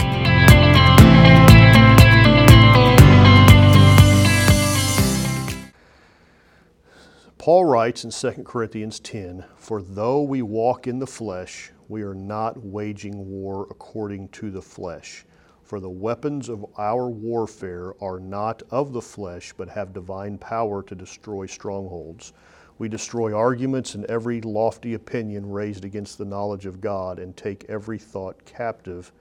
Paul 7.39 7.65
writes 7.65 8.03
in 8.03 8.11
2 8.11 8.43
Corinthians 8.43 8.99
10 8.99 9.45
For 9.55 9.81
though 9.81 10.21
we 10.21 10.43
walk 10.43 10.85
in 10.85 10.99
the 10.99 11.07
flesh, 11.07 11.71
we 11.87 12.03
are 12.03 12.13
not 12.13 12.63
waging 12.63 13.31
war 13.31 13.65
according 13.71 14.27
to 14.29 14.51
the 14.51 14.61
flesh. 14.61 15.25
For 15.67 15.81
the 15.81 15.89
weapons 15.89 16.47
of 16.47 16.65
our 16.77 17.09
warfare 17.09 17.93
are 18.01 18.21
not 18.21 18.63
of 18.71 18.93
the 18.93 19.01
flesh, 19.01 19.53
but 19.57 19.67
have 19.67 19.91
divine 19.91 20.37
power 20.37 20.81
to 20.83 20.95
destroy 20.95 21.45
strongholds. 21.45 22.31
We 22.77 22.87
destroy 22.87 23.35
arguments 23.35 23.93
and 23.93 24.05
every 24.05 24.39
lofty 24.39 24.93
opinion 24.93 25.51
raised 25.51 25.83
against 25.83 26.17
the 26.17 26.23
knowledge 26.23 26.65
of 26.65 26.79
God, 26.79 27.19
and 27.19 27.35
take 27.35 27.65
every 27.67 27.97
thought 27.97 28.45
captive 28.45 29.11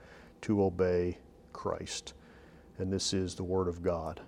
to 0.43 0.63
obey 0.63 1.17
Christ. 1.51 2.13
And 2.77 2.93
this 2.93 3.13
is 3.13 3.35
the 3.35 3.43
Word 3.43 3.67
of 3.67 3.83
God. 3.83 4.21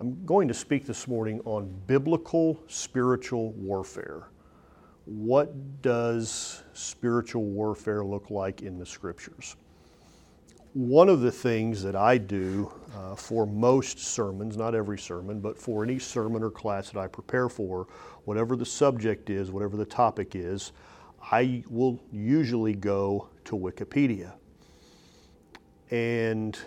I'm 0.00 0.24
going 0.26 0.48
to 0.48 0.54
speak 0.54 0.84
this 0.84 1.06
morning 1.06 1.40
on 1.44 1.72
biblical 1.86 2.60
spiritual 2.66 3.52
warfare. 3.52 4.30
What 5.04 5.80
does 5.80 6.64
spiritual 6.72 7.44
warfare 7.44 8.04
look 8.04 8.30
like 8.30 8.62
in 8.62 8.80
the 8.80 8.86
Scriptures? 8.86 9.54
One 10.76 11.08
of 11.08 11.22
the 11.22 11.32
things 11.32 11.82
that 11.82 11.96
I 11.96 12.18
do 12.18 12.70
uh, 12.94 13.14
for 13.14 13.46
most 13.46 13.98
sermons, 13.98 14.58
not 14.58 14.74
every 14.74 14.98
sermon, 14.98 15.40
but 15.40 15.56
for 15.56 15.82
any 15.82 15.98
sermon 15.98 16.42
or 16.42 16.50
class 16.50 16.90
that 16.90 17.00
I 17.00 17.06
prepare 17.06 17.48
for, 17.48 17.86
whatever 18.26 18.56
the 18.56 18.66
subject 18.66 19.30
is, 19.30 19.50
whatever 19.50 19.78
the 19.78 19.86
topic 19.86 20.36
is, 20.36 20.72
I 21.32 21.64
will 21.70 21.98
usually 22.12 22.74
go 22.74 23.30
to 23.46 23.56
Wikipedia. 23.56 24.34
And 25.90 26.58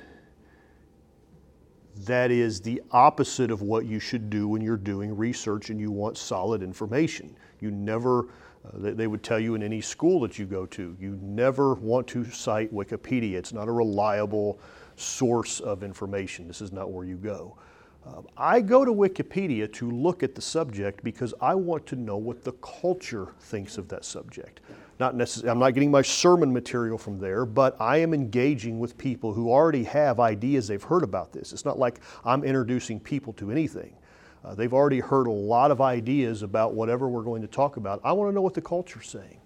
that 1.98 2.31
is 2.31 2.61
the 2.61 2.81
opposite 2.89 3.52
of 3.52 3.61
what 3.61 3.86
you 3.86 4.00
should 4.00 4.31
do 4.31 4.48
when 4.48 4.64
you're 4.64 4.76
doing 4.76 5.16
research 5.16 5.70
and 5.70 5.80
you 5.80 5.92
want 5.92 6.17
solid 6.17 6.64
information. 6.64 7.36
You 7.59 7.70
never 7.70 8.30
they, 8.73 8.92
they, 8.92 9.08
would 9.08 9.23
tell 9.23 9.39
you 9.39 9.56
in 9.56 9.64
any 9.64 9.81
school 9.81 10.20
that 10.22 10.38
you 10.38 10.45
go 10.45 10.66
to, 10.67 10.95
you 11.00 11.17
never 11.22 11.73
want 11.75 12.08
to 12.08 12.25
cite 12.25 12.73
Wikipedia. 12.73 13.34
It's 13.34 13.53
not 13.53 13.67
a 13.67 13.72
reliable 13.72 14.59
source 14.95 15.59
of 15.59 15.84
information. 15.84 16.48
This 16.48 16.61
is 16.61 16.72
not 16.72 16.92
where 16.92 17.06
you 17.06 17.16
go. 17.16 17.58
Uh, 18.06 18.22
I 18.38 18.61
go 18.61 18.86
to 18.86 18.92
Wikipedia 18.92 19.72
to 19.73 19.89
look 19.92 20.23
at 20.23 20.36
the 20.36 20.42
subject 20.42 21.03
because 21.03 21.34
I 21.42 21.56
want 21.56 21.86
to 21.88 21.95
know 21.95 22.17
what 22.17 22.44
the 22.44 22.53
culture 22.53 23.34
thinks 23.42 23.78
of 23.78 23.88
that 23.89 24.06
subject. 24.06 24.61
Not 25.00 25.16
necessarily, 25.16 25.52
I'm 25.52 25.59
not 25.59 25.73
getting 25.73 25.92
my 25.92 26.02
sermon 26.02 26.52
material 26.52 26.98
from 26.98 27.20
there, 27.20 27.45
but 27.45 27.80
I 27.80 27.98
am 27.98 28.14
engaging 28.14 28.80
with 28.80 28.98
people 28.98 29.33
who 29.33 29.50
already 29.50 29.83
have 29.86 30.20
ideas 30.20 30.67
they've 30.67 30.83
heard 30.83 31.04
about 31.04 31.31
this. 31.31 31.54
It's 31.54 31.66
not 31.66 31.80
like 31.80 32.02
I'm 32.26 32.44
introducing 32.44 33.00
people 33.00 33.33
to 33.33 33.52
anything. 33.52 33.95
Uh, 34.44 34.56
they've 34.56 34.73
already 34.73 35.00
heard 35.00 35.28
a 35.28 35.32
lot 35.32 35.72
of 35.72 35.82
ideas 35.82 36.44
about 36.44 36.73
whatever 36.73 37.09
we're 37.09 37.23
going 37.23 37.42
to 37.42 37.48
talk 37.48 37.78
about. 37.78 38.00
I 38.04 38.14
want 38.14 38.30
to 38.30 38.36
know 38.36 38.42
what 38.42 38.54
the 38.54 38.62
culture's 38.62 39.09
saying 39.09 39.40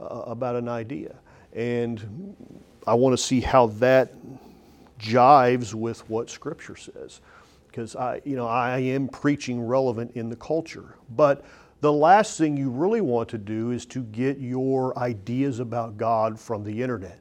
uh, 0.00 0.04
about 0.04 0.56
an 0.56 0.68
idea. 0.68 1.14
And 1.54 2.36
I 2.86 2.94
want 2.94 3.16
to 3.16 3.22
see 3.22 3.40
how 3.40 3.68
that 3.68 4.12
jives 4.98 5.72
with 5.74 6.08
what 6.10 6.28
Scripture 6.28 6.76
says. 6.76 7.20
Because 7.68 7.96
I, 7.96 8.20
you 8.24 8.36
know, 8.36 8.46
I 8.46 8.78
am 8.78 9.08
preaching 9.08 9.60
relevant 9.60 10.12
in 10.14 10.28
the 10.28 10.36
culture. 10.36 10.96
But 11.16 11.44
the 11.80 11.92
last 11.92 12.38
thing 12.38 12.56
you 12.56 12.70
really 12.70 13.00
want 13.00 13.28
to 13.30 13.38
do 13.38 13.70
is 13.70 13.84
to 13.86 14.02
get 14.04 14.38
your 14.38 14.96
ideas 14.98 15.58
about 15.58 15.96
God 15.96 16.38
from 16.38 16.62
the 16.64 16.82
internet. 16.82 17.18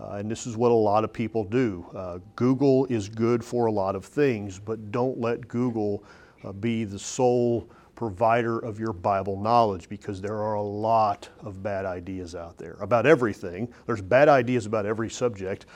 Uh, 0.00 0.14
and 0.14 0.30
this 0.30 0.46
is 0.46 0.56
what 0.56 0.72
a 0.72 0.74
lot 0.74 1.04
of 1.04 1.12
people 1.12 1.44
do. 1.44 1.86
Uh, 1.94 2.18
Google 2.34 2.86
is 2.86 3.08
good 3.08 3.44
for 3.44 3.66
a 3.66 3.72
lot 3.72 3.94
of 3.94 4.04
things, 4.04 4.58
but 4.58 4.90
don't 4.90 5.20
let 5.20 5.46
Google 5.46 6.02
uh, 6.44 6.52
be 6.52 6.84
the 6.84 6.98
sole 6.98 7.68
provider 7.94 8.58
of 8.58 8.80
your 8.80 8.92
Bible 8.92 9.40
knowledge 9.40 9.88
because 9.88 10.20
there 10.20 10.36
are 10.36 10.54
a 10.54 10.62
lot 10.62 11.28
of 11.40 11.62
bad 11.62 11.84
ideas 11.84 12.34
out 12.34 12.58
there 12.58 12.76
about 12.80 13.06
everything. 13.06 13.72
There's 13.86 14.02
bad 14.02 14.28
ideas 14.28 14.66
about 14.66 14.86
every 14.86 15.10
subject. 15.10 15.66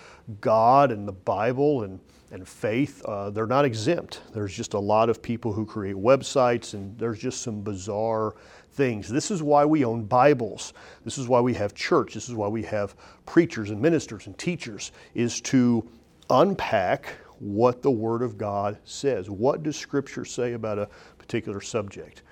God 0.40 0.90
and 0.90 1.06
the 1.06 1.12
Bible 1.12 1.84
and, 1.84 2.00
and 2.32 2.48
faith, 2.48 3.04
uh, 3.04 3.30
they're 3.30 3.46
not 3.46 3.64
exempt. 3.64 4.22
There's 4.32 4.52
just 4.52 4.74
a 4.74 4.78
lot 4.78 5.08
of 5.08 5.22
people 5.22 5.52
who 5.52 5.64
create 5.64 5.94
websites 5.94 6.74
and 6.74 6.98
there's 6.98 7.20
just 7.20 7.42
some 7.42 7.60
bizarre 7.60 8.34
things. 8.72 9.08
This 9.08 9.30
is 9.30 9.42
why 9.42 9.64
we 9.64 9.84
own 9.84 10.04
Bibles. 10.04 10.72
This 11.04 11.18
is 11.18 11.28
why 11.28 11.40
we 11.40 11.54
have 11.54 11.74
church. 11.74 12.14
This 12.14 12.28
is 12.28 12.34
why 12.34 12.48
we 12.48 12.62
have 12.64 12.96
preachers 13.24 13.70
and 13.70 13.80
ministers 13.80 14.26
and 14.26 14.36
teachers, 14.36 14.92
is 15.14 15.40
to 15.42 15.88
unpack 16.30 17.14
what 17.38 17.82
the 17.82 17.90
Word 17.90 18.22
of 18.22 18.38
God 18.38 18.78
says. 18.84 19.28
What 19.30 19.62
does 19.62 19.76
Scripture 19.76 20.24
say 20.24 20.54
about 20.54 20.78
a 20.78 20.88
particular 21.18 21.60
subject? 21.60 22.22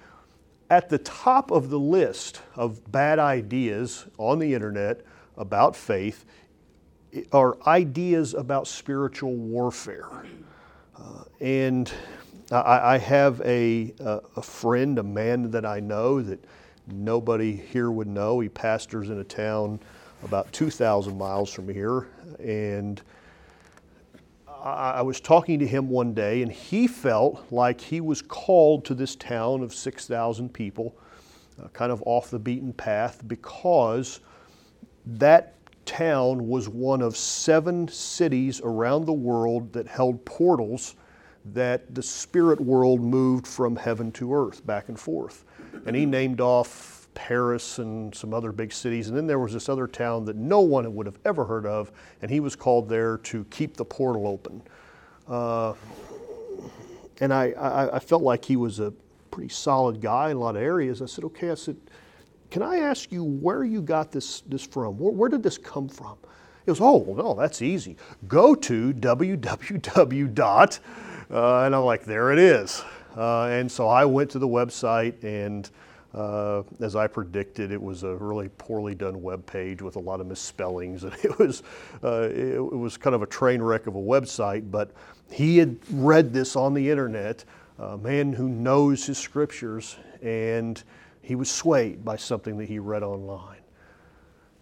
At 0.71 0.89
the 0.89 0.99
top 0.99 1.51
of 1.51 1.71
the 1.71 1.79
list 1.79 2.41
of 2.57 2.91
bad 2.91 3.19
ideas 3.19 4.07
on 4.19 4.39
the 4.39 4.55
internet 4.55 5.03
about 5.37 5.77
faith 5.77 6.25
are 7.33 7.57
ideas 7.67 8.35
about 8.35 8.67
spiritual 8.67 9.35
warfare. 9.35 10.27
Uh, 10.97 11.25
and 11.41 11.93
I, 12.51 12.95
I 12.95 12.99
have 12.99 13.41
a, 13.43 13.95
a, 14.01 14.43
friend, 14.43 14.99
a 14.99 15.03
man 15.03 15.51
that 15.51 15.65
I 15.65 15.81
know 15.81 16.21
that 16.23 16.45
nobody 16.87 17.55
here 17.55 17.91
would 17.91 18.09
know. 18.09 18.41
He 18.41 18.49
pastors 18.49 19.11
in 19.11 19.19
a 19.19 19.25
town 19.25 19.81
about 20.23 20.53
2,000 20.53 21.17
miles 21.17 21.53
from 21.53 21.69
here. 21.69 22.09
And 22.39 23.01
I 24.65 25.03
was 25.03 25.21
talking 25.21 25.59
to 25.59 25.67
him 25.67 25.91
one 25.91 26.15
day, 26.15 26.41
and 26.41 26.51
he 26.51 26.87
felt 26.87 27.45
like 27.53 27.81
he 27.81 28.01
was 28.01 28.23
called 28.23 28.87
to 28.87 28.95
this 28.95 29.15
town 29.15 29.63
of 29.63 29.75
6,000 29.75 30.55
people, 30.55 30.97
uh, 31.63 31.69
kind 31.69 31.93
of 31.93 32.03
off 32.07 32.31
the 32.31 32.39
beaten 32.39 32.73
path, 32.73 33.21
because 33.29 34.21
that 35.05 35.55
town 35.85 36.49
was 36.49 36.67
one 36.67 37.03
of 37.03 37.15
seven 37.15 37.87
cities 37.89 38.63
around 38.65 39.05
the 39.05 39.13
world 39.13 39.71
that 39.75 39.87
held 39.87 40.25
portals 40.25 40.95
that 41.53 41.95
the 41.95 42.03
spirit 42.03 42.59
world 42.59 43.03
moved 43.03 43.47
from 43.47 43.77
heaven 43.77 44.11
to 44.13 44.35
earth, 44.35 44.65
back 44.67 44.89
and 44.89 44.99
forth. 44.99 45.45
And 45.85 45.95
he 45.95 46.07
named 46.07 46.41
off 46.41 46.94
Paris 47.15 47.79
and 47.79 48.15
some 48.15 48.35
other 48.35 48.53
big 48.53 48.73
cities. 48.73 49.09
And 49.09 49.17
then 49.17 49.27
there 49.27 49.39
was 49.39 49.53
this 49.53 49.69
other 49.69 49.87
town 49.87 50.25
that 50.27 50.37
no 50.37 50.61
one 50.61 50.93
would 50.95 51.07
have 51.07 51.19
ever 51.25 51.45
heard 51.45 51.67
of, 51.67 51.93
and 52.23 52.31
he 52.31 52.41
was 52.41 52.57
called 52.57 52.89
there 52.89 53.19
to 53.19 53.45
keep 53.51 53.77
the 53.77 53.85
portal 53.85 54.27
open. 54.27 54.63
Uh, 55.29 55.75
and 57.21 57.33
I, 57.33 57.53
I, 57.53 57.97
I, 57.97 57.99
felt 57.99 58.23
like 58.23 58.45
he 58.45 58.57
was 58.57 58.81
a 58.81 58.93
pretty 59.31 59.49
solid 59.49 60.01
guy 60.01 60.31
in 60.31 60.37
a 60.37 60.41
lot 60.41 60.57
of 60.57 60.63
areas. 60.63 61.01
I 61.01 61.07
said, 61.07 61.25
okay, 61.25 61.51
I 61.51 61.55
said, 61.55 61.77
can 62.51 62.63
I 62.63 62.77
ask 62.77 63.11
you 63.11 63.25
where 63.25 63.65
you 63.65 63.81
got 63.81 64.13
this, 64.13 64.43
this 64.43 64.67
from? 64.67 64.99
Where, 64.99 65.13
where 65.13 65.29
did 65.31 65.43
this 65.43 65.57
come 65.57 65.89
from? 65.89 66.19
He 66.65 66.67
goes, 66.67 66.81
oh, 66.81 67.15
no, 67.17 67.35
that's 67.35 67.63
easy. 67.63 67.97
Go 68.29 68.55
to 68.55 68.93
www. 68.95 70.35
dot, 70.35 70.79
uh, 71.31 71.63
and 71.63 71.75
I'm 71.75 71.85
like, 71.85 72.05
there 72.05 72.33
it 72.33 72.39
is. 72.39 72.83
Uh, 73.17 73.45
and 73.45 73.71
so 73.71 73.87
I 73.87 74.05
went 74.05 74.31
to 74.31 74.39
the 74.39 74.49
website 74.49 75.23
and 75.23 75.71
uh, 76.15 76.63
as 76.81 76.95
I 76.95 77.07
predicted, 77.07 77.73
it 77.73 77.83
was 77.83 78.05
a 78.05 78.15
really 78.15 78.49
poorly 78.51 78.95
done 78.95 79.21
web 79.21 79.45
page 79.47 79.83
with 79.83 79.97
a 79.97 80.01
lot 80.01 80.21
of 80.21 80.27
misspellings, 80.27 81.03
and 81.05 81.13
it 81.25 81.39
was 81.39 81.63
uh, 82.03 82.29
it, 82.31 82.55
it, 82.55 82.77
was 82.77 82.97
kind 82.97 83.15
of 83.15 83.23
a 83.23 83.27
train 83.27 83.61
wreck 83.61 83.87
of 83.87 83.97
a 83.97 84.01
website. 84.01 84.71
But 84.71 84.93
he 85.31 85.59
had 85.59 85.77
read 85.91 86.33
this 86.33 86.55
on 86.55 86.75
the 86.75 86.89
internet, 86.89 87.45
a 87.79 87.99
man 87.99 88.33
who 88.33 88.49
knows 88.49 89.05
his 89.05 89.19
scriptures, 89.19 89.97
and 90.23 90.83
he 91.21 91.35
was 91.35 91.51
swayed 91.51 92.05
by 92.05 92.17
something 92.17 92.59
that 92.59 92.69
he 92.69 92.79
read 92.79 93.03
online. 93.03 93.64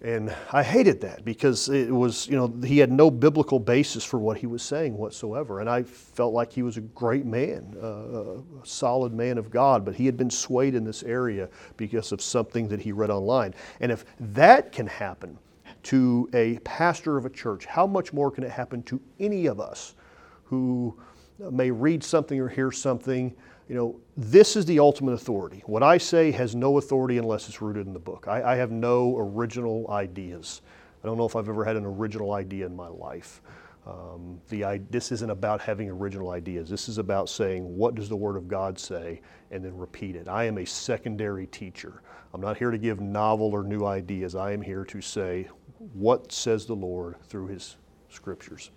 And 0.02 0.34
I 0.50 0.64
hated 0.64 1.00
that 1.02 1.24
because 1.24 1.68
it 1.68 1.88
was, 1.88 2.26
you 2.26 2.34
know, 2.34 2.52
he 2.66 2.78
had 2.78 2.90
no 2.90 3.08
biblical 3.08 3.60
basis 3.60 4.04
for 4.04 4.18
what 4.18 4.36
he 4.36 4.48
was 4.48 4.60
saying 4.60 4.96
whatsoever. 4.96 5.60
And 5.60 5.70
I 5.70 5.84
felt 5.84 6.34
like 6.34 6.52
he 6.52 6.64
was 6.64 6.76
a 6.76 6.80
great 6.80 7.24
man, 7.24 7.76
uh, 7.80 8.38
a 8.38 8.42
solid 8.64 9.14
man 9.14 9.38
of 9.38 9.48
God, 9.48 9.84
but 9.84 9.94
he 9.94 10.04
had 10.04 10.16
been 10.16 10.30
swayed 10.30 10.74
in 10.74 10.82
this 10.82 11.04
area 11.04 11.48
because 11.76 12.10
of 12.10 12.20
something 12.20 12.66
that 12.66 12.80
he 12.80 12.90
read 12.90 13.10
online. 13.10 13.54
And 13.78 13.92
if 13.92 14.04
that 14.18 14.72
can 14.72 14.88
happen 14.88 15.38
to 15.84 16.28
a 16.34 16.58
pastor 16.60 17.16
of 17.16 17.24
a 17.24 17.30
church, 17.30 17.64
how 17.66 17.86
much 17.86 18.12
more 18.12 18.32
can 18.32 18.42
it 18.42 18.50
happen 18.50 18.82
to 18.84 19.00
any 19.20 19.46
of 19.46 19.60
us 19.60 19.94
who 20.42 20.98
may 21.38 21.70
read 21.70 22.02
something 22.02 22.40
or 22.40 22.48
hear 22.48 22.72
something? 22.72 23.32
You 23.72 23.78
know, 23.78 23.98
this 24.18 24.54
is 24.54 24.66
the 24.66 24.78
ultimate 24.78 25.12
authority. 25.12 25.62
What 25.64 25.82
I 25.82 25.96
say 25.96 26.30
has 26.32 26.54
no 26.54 26.76
authority 26.76 27.16
unless 27.16 27.48
it's 27.48 27.62
rooted 27.62 27.86
in 27.86 27.94
the 27.94 27.98
book. 27.98 28.28
I, 28.28 28.52
I, 28.52 28.56
have 28.56 28.70
no 28.70 29.16
original 29.16 29.86
ideas. 29.88 30.60
I 31.02 31.06
don't 31.06 31.16
know 31.16 31.24
if 31.24 31.34
I've 31.36 31.48
ever 31.48 31.64
had 31.64 31.76
an 31.76 31.86
original 31.86 32.34
idea 32.34 32.66
in 32.66 32.76
my 32.76 32.88
life. 32.88 33.40
Um, 33.86 34.38
the, 34.50 34.78
this 34.90 35.10
isn't 35.10 35.30
about 35.30 35.62
having 35.62 35.88
original 35.88 36.32
ideas. 36.32 36.68
This 36.68 36.86
is 36.86 36.98
about 36.98 37.30
saying, 37.30 37.62
what 37.64 37.94
does 37.94 38.10
the 38.10 38.16
Word 38.16 38.36
of 38.36 38.46
God 38.46 38.78
say, 38.78 39.22
and 39.50 39.64
then 39.64 39.74
repeat 39.74 40.16
it. 40.16 40.28
I 40.28 40.44
am 40.44 40.58
a 40.58 40.66
secondary 40.66 41.46
teacher. 41.46 42.02
I'm 42.34 42.42
not 42.42 42.58
here 42.58 42.72
to 42.72 42.78
give 42.78 43.00
novel 43.00 43.54
or 43.54 43.62
new 43.62 43.86
ideas. 43.86 44.34
I 44.34 44.52
am 44.52 44.60
here 44.60 44.84
to 44.84 45.00
say, 45.00 45.48
what 45.94 46.30
says 46.30 46.66
the 46.66 46.76
Lord 46.76 47.16
through 47.24 47.46
His 47.46 47.76
Scriptures. 48.10 48.70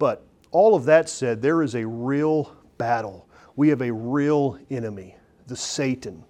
But 0.00 0.26
all 0.50 0.74
of 0.74 0.84
that 0.86 1.08
said, 1.08 1.40
there 1.40 1.62
is 1.62 1.76
a 1.76 1.86
real 1.86 2.56
battle. 2.76 3.25
We 3.56 3.68
have 3.70 3.82
a 3.82 3.92
real 3.92 4.58
enemy, 4.70 5.16
the 5.46 5.56
Satan. 5.56 6.22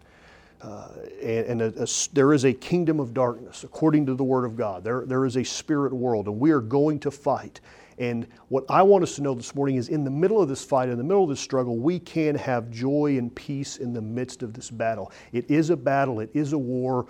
Uh, 0.63 0.89
and, 1.23 1.61
and 1.61 1.63
a, 1.63 1.83
a, 1.83 1.87
there 2.13 2.33
is 2.33 2.45
a 2.45 2.53
kingdom 2.53 2.99
of 2.99 3.13
darkness 3.13 3.63
according 3.63 4.07
to 4.07 4.15
the 4.15 4.25
Word 4.25 4.45
of 4.45 4.57
God. 4.57 4.83
There, 4.83 5.05
there 5.05 5.27
is 5.27 5.37
a 5.37 5.45
spirit 5.45 5.93
world, 5.93 6.27
and 6.27 6.41
we 6.41 6.51
are 6.51 6.61
going 6.61 6.99
to 7.01 7.11
fight. 7.11 7.61
And 7.99 8.27
what 8.49 8.65
I 8.69 8.83
want 8.83 9.03
us 9.03 9.17
to 9.17 9.23
know 9.23 9.35
this 9.35 9.55
morning 9.55 9.77
is 9.77 9.89
in 9.89 10.05
the 10.05 10.11
middle 10.11 10.41
of 10.41 10.49
this 10.49 10.65
fight, 10.65 10.89
in 10.89 10.99
the 10.99 11.05
middle 11.05 11.25
of 11.25 11.29
this 11.31 11.41
struggle, 11.41 11.77
we 11.77 11.99
can 11.99 12.35
have 12.35 12.71
joy 12.71 13.17
and 13.19 13.35
peace 13.35 13.79
in 13.79 13.93
the 13.93 14.03
midst 14.03 14.43
of 14.43 14.53
this 14.53 14.71
battle. 14.71 15.13
It 15.33 15.51
is 15.51 15.71
a 15.71 15.77
battle, 15.77 16.21
it 16.21 16.31
is 16.35 16.53
a 16.53 16.59
war. 16.59 17.07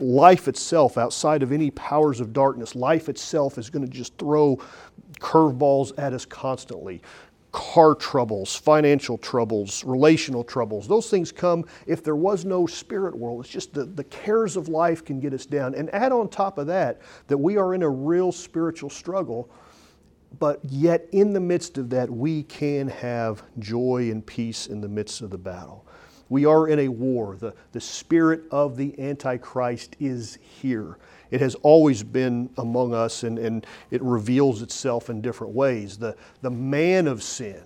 Life 0.00 0.46
itself, 0.46 0.96
outside 0.96 1.42
of 1.42 1.50
any 1.50 1.70
powers 1.72 2.20
of 2.20 2.32
darkness, 2.32 2.76
life 2.76 3.08
itself 3.08 3.58
is 3.58 3.68
going 3.68 3.84
to 3.84 3.90
just 3.90 4.16
throw 4.16 4.58
curveballs 5.18 5.92
at 5.98 6.12
us 6.12 6.24
constantly 6.24 7.02
car 7.52 7.94
troubles, 7.94 8.54
financial 8.54 9.16
troubles, 9.18 9.84
relational 9.84 10.44
troubles. 10.44 10.86
Those 10.86 11.08
things 11.10 11.32
come 11.32 11.64
if 11.86 12.04
there 12.04 12.16
was 12.16 12.44
no 12.44 12.66
spirit 12.66 13.16
world. 13.16 13.44
It's 13.44 13.52
just 13.52 13.72
the, 13.72 13.84
the 13.84 14.04
cares 14.04 14.56
of 14.56 14.68
life 14.68 15.04
can 15.04 15.20
get 15.20 15.32
us 15.32 15.46
down. 15.46 15.74
And 15.74 15.92
add 15.94 16.12
on 16.12 16.28
top 16.28 16.58
of 16.58 16.66
that, 16.66 17.00
that 17.28 17.38
we 17.38 17.56
are 17.56 17.74
in 17.74 17.82
a 17.82 17.88
real 17.88 18.32
spiritual 18.32 18.90
struggle 18.90 19.50
but 20.38 20.60
yet 20.64 21.08
in 21.12 21.32
the 21.32 21.40
midst 21.40 21.78
of 21.78 21.90
that, 21.90 22.10
we 22.10 22.42
can 22.44 22.88
have 22.88 23.42
joy 23.58 24.10
and 24.10 24.24
peace 24.24 24.66
in 24.66 24.80
the 24.80 24.88
midst 24.88 25.22
of 25.22 25.30
the 25.30 25.38
battle. 25.38 25.86
We 26.28 26.44
are 26.44 26.68
in 26.68 26.80
a 26.80 26.88
war. 26.88 27.36
The, 27.36 27.54
the 27.72 27.80
spirit 27.80 28.42
of 28.50 28.76
the 28.76 28.98
Antichrist 29.00 29.96
is 29.98 30.38
here. 30.42 30.98
It 31.30 31.40
has 31.40 31.54
always 31.56 32.02
been 32.02 32.50
among 32.58 32.94
us 32.94 33.22
and, 33.22 33.38
and 33.38 33.66
it 33.90 34.02
reveals 34.02 34.62
itself 34.62 35.10
in 35.10 35.20
different 35.20 35.52
ways. 35.52 35.96
The, 35.98 36.16
the 36.42 36.50
man 36.50 37.06
of 37.06 37.22
sin, 37.22 37.62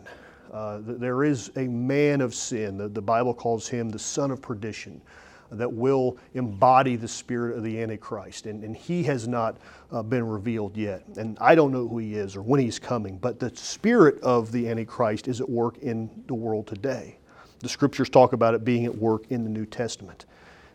uh, 0.52 0.80
there 0.82 1.24
is 1.24 1.50
a 1.56 1.66
man 1.68 2.20
of 2.20 2.34
sin. 2.34 2.76
The, 2.76 2.88
the 2.88 3.02
Bible 3.02 3.34
calls 3.34 3.68
him 3.68 3.88
the 3.88 3.98
son 3.98 4.30
of 4.30 4.42
perdition 4.42 5.00
that 5.52 5.70
will 5.70 6.16
embody 6.34 6.96
the 6.96 7.08
spirit 7.08 7.56
of 7.56 7.62
the 7.62 7.80
Antichrist. 7.80 8.46
And, 8.46 8.64
and 8.64 8.76
he 8.76 9.02
has 9.04 9.28
not 9.28 9.58
uh, 9.90 10.02
been 10.02 10.26
revealed 10.26 10.76
yet. 10.76 11.04
And 11.16 11.36
I 11.40 11.54
don't 11.54 11.72
know 11.72 11.86
who 11.86 11.98
he 11.98 12.14
is 12.14 12.36
or 12.36 12.42
when 12.42 12.60
he's 12.60 12.78
coming, 12.78 13.18
but 13.18 13.38
the 13.38 13.54
spirit 13.54 14.20
of 14.22 14.50
the 14.50 14.68
Antichrist 14.68 15.28
is 15.28 15.40
at 15.40 15.48
work 15.48 15.78
in 15.78 16.10
the 16.26 16.34
world 16.34 16.66
today. 16.66 17.18
The 17.60 17.68
scriptures 17.68 18.08
talk 18.08 18.32
about 18.32 18.54
it 18.54 18.64
being 18.64 18.86
at 18.86 18.94
work 18.94 19.24
in 19.30 19.44
the 19.44 19.50
New 19.50 19.66
Testament. 19.66 20.24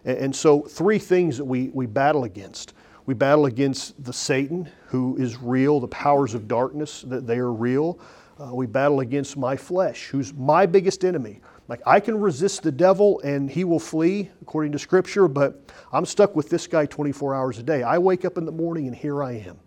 And, 0.06 0.18
and 0.18 0.36
so, 0.36 0.62
three 0.62 1.00
things 1.00 1.38
that 1.38 1.46
we, 1.46 1.70
we 1.74 1.86
battle 1.86 2.24
against. 2.24 2.74
We 3.08 3.14
battle 3.14 3.46
against 3.46 4.04
the 4.04 4.12
Satan, 4.12 4.70
who 4.88 5.16
is 5.16 5.38
real, 5.38 5.80
the 5.80 5.88
powers 5.88 6.34
of 6.34 6.48
darkness, 6.48 7.04
that 7.08 7.26
they 7.26 7.38
are 7.38 7.54
real. 7.54 8.00
Uh, 8.38 8.54
we 8.54 8.68
battle 8.68 9.00
against 9.00 9.38
my 9.38 9.56
flesh, 9.56 10.08
who's 10.08 10.34
my 10.34 10.66
biggest 10.66 11.06
enemy. 11.06 11.40
Like, 11.70 11.82
I 11.86 12.02
can 12.02 12.20
resist 12.20 12.64
the 12.64 12.72
devil 12.72 13.22
and 13.22 13.50
he 13.50 13.64
will 13.64 13.80
flee, 13.80 14.30
according 14.42 14.74
to 14.74 14.80
Scripture, 14.80 15.30
but 15.30 15.72
I'm 15.94 16.06
stuck 16.06 16.36
with 16.36 16.50
this 16.50 16.68
guy 16.68 16.86
24 16.86 17.34
hours 17.34 17.60
a 17.60 17.64
day. 17.64 17.82
I 17.82 17.98
wake 17.98 18.26
up 18.26 18.38
in 18.38 18.44
the 18.44 18.52
morning 18.52 18.88
and 18.88 18.96
here 18.96 19.24
I 19.24 19.34
am. 19.34 19.58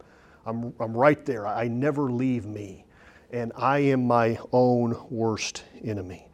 I'm, 0.44 0.74
I'm 0.78 0.94
right 0.94 1.24
there. 1.24 1.46
I 1.46 1.66
never 1.66 2.10
leave 2.10 2.44
me. 2.44 2.84
And 3.30 3.52
I 3.56 3.78
am 3.78 4.06
my 4.06 4.38
own 4.52 4.94
worst 5.08 5.64
enemy. 5.82 6.28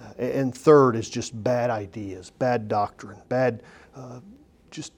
Uh, 0.00 0.12
and 0.22 0.54
third 0.54 0.96
is 0.96 1.10
just 1.10 1.42
bad 1.44 1.68
ideas, 1.68 2.30
bad 2.30 2.66
doctrine, 2.66 3.20
bad, 3.28 3.62
uh, 3.94 4.20
just 4.70 4.92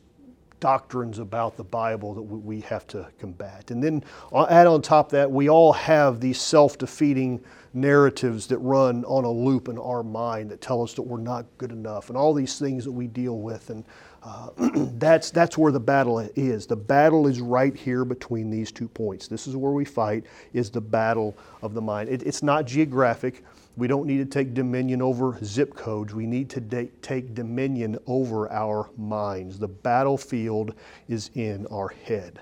doctrines 0.62 1.19
about 1.19 1.56
the 1.56 1.64
Bible 1.64 2.14
that 2.14 2.23
we 2.23 2.61
have 2.61 2.87
to 2.87 3.09
combat. 3.19 3.73
And 3.73 3.82
then 3.82 4.05
add 4.49 4.69
on 4.69 4.81
top 4.81 5.11
that, 5.11 5.29
we 5.29 5.50
all 5.50 5.73
have 5.73 6.20
these 6.20 6.41
self 6.41 6.79
defeating 6.79 7.43
narratives 7.75 8.47
that 8.47 8.59
run 8.59 9.05
on 9.06 9.25
a 9.25 9.31
loop 9.31 9.69
in 9.69 9.76
our 9.76 10.05
mind 10.05 10.50
that 10.53 10.61
tell 10.61 10.81
us 10.81 10.94
that 10.94 11.03
we're 11.03 11.19
not 11.19 11.47
good 11.59 11.73
enough 11.73 12.11
and 12.11 12.17
all 12.17 12.32
these 12.32 12.61
things 12.61 12.85
that 12.85 12.93
we 12.93 13.09
deal 13.09 13.41
with. 13.41 13.70
And 13.70 13.85
uh, 14.23 14.50
that's, 14.99 15.32
that's 15.32 15.59
where 15.59 15.73
the 15.73 15.81
battle 15.81 16.20
is. 16.20 16.67
The 16.67 16.76
battle 16.76 17.26
is 17.26 17.41
right 17.41 17.75
here 17.75 18.05
between 18.05 18.49
these 18.49 18.70
two 18.70 18.87
points. 18.87 19.26
This 19.26 19.49
is 19.49 19.56
where 19.56 19.73
we 19.73 19.85
fight, 19.85 20.26
is 20.53 20.70
the 20.70 20.81
battle 20.81 21.37
of 21.61 21.75
the 21.75 21.82
mind. 21.82 22.09
It, 22.09 22.23
it's 22.23 22.43
not 22.43 22.67
geographic. 22.67 23.43
We 23.77 23.87
don't 23.89 24.07
need 24.07 24.19
to 24.19 24.27
take 24.27 24.53
dominion 24.53 25.01
over 25.01 25.39
zip 25.43 25.75
codes. 25.75 26.15
We 26.15 26.27
need 26.27 26.51
to 26.51 26.89
take 27.01 27.35
dominion 27.35 27.99
over 28.07 28.51
our 28.53 28.91
minds. 28.99 29.59
The 29.59 29.69
battlefield 29.69 30.75
is 31.09 31.31
in 31.35 31.67
our 31.69 31.89
head. 31.89 32.41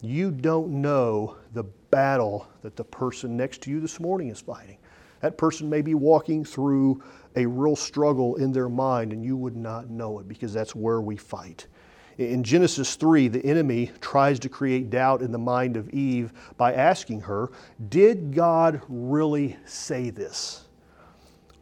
You 0.00 0.30
don't 0.30 0.80
know 0.80 1.36
the 1.52 1.64
battle 1.90 2.48
that 2.62 2.76
the 2.76 2.84
person 2.84 3.36
next 3.36 3.62
to 3.62 3.70
you 3.70 3.80
this 3.80 4.00
morning 4.00 4.28
is 4.28 4.40
fighting. 4.40 4.78
That 5.20 5.36
person 5.36 5.68
may 5.68 5.82
be 5.82 5.94
walking 5.94 6.44
through 6.44 7.02
a 7.34 7.44
real 7.44 7.76
struggle 7.76 8.36
in 8.36 8.52
their 8.52 8.68
mind, 8.68 9.12
and 9.12 9.24
you 9.24 9.36
would 9.36 9.56
not 9.56 9.90
know 9.90 10.18
it 10.20 10.28
because 10.28 10.52
that's 10.52 10.74
where 10.74 11.00
we 11.00 11.16
fight. 11.16 11.66
In 12.18 12.42
Genesis 12.42 12.96
3, 12.96 13.28
the 13.28 13.44
enemy 13.44 13.90
tries 14.00 14.38
to 14.40 14.48
create 14.48 14.88
doubt 14.88 15.20
in 15.20 15.32
the 15.32 15.38
mind 15.38 15.76
of 15.76 15.90
Eve 15.90 16.32
by 16.56 16.72
asking 16.72 17.20
her, 17.22 17.50
Did 17.90 18.34
God 18.34 18.80
really 18.88 19.56
say 19.66 20.08
this? 20.10 20.64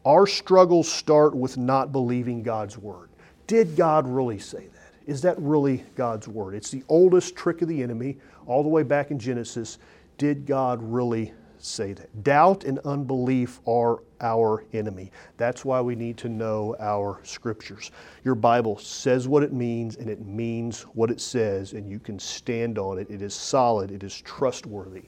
Our 0.05 0.25
struggles 0.25 0.89
start 0.89 1.35
with 1.35 1.57
not 1.57 1.91
believing 1.91 2.41
God's 2.41 2.77
word. 2.77 3.09
Did 3.47 3.75
God 3.75 4.07
really 4.07 4.39
say 4.39 4.67
that? 4.67 4.93
Is 5.05 5.21
that 5.23 5.37
really 5.39 5.83
God's 5.95 6.27
word? 6.27 6.55
It's 6.55 6.71
the 6.71 6.83
oldest 6.87 7.35
trick 7.35 7.61
of 7.61 7.67
the 7.67 7.83
enemy, 7.83 8.17
all 8.45 8.63
the 8.63 8.69
way 8.69 8.83
back 8.83 9.11
in 9.11 9.19
Genesis. 9.19 9.77
Did 10.17 10.45
God 10.45 10.79
really 10.81 11.33
say 11.65 11.93
that? 11.93 12.23
Doubt 12.23 12.63
and 12.63 12.79
unbelief 12.79 13.59
are 13.67 14.01
our 14.21 14.63
enemy. 14.73 15.11
That's 15.37 15.65
why 15.65 15.81
we 15.81 15.95
need 15.95 16.17
to 16.17 16.29
know 16.29 16.75
our 16.79 17.19
scriptures. 17.23 17.91
Your 18.23 18.35
Bible 18.35 18.77
says 18.77 19.27
what 19.27 19.43
it 19.43 19.53
means 19.53 19.95
and 19.97 20.09
it 20.09 20.25
means 20.25 20.83
what 20.93 21.11
it 21.11 21.19
says, 21.19 21.73
and 21.73 21.89
you 21.89 21.99
can 21.99 22.19
stand 22.19 22.77
on 22.77 22.97
it. 22.97 23.09
It 23.09 23.21
is 23.21 23.33
solid, 23.33 23.91
it 23.91 24.03
is 24.03 24.21
trustworthy, 24.21 25.05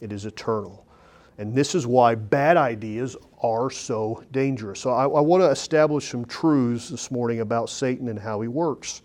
it 0.00 0.12
is 0.12 0.26
eternal. 0.26 0.86
And 1.38 1.54
this 1.54 1.74
is 1.74 1.86
why 1.86 2.14
bad 2.14 2.56
ideas 2.56 3.16
are 3.42 3.70
so 3.70 4.22
dangerous. 4.30 4.80
So 4.80 4.90
I, 4.90 5.04
I 5.04 5.20
want 5.20 5.42
to 5.42 5.48
establish 5.48 6.10
some 6.10 6.26
truths 6.26 6.90
this 6.90 7.10
morning 7.10 7.40
about 7.40 7.70
Satan 7.70 8.08
and 8.08 8.18
how 8.18 8.40
he 8.40 8.48
works 8.48 9.02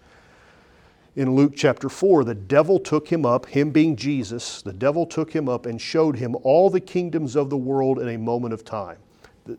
in 1.16 1.34
Luke 1.34 1.54
chapter 1.56 1.88
4, 1.88 2.26
the 2.26 2.36
devil 2.36 2.78
took 2.78 3.08
him 3.08 3.26
up, 3.26 3.46
him 3.46 3.72
being 3.72 3.96
Jesus, 3.96 4.62
the 4.62 4.74
devil 4.74 5.06
took 5.06 5.32
him 5.32 5.48
up 5.48 5.66
and 5.66 5.80
showed 5.80 6.18
him 6.18 6.36
all 6.44 6.70
the 6.70 6.82
kingdoms 6.82 7.38
of 7.38 7.50
the 7.50 7.58
world 7.58 8.00
in 8.00 8.10
a 8.10 8.18
moment 8.18 8.54
of 8.54 8.66
time. 8.66 8.98
The, 9.46 9.58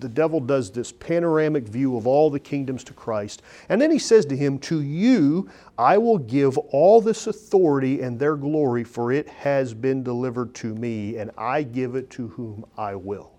the 0.00 0.08
devil 0.08 0.38
does 0.38 0.70
this 0.70 0.92
panoramic 0.92 1.64
view 1.64 1.96
of 1.96 2.06
all 2.06 2.28
the 2.28 2.38
kingdoms 2.38 2.84
to 2.84 2.92
Christ. 2.92 3.40
And 3.70 3.80
then 3.80 3.90
he 3.90 3.98
says 3.98 4.26
to 4.26 4.36
him, 4.36 4.58
To 4.58 4.82
you 4.82 5.48
I 5.78 5.96
will 5.96 6.18
give 6.18 6.58
all 6.58 7.00
this 7.00 7.26
authority 7.26 8.02
and 8.02 8.18
their 8.18 8.36
glory, 8.36 8.84
for 8.84 9.10
it 9.10 9.30
has 9.30 9.72
been 9.72 10.02
delivered 10.02 10.54
to 10.56 10.74
me, 10.74 11.16
and 11.16 11.30
I 11.38 11.62
give 11.62 11.94
it 11.94 12.10
to 12.10 12.28
whom 12.28 12.66
I 12.76 12.94
will. 12.94 13.32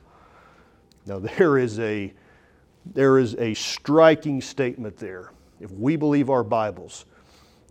Now, 1.05 1.19
there 1.37 1.59
is 1.59 1.79
a, 1.79 2.11
there 2.83 3.19
is 3.19 3.35
a 3.35 3.53
striking 3.53 4.41
statement 4.41 4.97
there. 4.97 5.33
If 5.59 5.69
we 5.71 5.97
believe 5.97 6.31
our 6.31 6.43
Bibles, 6.43 7.05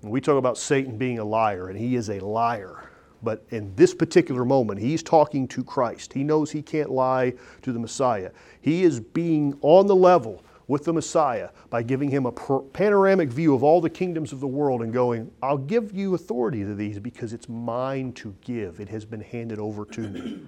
we 0.03 0.21
talk 0.21 0.39
about 0.39 0.59
Satan 0.59 0.97
being 0.97 1.19
a 1.19 1.25
liar, 1.25 1.69
and 1.69 1.79
he 1.79 1.97
is 1.97 2.11
a 2.11 2.21
liar. 2.21 2.91
But 3.23 3.45
in 3.51 3.75
this 3.75 3.95
particular 3.95 4.45
moment, 4.45 4.81
he's 4.81 5.03
talking 5.03 5.49
to 5.49 5.65
Christ. 5.65 6.13
He 6.13 6.23
knows 6.23 6.51
he 6.51 6.63
can't 6.63 6.91
lie 6.91 7.35
to 7.63 7.73
the 7.73 7.79
Messiah. 7.79 8.31
He 8.61 8.85
is 8.85 9.01
being 9.01 9.59
on 9.61 9.87
the 9.87 9.97
level 9.97 10.45
with 10.69 10.85
the 10.85 10.93
Messiah 10.93 11.49
by 11.71 11.83
giving 11.83 12.11
him 12.11 12.27
a 12.27 12.33
panoramic 12.73 13.31
view 13.31 13.55
of 13.55 13.65
all 13.65 13.81
the 13.81 13.91
kingdoms 13.91 14.33
of 14.33 14.41
the 14.41 14.47
world 14.47 14.83
and 14.83 14.93
going, 14.93 15.31
I'll 15.43 15.59
give 15.59 15.93
you 15.93 16.15
authority 16.15 16.63
to 16.63 16.75
these 16.75 17.01
because 17.01 17.33
it's 17.33 17.49
mine 17.49 18.13
to 18.15 18.35
give. 18.43 18.79
It 18.79 18.89
has 18.91 19.05
been 19.05 19.23
handed 19.23 19.59
over 19.59 19.85
to 19.87 20.01
me. 20.03 20.43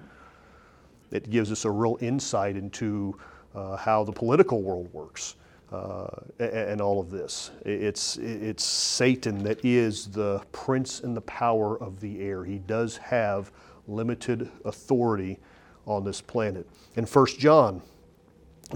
It 1.10 1.28
gives 1.30 1.50
us 1.50 1.64
a 1.64 1.70
real 1.70 1.98
insight 2.00 2.54
into 2.54 3.18
uh, 3.54 3.76
how 3.76 4.04
the 4.04 4.12
political 4.12 4.62
world 4.62 4.92
works 4.92 5.34
uh, 5.72 6.08
and 6.38 6.80
all 6.80 7.00
of 7.00 7.10
this. 7.10 7.50
It's, 7.64 8.16
it's 8.16 8.64
Satan 8.64 9.42
that 9.44 9.64
is 9.64 10.06
the 10.06 10.42
prince 10.52 11.00
and 11.00 11.16
the 11.16 11.20
power 11.22 11.80
of 11.80 12.00
the 12.00 12.20
air. 12.22 12.44
He 12.44 12.58
does 12.58 12.96
have 12.96 13.52
limited 13.86 14.48
authority 14.64 15.38
on 15.86 16.04
this 16.04 16.20
planet. 16.20 16.68
In 16.96 17.04
1 17.04 17.26
John 17.38 17.82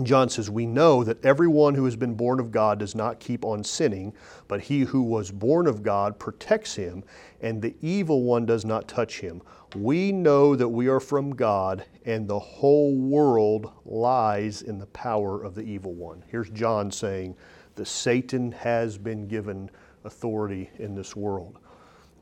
John 0.02 0.28
says, 0.28 0.50
We 0.50 0.66
know 0.66 1.04
that 1.04 1.24
everyone 1.24 1.74
who 1.74 1.84
has 1.84 1.94
been 1.94 2.14
born 2.14 2.40
of 2.40 2.50
God 2.50 2.80
does 2.80 2.96
not 2.96 3.20
keep 3.20 3.44
on 3.44 3.62
sinning, 3.62 4.12
but 4.48 4.60
he 4.60 4.80
who 4.80 5.02
was 5.02 5.30
born 5.30 5.68
of 5.68 5.84
God 5.84 6.18
protects 6.18 6.74
him, 6.74 7.04
and 7.40 7.62
the 7.62 7.76
evil 7.80 8.24
one 8.24 8.44
does 8.44 8.64
not 8.64 8.88
touch 8.88 9.20
him. 9.20 9.40
We 9.76 10.10
know 10.10 10.56
that 10.56 10.68
we 10.68 10.88
are 10.88 11.00
from 11.00 11.36
God, 11.36 11.84
and 12.04 12.26
the 12.26 12.38
whole 12.38 12.96
world 12.96 13.70
lies 13.84 14.62
in 14.62 14.78
the 14.78 14.86
power 14.86 15.42
of 15.42 15.54
the 15.54 15.62
evil 15.62 15.94
one. 15.94 16.24
Here's 16.28 16.50
John 16.50 16.90
saying 16.90 17.36
that 17.76 17.86
Satan 17.86 18.50
has 18.52 18.98
been 18.98 19.28
given 19.28 19.70
authority 20.04 20.70
in 20.78 20.96
this 20.96 21.14
world. 21.14 21.58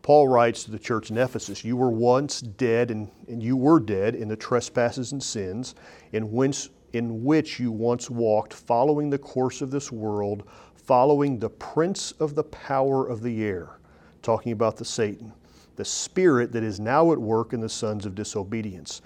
Paul 0.03 0.29
writes 0.29 0.65
to 0.65 0.71
the 0.71 0.79
church 0.79 1.11
in 1.11 1.17
Ephesus, 1.17 1.65
You 1.65 1.77
were 1.77 1.91
once 1.91 2.41
dead, 2.41 2.91
and, 2.91 3.11
and 3.29 3.43
you 3.43 3.57
were 3.57 3.81
dead 3.81 4.15
in 4.15 4.29
the 4.29 4.37
trespasses 4.37 5.13
and 5.13 5.23
sins, 5.23 5.75
in 6.13 6.33
whence 6.33 6.69
in 6.93 7.25
which 7.25 7.59
you 7.59 7.73
once 7.73 8.11
walked, 8.11 8.53
following 8.53 9.11
the 9.11 9.19
course 9.19 9.63
of 9.63 9.71
this 9.71 9.91
world, 9.91 10.45
following 10.75 11.39
the 11.39 11.49
prince 11.49 12.13
of 12.13 12.35
the 12.35 12.45
power 12.45 13.07
of 13.07 13.23
the 13.23 13.45
air, 13.45 13.79
talking 14.21 14.53
about 14.53 14.77
the 14.77 14.85
Satan, 14.85 15.33
the 15.77 15.85
spirit 15.85 16.53
that 16.53 16.63
is 16.63 16.79
now 16.79 17.13
at 17.13 17.19
work 17.19 17.53
in 17.53 17.61
the 17.61 17.69
sons 17.69 18.05
of 18.05 18.15
disobedience, 18.15 19.01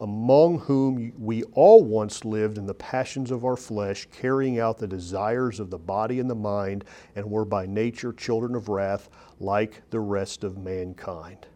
among 0.00 0.58
whom 0.60 1.12
we 1.18 1.42
all 1.52 1.84
once 1.84 2.24
lived 2.24 2.56
in 2.58 2.66
the 2.66 2.74
passions 2.74 3.30
of 3.30 3.44
our 3.44 3.56
flesh, 3.56 4.08
carrying 4.12 4.58
out 4.58 4.78
the 4.78 4.86
desires 4.86 5.60
of 5.60 5.70
the 5.70 5.78
body 5.78 6.20
and 6.20 6.30
the 6.30 6.34
mind, 6.34 6.84
and 7.16 7.30
were 7.30 7.44
by 7.44 7.66
nature 7.66 8.12
children 8.12 8.54
of 8.54 8.68
wrath, 8.68 9.10
like 9.38 9.82
the 9.90 10.00
rest 10.00 10.42
of 10.42 10.58
mankind. 10.58 11.46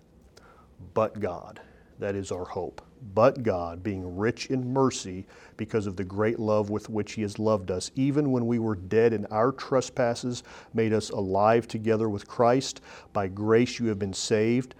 But 0.92 1.20
God, 1.20 1.60
that 1.98 2.14
is 2.14 2.30
our 2.30 2.44
hope 2.44 2.82
but 3.12 3.42
God, 3.42 3.82
being 3.82 4.16
rich 4.16 4.46
in 4.46 4.72
mercy 4.72 5.26
because 5.56 5.86
of 5.86 5.96
the 5.96 6.04
great 6.04 6.38
love 6.38 6.70
with 6.70 6.88
which 6.88 7.12
He 7.12 7.22
has 7.22 7.38
loved 7.38 7.70
us, 7.70 7.90
even 7.94 8.32
when 8.32 8.46
we 8.46 8.58
were 8.58 8.76
dead 8.76 9.12
in 9.12 9.26
our 9.26 9.52
trespasses, 9.52 10.42
made 10.72 10.92
us 10.92 11.10
alive 11.10 11.68
together 11.68 12.08
with 12.08 12.26
Christ. 12.26 12.80
By 13.12 13.28
grace 13.28 13.78
you 13.78 13.86
have 13.86 13.98
been 13.98 14.14
saved, 14.14 14.74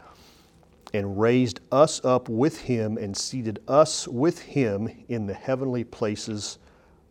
and 0.94 1.20
raised 1.20 1.60
us 1.72 2.04
up 2.04 2.28
with 2.28 2.60
Him, 2.60 2.96
and 2.96 3.16
seated 3.16 3.60
us 3.68 4.08
with 4.08 4.40
Him 4.40 5.04
in 5.08 5.26
the 5.26 5.34
heavenly 5.34 5.84
places 5.84 6.58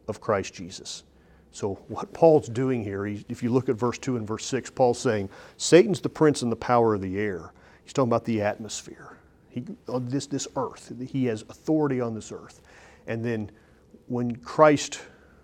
of 0.07 0.21
Christ 0.21 0.53
Jesus. 0.53 1.03
So, 1.51 1.75
what 1.87 2.11
Paul's 2.13 2.47
doing 2.47 2.83
here, 2.83 3.05
if 3.05 3.43
you 3.43 3.51
look 3.51 3.69
at 3.69 3.75
verse 3.75 3.99
2 3.99 4.17
and 4.17 4.27
verse 4.27 4.45
6, 4.45 4.71
Paul's 4.71 4.97
saying, 4.97 5.29
Satan's 5.57 6.01
the 6.01 6.09
prince 6.09 6.41
and 6.41 6.51
the 6.51 6.55
power 6.55 6.95
of 6.95 7.01
the 7.01 7.19
air. 7.19 7.53
He's 7.83 7.93
talking 7.93 8.09
about 8.09 8.25
the 8.25 8.41
atmosphere. 8.41 9.12
He, 9.53 9.63
on 9.87 10.07
this, 10.07 10.25
this 10.25 10.47
earth. 10.55 10.91
He 11.07 11.25
has 11.25 11.43
authority 11.43 12.01
on 12.01 12.15
this 12.15 12.31
earth. 12.31 12.61
And 13.05 13.23
then 13.23 13.51
when 14.07 14.35
Christ 14.37 15.01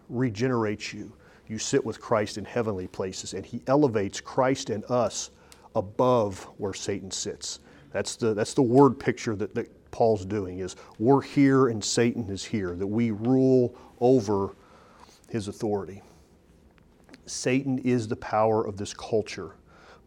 regenerates 0.09 0.93
you, 0.93 1.15
you 1.47 1.59
sit 1.59 1.83
with 1.83 2.01
Christ 2.01 2.37
in 2.37 2.45
heavenly 2.45 2.87
places, 2.87 3.33
and 3.33 3.45
He 3.45 3.61
elevates 3.67 4.19
Christ 4.19 4.69
and 4.69 4.83
us 4.89 5.31
above 5.75 6.43
where 6.57 6.73
Satan 6.73 7.11
sits. 7.11 7.59
That's 7.91 8.15
the, 8.15 8.33
that's 8.33 8.53
the 8.53 8.61
word 8.61 8.99
picture 8.99 9.35
that, 9.35 9.53
that 9.55 9.91
Paul's 9.91 10.25
doing 10.25 10.59
is 10.59 10.75
we're 10.99 11.21
here 11.21 11.67
and 11.67 11.83
Satan 11.83 12.29
is 12.29 12.43
here, 12.43 12.75
that 12.75 12.87
we 12.87 13.11
rule 13.11 13.75
over 13.99 14.55
his 15.29 15.47
authority. 15.47 16.01
Satan 17.25 17.77
is 17.79 18.07
the 18.07 18.15
power 18.15 18.65
of 18.65 18.77
this 18.77 18.93
culture, 18.93 19.55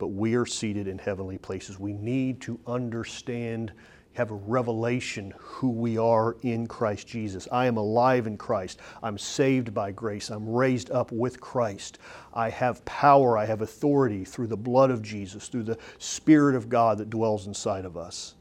but 0.02 0.08
we 0.08 0.34
are 0.34 0.44
seated 0.44 0.88
in 0.88 0.98
heavenly 0.98 1.38
places. 1.38 1.78
We 1.78 1.92
need 1.92 2.40
to 2.40 2.58
understand 2.66 3.70
have 4.14 4.32
a 4.32 4.34
revelation 4.34 5.32
who 5.38 5.70
we 5.70 5.96
are 5.96 6.36
in 6.42 6.66
Christ 6.66 7.06
Jesus. 7.06 7.46
I 7.52 7.66
am 7.66 7.76
alive 7.76 8.26
in 8.26 8.36
Christ. 8.36 8.80
I'm 9.00 9.16
saved 9.16 9.72
by 9.72 9.92
grace. 9.92 10.28
I'm 10.28 10.48
raised 10.48 10.90
up 10.90 11.12
with 11.12 11.40
Christ. 11.40 12.00
I 12.34 12.50
have 12.50 12.84
power. 12.84 13.38
I 13.38 13.44
have 13.44 13.62
authority 13.62 14.24
through 14.24 14.48
the 14.48 14.56
blood 14.56 14.90
of 14.90 15.02
Jesus, 15.02 15.46
through 15.46 15.62
the 15.62 15.78
Spirit 16.00 16.56
of 16.56 16.68
God 16.68 16.98
that 16.98 17.08
dwells 17.08 17.46
inside 17.46 17.84
of 17.84 17.96
us. 17.96 18.34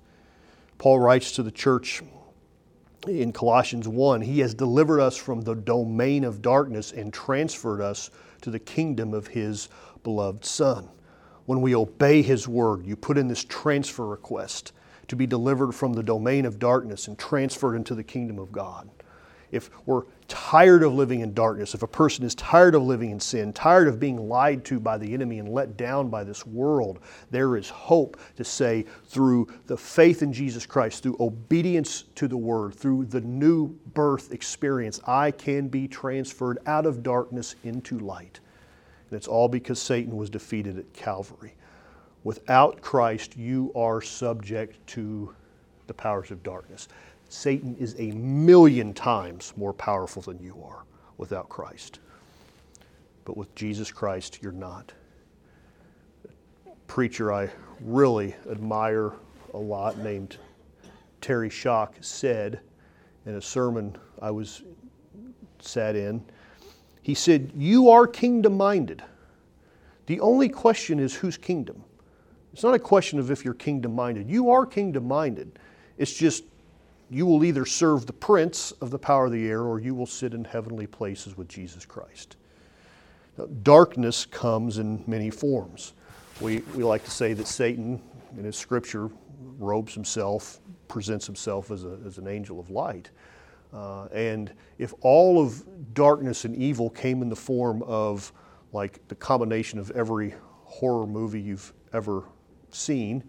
Paul 0.79 0.99
writes 0.99 1.31
to 1.33 1.43
the 1.43 1.51
church 1.51 2.01
in 3.07 3.31
Colossians 3.31 3.87
1 3.87 4.21
He 4.21 4.39
has 4.39 4.55
delivered 4.55 4.99
us 4.99 5.15
from 5.15 5.41
the 5.41 5.53
domain 5.53 6.23
of 6.23 6.41
darkness 6.41 6.91
and 6.91 7.13
transferred 7.13 7.81
us 7.81 8.09
to 8.41 8.49
the 8.49 8.57
kingdom 8.57 9.13
of 9.13 9.27
His 9.27 9.69
beloved 10.01 10.43
Son. 10.43 10.89
When 11.45 11.61
we 11.61 11.75
obey 11.75 12.21
His 12.21 12.47
word, 12.47 12.85
you 12.85 12.95
put 12.95 13.17
in 13.17 13.27
this 13.27 13.43
transfer 13.43 14.05
request 14.05 14.73
to 15.07 15.15
be 15.15 15.27
delivered 15.27 15.73
from 15.73 15.93
the 15.93 16.03
domain 16.03 16.45
of 16.45 16.59
darkness 16.59 17.07
and 17.07 17.17
transferred 17.17 17.75
into 17.75 17.95
the 17.95 18.03
kingdom 18.03 18.39
of 18.39 18.51
God. 18.51 18.89
If 19.51 19.69
we're 19.85 20.03
tired 20.29 20.81
of 20.81 20.93
living 20.93 21.19
in 21.19 21.33
darkness, 21.33 21.75
if 21.75 21.83
a 21.83 21.87
person 21.87 22.23
is 22.23 22.33
tired 22.35 22.73
of 22.73 22.83
living 22.83 23.11
in 23.11 23.19
sin, 23.19 23.51
tired 23.51 23.89
of 23.89 23.99
being 23.99 24.29
lied 24.29 24.63
to 24.65 24.79
by 24.79 24.97
the 24.97 25.13
enemy 25.13 25.39
and 25.39 25.49
let 25.49 25.75
down 25.75 26.09
by 26.09 26.23
this 26.23 26.45
world, 26.45 26.99
there 27.31 27.57
is 27.57 27.69
hope 27.69 28.17
to 28.37 28.45
say 28.45 28.85
through 29.07 29.47
the 29.67 29.75
faith 29.75 30.23
in 30.23 30.31
Jesus 30.31 30.65
Christ, 30.65 31.03
through 31.03 31.17
obedience 31.19 32.05
to 32.15 32.29
the 32.29 32.37
word, 32.37 32.73
through 32.73 33.05
the 33.05 33.19
new 33.19 33.67
birth 33.93 34.31
experience, 34.31 35.01
I 35.05 35.31
can 35.31 35.67
be 35.67 35.85
transferred 35.85 36.59
out 36.65 36.85
of 36.85 37.03
darkness 37.03 37.55
into 37.65 37.99
light. 37.99 38.39
And 39.11 39.17
it's 39.17 39.27
all 39.27 39.49
because 39.49 39.79
Satan 39.79 40.15
was 40.15 40.29
defeated 40.29 40.79
at 40.79 40.91
Calvary. 40.93 41.53
Without 42.23 42.81
Christ, 42.81 43.35
you 43.35 43.71
are 43.75 44.01
subject 44.01 44.85
to 44.87 45.35
the 45.87 45.93
powers 45.93 46.31
of 46.31 46.41
darkness. 46.43 46.87
Satan 47.27 47.75
is 47.77 47.93
a 47.99 48.11
million 48.11 48.93
times 48.93 49.53
more 49.57 49.73
powerful 49.73 50.21
than 50.21 50.41
you 50.41 50.63
are 50.65 50.85
without 51.17 51.49
Christ. 51.49 51.99
But 53.25 53.35
with 53.35 53.53
Jesus 53.53 53.91
Christ, 53.91 54.39
you're 54.41 54.53
not. 54.53 54.93
A 56.65 56.69
preacher 56.87 57.33
I 57.33 57.49
really 57.81 58.33
admire 58.49 59.11
a 59.53 59.57
lot 59.57 59.97
named 59.97 60.37
Terry 61.19 61.49
Shock 61.49 61.95
said 61.99 62.61
in 63.25 63.35
a 63.35 63.41
sermon 63.41 63.97
I 64.21 64.31
was 64.31 64.63
sat 65.59 65.97
in, 65.97 66.23
he 67.01 67.13
said, 67.13 67.51
You 67.55 67.89
are 67.89 68.07
kingdom 68.07 68.57
minded. 68.57 69.03
The 70.05 70.19
only 70.19 70.49
question 70.49 70.99
is 70.99 71.13
whose 71.13 71.37
kingdom? 71.37 71.83
It's 72.53 72.63
not 72.63 72.73
a 72.73 72.79
question 72.79 73.17
of 73.19 73.31
if 73.31 73.45
you're 73.45 73.53
kingdom 73.53 73.95
minded. 73.95 74.29
You 74.29 74.51
are 74.51 74.65
kingdom 74.65 75.07
minded. 75.07 75.57
It's 75.97 76.13
just 76.13 76.43
you 77.09 77.25
will 77.25 77.43
either 77.43 77.65
serve 77.65 78.05
the 78.05 78.13
prince 78.13 78.71
of 78.81 78.89
the 78.89 78.99
power 78.99 79.25
of 79.25 79.31
the 79.31 79.47
air 79.47 79.63
or 79.63 79.79
you 79.79 79.93
will 79.93 80.05
sit 80.05 80.33
in 80.33 80.45
heavenly 80.45 80.87
places 80.87 81.37
with 81.37 81.47
Jesus 81.47 81.85
Christ. 81.85 82.37
Now, 83.37 83.47
darkness 83.63 84.25
comes 84.25 84.77
in 84.77 85.03
many 85.07 85.29
forms. 85.29 85.93
We, 86.39 86.59
we 86.75 86.83
like 86.83 87.03
to 87.05 87.11
say 87.11 87.33
that 87.33 87.47
Satan, 87.47 88.01
in 88.37 88.43
his 88.43 88.55
scripture, 88.55 89.09
robes 89.59 89.93
himself, 89.93 90.59
presents 90.87 91.25
himself 91.25 91.71
as, 91.71 91.83
a, 91.83 91.99
as 92.05 92.17
an 92.17 92.27
angel 92.27 92.59
of 92.59 92.69
light. 92.69 93.09
Uh, 93.73 94.05
and 94.07 94.51
if 94.77 94.93
all 95.01 95.41
of 95.41 95.63
darkness 95.93 96.45
and 96.45 96.55
evil 96.55 96.89
came 96.89 97.21
in 97.21 97.29
the 97.29 97.35
form 97.35 97.81
of 97.83 98.31
like 98.73 99.05
the 99.07 99.15
combination 99.15 99.79
of 99.79 99.91
every 99.91 100.33
horror 100.63 101.07
movie 101.07 101.41
you've 101.41 101.73
ever 101.93 102.23
seen, 102.69 103.23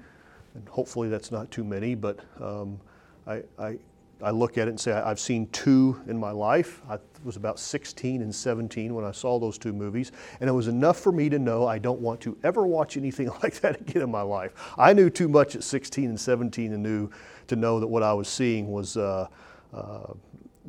and 0.54 0.68
hopefully 0.68 1.08
that's 1.08 1.30
not 1.30 1.50
too 1.50 1.64
many, 1.64 1.94
but 1.94 2.20
um, 2.40 2.80
I, 3.26 3.42
I, 3.58 3.78
I, 4.22 4.30
look 4.30 4.58
at 4.58 4.68
it 4.68 4.70
and 4.70 4.80
say 4.80 4.92
I've 4.92 5.18
seen 5.18 5.48
two 5.48 6.00
in 6.06 6.18
my 6.18 6.30
life. 6.30 6.80
I 6.88 6.98
was 7.24 7.36
about 7.36 7.58
16 7.58 8.22
and 8.22 8.34
17 8.34 8.94
when 8.94 9.04
I 9.04 9.10
saw 9.12 9.38
those 9.38 9.58
two 9.58 9.72
movies, 9.72 10.12
and 10.40 10.48
it 10.48 10.52
was 10.52 10.68
enough 10.68 10.98
for 11.00 11.10
me 11.10 11.28
to 11.30 11.38
know 11.38 11.66
I 11.66 11.78
don't 11.78 12.00
want 12.00 12.20
to 12.22 12.36
ever 12.44 12.66
watch 12.66 12.96
anything 12.96 13.28
like 13.42 13.60
that 13.60 13.80
again 13.80 14.02
in 14.02 14.10
my 14.10 14.22
life. 14.22 14.52
I 14.78 14.92
knew 14.92 15.10
too 15.10 15.28
much 15.28 15.56
at 15.56 15.64
16 15.64 16.04
and 16.04 16.20
17 16.20 16.72
and 16.72 16.82
knew 16.82 17.10
to 17.48 17.56
know 17.56 17.80
that 17.80 17.86
what 17.86 18.02
I 18.02 18.12
was 18.12 18.28
seeing 18.28 18.70
was. 18.70 18.96
Uh, 18.96 19.28
uh, 19.72 20.12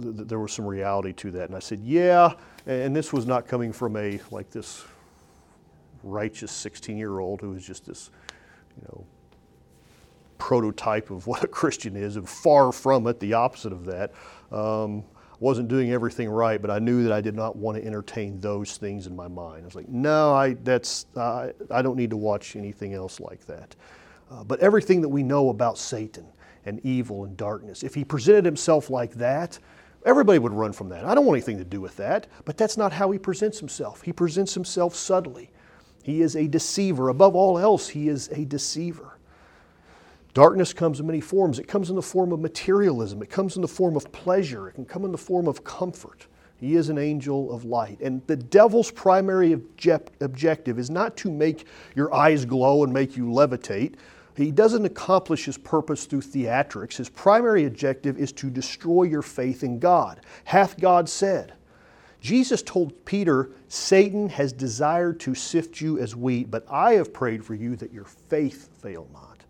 th- 0.01 0.27
there 0.27 0.39
was 0.39 0.51
some 0.51 0.65
reality 0.65 1.13
to 1.13 1.31
that, 1.31 1.49
and 1.49 1.55
I 1.55 1.59
said, 1.59 1.79
"Yeah." 1.79 2.33
And 2.65 2.95
this 2.95 3.11
was 3.11 3.25
not 3.25 3.47
coming 3.47 3.73
from 3.73 3.97
a 3.97 4.19
like 4.31 4.49
this 4.49 4.85
righteous 6.03 6.51
16 6.51 6.97
year 6.97 7.19
old 7.19 7.41
who 7.41 7.51
was 7.51 7.65
just 7.65 7.85
this 7.85 8.09
you 8.77 8.83
know, 8.87 9.05
prototype 10.37 11.11
of 11.11 11.27
what 11.27 11.43
a 11.43 11.47
Christian 11.47 11.95
is, 11.95 12.15
and 12.15 12.27
far 12.27 12.71
from 12.71 13.07
it, 13.07 13.19
the 13.19 13.33
opposite 13.33 13.73
of 13.73 13.85
that. 13.85 14.11
Um, 14.51 15.03
wasn't 15.39 15.67
doing 15.67 15.91
everything 15.91 16.29
right, 16.29 16.61
but 16.61 16.71
I 16.71 16.79
knew 16.79 17.03
that 17.03 17.11
I 17.11 17.19
did 17.19 17.35
not 17.35 17.57
want 17.57 17.77
to 17.77 17.85
entertain 17.85 18.39
those 18.39 18.77
things 18.77 19.07
in 19.07 19.15
my 19.15 19.27
mind. 19.27 19.63
I 19.63 19.65
was 19.65 19.75
like, 19.75 19.89
no, 19.89 20.33
I, 20.33 20.53
that's, 20.53 21.07
uh, 21.17 21.49
I 21.69 21.81
don't 21.81 21.97
need 21.97 22.11
to 22.11 22.17
watch 22.17 22.55
anything 22.55 22.93
else 22.93 23.19
like 23.19 23.45
that. 23.47 23.75
Uh, 24.31 24.43
but 24.45 24.61
everything 24.61 25.01
that 25.01 25.09
we 25.09 25.21
know 25.21 25.49
about 25.49 25.77
Satan 25.77 26.25
and 26.65 26.79
evil 26.85 27.25
and 27.25 27.35
darkness, 27.37 27.83
if 27.83 27.93
he 27.95 28.03
presented 28.03 28.45
himself 28.45 28.89
like 28.89 29.13
that, 29.15 29.59
everybody 30.05 30.39
would 30.39 30.53
run 30.53 30.73
from 30.73 30.89
that. 30.89 31.05
I 31.05 31.15
don't 31.15 31.25
want 31.25 31.37
anything 31.37 31.57
to 31.57 31.63
do 31.63 31.81
with 31.81 31.95
that, 31.97 32.27
but 32.45 32.57
that's 32.57 32.77
not 32.77 32.91
how 32.91 33.11
he 33.11 33.19
presents 33.19 33.59
himself. 33.59 34.01
He 34.01 34.13
presents 34.13 34.53
himself 34.53 34.95
subtly. 34.95 35.51
He 36.03 36.21
is 36.21 36.35
a 36.35 36.47
deceiver. 36.47 37.09
Above 37.09 37.35
all 37.35 37.57
else, 37.57 37.87
he 37.87 38.09
is 38.09 38.29
a 38.29 38.45
deceiver. 38.45 39.17
Darkness 40.33 40.73
comes 40.73 40.99
in 40.99 41.07
many 41.07 41.21
forms. 41.21 41.59
It 41.59 41.67
comes 41.67 41.89
in 41.89 41.95
the 41.95 42.01
form 42.01 42.31
of 42.31 42.39
materialism, 42.39 43.21
it 43.21 43.29
comes 43.29 43.55
in 43.55 43.61
the 43.61 43.67
form 43.67 43.95
of 43.95 44.11
pleasure, 44.11 44.67
it 44.67 44.73
can 44.73 44.85
come 44.85 45.05
in 45.05 45.11
the 45.11 45.17
form 45.17 45.47
of 45.47 45.63
comfort. 45.63 46.27
He 46.57 46.75
is 46.75 46.89
an 46.89 46.97
angel 46.97 47.53
of 47.53 47.65
light. 47.65 47.99
And 47.99 48.25
the 48.25 48.37
devil's 48.37 48.89
primary 48.89 49.53
object, 49.53 50.11
objective 50.21 50.79
is 50.79 50.89
not 50.89 51.17
to 51.17 51.29
make 51.29 51.67
your 51.93 52.13
eyes 52.13 52.45
glow 52.45 52.83
and 52.83 52.93
make 52.93 53.17
you 53.17 53.25
levitate. 53.25 53.95
He 54.35 54.51
doesn't 54.51 54.85
accomplish 54.85 55.45
his 55.45 55.57
purpose 55.57 56.05
through 56.05 56.21
theatrics. 56.21 56.97
His 56.97 57.09
primary 57.09 57.65
objective 57.65 58.17
is 58.17 58.31
to 58.33 58.49
destroy 58.49 59.03
your 59.03 59.21
faith 59.21 59.63
in 59.63 59.79
God. 59.79 60.21
Hath 60.45 60.79
God 60.79 61.07
said? 61.07 61.53
Jesus 62.19 62.61
told 62.61 63.03
Peter, 63.03 63.51
Satan 63.67 64.29
has 64.29 64.53
desired 64.53 65.19
to 65.19 65.35
sift 65.35 65.81
you 65.81 65.99
as 65.99 66.15
wheat, 66.15 66.49
but 66.49 66.65
I 66.71 66.93
have 66.93 67.13
prayed 67.13 67.43
for 67.43 67.53
you 67.53 67.75
that 67.75 67.91
your 67.91 68.05
faith 68.05 68.69
fail 68.81 69.09
not. 69.11 69.43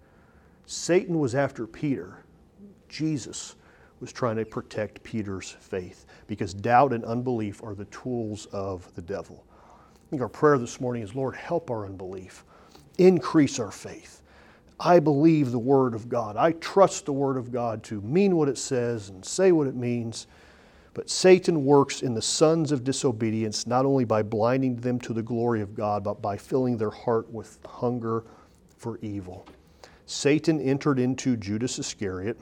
Satan 0.66 1.20
was 1.20 1.36
after 1.36 1.68
Peter. 1.68 2.25
Jesus 2.90 3.56
was 4.00 4.12
trying 4.12 4.38
to 4.38 4.46
protect 4.46 5.04
Peter's 5.04 5.52
faith 5.60 6.08
because 6.25 6.54
doubt 6.54 6.94
and 6.94 7.06
unbelief 7.06 7.63
are 7.63 7.75
the 7.75 7.86
tools 7.86 8.48
of 8.48 8.94
the 8.96 9.02
devil. 9.04 9.46
I 9.63 10.10
think 10.10 10.22
our 10.22 10.28
prayer 10.28 10.58
this 10.58 10.82
morning 10.82 11.04
is 11.04 11.13
Lord, 11.13 11.36
help 11.36 11.70
our 11.70 11.86
unbelief, 11.86 12.44
increase 12.98 13.60
our 13.60 13.72
faith. 13.72 14.23
I 14.80 15.00
believe 15.00 15.51
the 15.51 15.60
Word 15.60 15.94
of 15.94 16.10
God. 16.10 16.36
I 16.36 16.53
trust 16.53 17.06
the 17.06 17.13
Word 17.13 17.38
of 17.38 17.51
God 17.51 17.84
to 17.84 18.01
mean 18.01 18.36
what 18.36 18.50
it 18.50 18.58
says 18.58 19.10
and 19.10 19.24
say 19.24 19.51
what 19.51 19.68
it 19.68 19.75
means. 19.75 20.27
But 20.94 21.10
Satan 21.10 21.65
works 21.65 22.01
in 22.01 22.13
the 22.13 22.22
sons 22.22 22.72
of 22.72 22.84
disobedience 22.84 23.65
not 23.65 23.86
only 23.86 24.06
by 24.06 24.22
blinding 24.22 24.75
them 24.75 25.00
to 25.01 25.13
the 25.13 25.24
glory 25.24 25.62
of 25.62 25.75
God, 25.75 26.03
but 26.03 26.22
by 26.22 26.38
filling 26.38 26.77
their 26.77 26.92
heart 26.92 27.32
with 27.32 27.60
hunger 27.65 28.24
for 28.77 29.00
evil. 29.01 29.48
Satan 30.06 30.60
entered 30.60 31.00
into 31.00 31.38
Judas 31.38 31.80
Iscariot, 31.80 32.39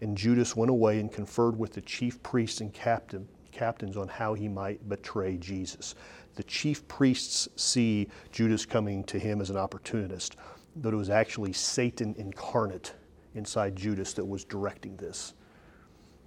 and 0.00 0.16
Judas 0.16 0.56
went 0.56 0.70
away 0.70 0.98
and 0.98 1.12
conferred 1.12 1.56
with 1.56 1.72
the 1.74 1.82
chief 1.82 2.20
priests 2.22 2.60
and 2.60 2.72
captain, 2.72 3.28
captains 3.52 3.96
on 3.96 4.08
how 4.08 4.34
he 4.34 4.48
might 4.48 4.88
betray 4.88 5.36
Jesus. 5.36 5.94
The 6.34 6.42
chief 6.42 6.88
priests 6.88 7.48
see 7.56 8.08
Judas 8.32 8.64
coming 8.64 9.04
to 9.04 9.18
him 9.18 9.40
as 9.40 9.50
an 9.50 9.56
opportunist, 9.56 10.36
but 10.76 10.92
it 10.92 10.96
was 10.96 11.10
actually 11.10 11.52
Satan 11.52 12.14
incarnate 12.18 12.94
inside 13.34 13.76
Judas 13.76 14.12
that 14.14 14.24
was 14.24 14.44
directing 14.44 14.96
this 14.96 15.34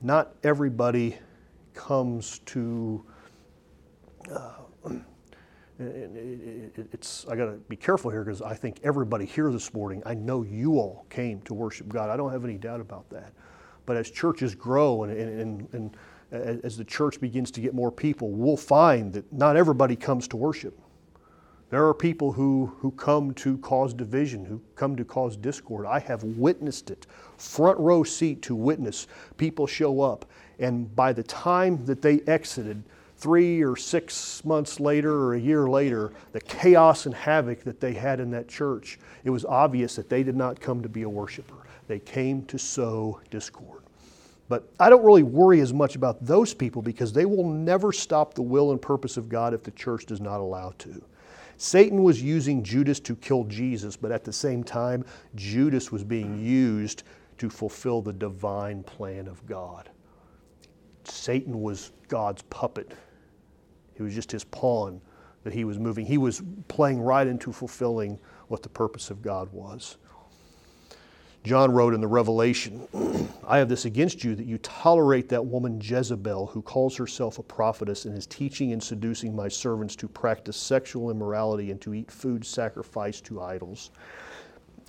not 0.02 0.36
everybody 0.44 1.18
comes 1.74 2.40
to. 2.46 3.04
Uh, 4.32 4.52
it's 5.80 7.26
I 7.28 7.36
got 7.36 7.46
to 7.46 7.60
be 7.68 7.76
careful 7.76 8.12
here 8.12 8.24
because 8.24 8.42
I 8.42 8.54
think 8.54 8.80
everybody 8.84 9.26
here 9.26 9.52
this 9.52 9.74
morning. 9.74 10.02
I 10.06 10.14
know 10.14 10.44
you 10.44 10.74
all 10.74 11.06
came 11.10 11.42
to 11.42 11.54
worship 11.54 11.90
God. 11.90 12.10
I 12.10 12.18
don't 12.18 12.32
have 12.32 12.46
any 12.46 12.58
doubt 12.58 12.82
about 12.82 13.10
that. 13.10 13.34
But 13.86 13.98
as 13.98 14.10
churches 14.10 14.56
grow 14.56 15.04
and, 15.04 15.12
and, 15.12 15.68
and, 15.74 15.98
and 16.32 16.62
as 16.64 16.76
the 16.76 16.86
church 16.86 17.20
begins 17.20 17.52
to 17.52 17.62
get 17.62 17.74
more 17.74 17.92
people, 17.92 18.32
we'll 18.32 18.58
find 18.58 19.14
that 19.14 19.32
not 19.32 19.58
everybody 19.58 19.96
comes 19.96 20.28
to 20.30 20.38
worship. 20.38 20.80
There 21.76 21.86
are 21.86 21.94
people 21.94 22.32
who, 22.32 22.74
who 22.80 22.92
come 22.92 23.34
to 23.34 23.58
cause 23.58 23.94
division, 23.94 24.46
who 24.46 24.62
come 24.76 24.96
to 24.96 25.04
cause 25.04 25.36
discord. 25.36 25.86
I 25.86 26.00
have 26.00 26.24
witnessed 26.24 26.90
it, 26.90 27.06
front 27.38 27.78
row 27.80 28.02
seat 28.02 28.42
to 28.44 28.56
witness 28.56 29.08
people 29.36 29.68
show 29.68 30.00
up. 30.00 30.24
And 30.58 30.96
by 30.96 31.12
the 31.12 31.24
time 31.24 31.86
that 31.86 32.02
they 32.02 32.22
exited, 32.28 32.82
three 33.18 33.62
or 33.62 33.76
six 33.76 34.46
months 34.46 34.80
later 34.80 35.12
or 35.12 35.34
a 35.34 35.38
year 35.38 35.68
later, 35.68 36.14
the 36.32 36.40
chaos 36.40 37.08
and 37.08 37.14
havoc 37.14 37.66
that 37.66 37.82
they 37.82 37.92
had 37.92 38.22
in 38.22 38.32
that 38.32 38.48
church, 38.48 38.98
it 39.26 39.30
was 39.30 39.44
obvious 39.44 39.98
that 39.98 40.08
they 40.08 40.24
did 40.24 40.38
not 40.38 40.62
come 40.62 40.82
to 40.82 40.88
be 40.88 41.02
a 41.02 41.10
worshiper. 41.10 41.68
They 41.90 42.00
came 42.00 42.46
to 42.46 42.58
sow 42.58 43.20
discord. 43.30 43.84
But 44.48 44.64
I 44.80 44.90
don't 44.90 45.04
really 45.04 45.24
worry 45.24 45.60
as 45.60 45.74
much 45.74 45.98
about 45.98 46.26
those 46.26 46.54
people 46.54 46.82
because 46.82 47.12
they 47.12 47.26
will 47.26 47.50
never 47.50 47.92
stop 47.92 48.34
the 48.34 48.44
will 48.44 48.72
and 48.72 48.82
purpose 48.82 49.18
of 49.18 49.28
God 49.28 49.54
if 49.54 49.64
the 49.64 49.72
church 49.72 50.06
does 50.06 50.22
not 50.22 50.40
allow 50.40 50.74
to. 50.78 51.04
Satan 51.58 52.04
was 52.04 52.22
using 52.22 52.64
Judas 52.64 53.00
to 53.02 53.16
kill 53.16 53.46
Jesus, 53.46 53.96
but 53.96 54.12
at 54.12 54.24
the 54.24 54.34
same 54.34 54.64
time, 54.64 55.06
Judas 55.36 55.92
was 55.92 56.04
being 56.04 56.44
used 56.44 57.04
to 57.38 57.50
fulfill 57.50 58.02
the 58.02 58.14
divine 58.14 58.84
plan 58.84 59.28
of 59.28 59.46
God. 59.46 59.90
Satan 61.04 61.62
was 61.62 61.92
God's 62.08 62.42
puppet. 62.44 62.94
He 63.96 64.04
was 64.04 64.14
just 64.14 64.32
his 64.32 64.44
pawn 64.44 65.02
that 65.44 65.54
he 65.54 65.64
was 65.64 65.80
moving. 65.80 66.06
He 66.06 66.18
was 66.18 66.42
playing 66.68 67.00
right 67.00 67.28
into 67.28 67.54
fulfilling 67.54 68.20
what 68.48 68.64
the 68.64 68.70
purpose 68.70 69.10
of 69.10 69.22
God 69.22 69.52
was. 69.54 69.98
John 71.46 71.72
wrote 71.72 71.94
in 71.94 72.02
the 72.02 72.08
Revelation, 72.08 72.88
I 73.48 73.60
have 73.60 73.70
this 73.70 73.86
against 73.86 74.24
you 74.24 74.34
that 74.34 74.48
you 74.48 74.58
tolerate 74.58 75.30
that 75.30 75.46
woman 75.46 75.80
Jezebel, 75.80 76.48
who 76.48 76.64
calls 76.64 76.98
herself 76.98 77.38
a 77.38 77.44
prophetess 77.44 78.06
and 78.06 78.18
is 78.18 78.26
teaching 78.26 78.72
and 78.74 78.82
seducing 78.82 79.36
my 79.36 79.48
servants 79.48 79.96
to 79.98 80.08
practice 80.08 80.58
sexual 80.58 81.12
immorality 81.12 81.70
and 81.70 81.80
to 81.82 81.94
eat 81.94 82.10
food 82.10 82.44
sacrificed 82.44 83.26
to 83.26 83.44
idols. 83.44 83.92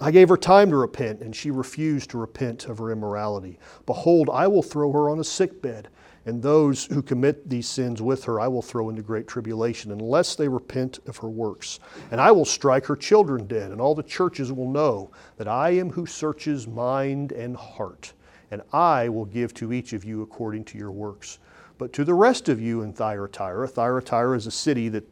I 0.01 0.11
gave 0.11 0.31
her 0.31 0.37
time 0.39 0.71
to 0.71 0.77
repent, 0.79 1.21
and 1.21 1.37
she 1.37 1.51
refused 1.51 2.09
to 2.11 2.19
repent 2.19 2.67
of 2.67 2.79
her 2.79 2.91
immorality. 2.91 3.59
Behold, 3.85 4.31
I 4.33 4.47
will 4.47 4.63
throw 4.63 4.91
her 4.93 5.11
on 5.11 5.21
a 5.21 5.25
sick 5.25 5.61
bed 5.61 5.89
and 6.27 6.43
those 6.43 6.85
who 6.87 7.03
commit 7.03 7.49
these 7.49 7.69
sins 7.69 8.03
with 8.03 8.25
her 8.25 8.41
I 8.41 8.49
will 8.49 8.63
throw 8.63 8.91
into 8.91 9.01
great 9.01 9.29
tribulation, 9.29 9.93
unless 9.93 10.35
they 10.35 10.49
repent 10.49 10.99
of 11.07 11.17
her 11.19 11.29
works. 11.29 11.79
And 12.11 12.21
I 12.21 12.33
will 12.33 12.45
strike 12.45 12.85
her 12.87 12.97
children 12.97 13.47
dead, 13.47 13.71
and 13.71 13.81
all 13.81 13.95
the 13.95 14.03
churches 14.03 14.53
will 14.53 14.71
know 14.71 15.13
that 15.37 15.49
I 15.49 15.71
am 15.71 15.91
who 15.91 16.05
searches 16.05 16.67
mind 16.67 17.33
and 17.33 17.57
heart. 17.57 18.13
And 18.51 18.63
I 18.73 19.09
will 19.09 19.25
give 19.25 19.55
to 19.55 19.73
each 19.73 19.93
of 19.93 20.05
you 20.05 20.23
according 20.23 20.65
to 20.67 20.79
your 20.79 20.93
works. 20.93 21.39
But 21.79 21.93
to 21.95 22.05
the 22.05 22.15
rest 22.15 22.49
of 22.49 22.61
you 22.61 22.83
in 22.83 22.93
Thyatira, 22.93 23.69
Thyatira 23.69 24.37
is 24.37 24.47
a 24.47 24.51
city 24.51 24.89
that 24.89 25.05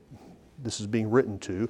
this 0.63 0.81
is 0.81 0.87
being 0.87 1.11
written 1.11 1.39
to. 1.41 1.69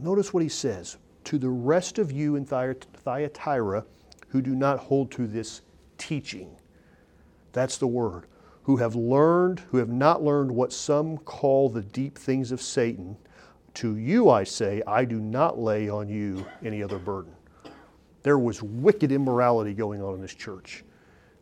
Notice 0.00 0.34
what 0.34 0.42
he 0.42 0.48
says. 0.48 0.96
To 1.24 1.38
the 1.38 1.48
rest 1.48 1.98
of 1.98 2.10
you 2.10 2.36
in 2.36 2.44
Thyatira 2.44 3.84
who 4.28 4.42
do 4.42 4.54
not 4.54 4.78
hold 4.78 5.10
to 5.12 5.26
this 5.26 5.62
teaching. 5.98 6.56
That's 7.52 7.78
the 7.78 7.86
word. 7.86 8.26
Who 8.64 8.76
have 8.76 8.94
learned, 8.94 9.60
who 9.70 9.78
have 9.78 9.88
not 9.88 10.22
learned 10.22 10.50
what 10.50 10.72
some 10.72 11.18
call 11.18 11.68
the 11.68 11.82
deep 11.82 12.16
things 12.18 12.52
of 12.52 12.60
Satan. 12.60 13.16
To 13.74 13.96
you 13.96 14.30
I 14.30 14.44
say, 14.44 14.82
I 14.86 15.04
do 15.04 15.20
not 15.20 15.58
lay 15.58 15.88
on 15.88 16.08
you 16.08 16.44
any 16.64 16.82
other 16.82 16.98
burden. 16.98 17.32
There 18.22 18.38
was 18.38 18.62
wicked 18.62 19.12
immorality 19.12 19.74
going 19.74 20.02
on 20.02 20.14
in 20.14 20.20
this 20.20 20.34
church. 20.34 20.84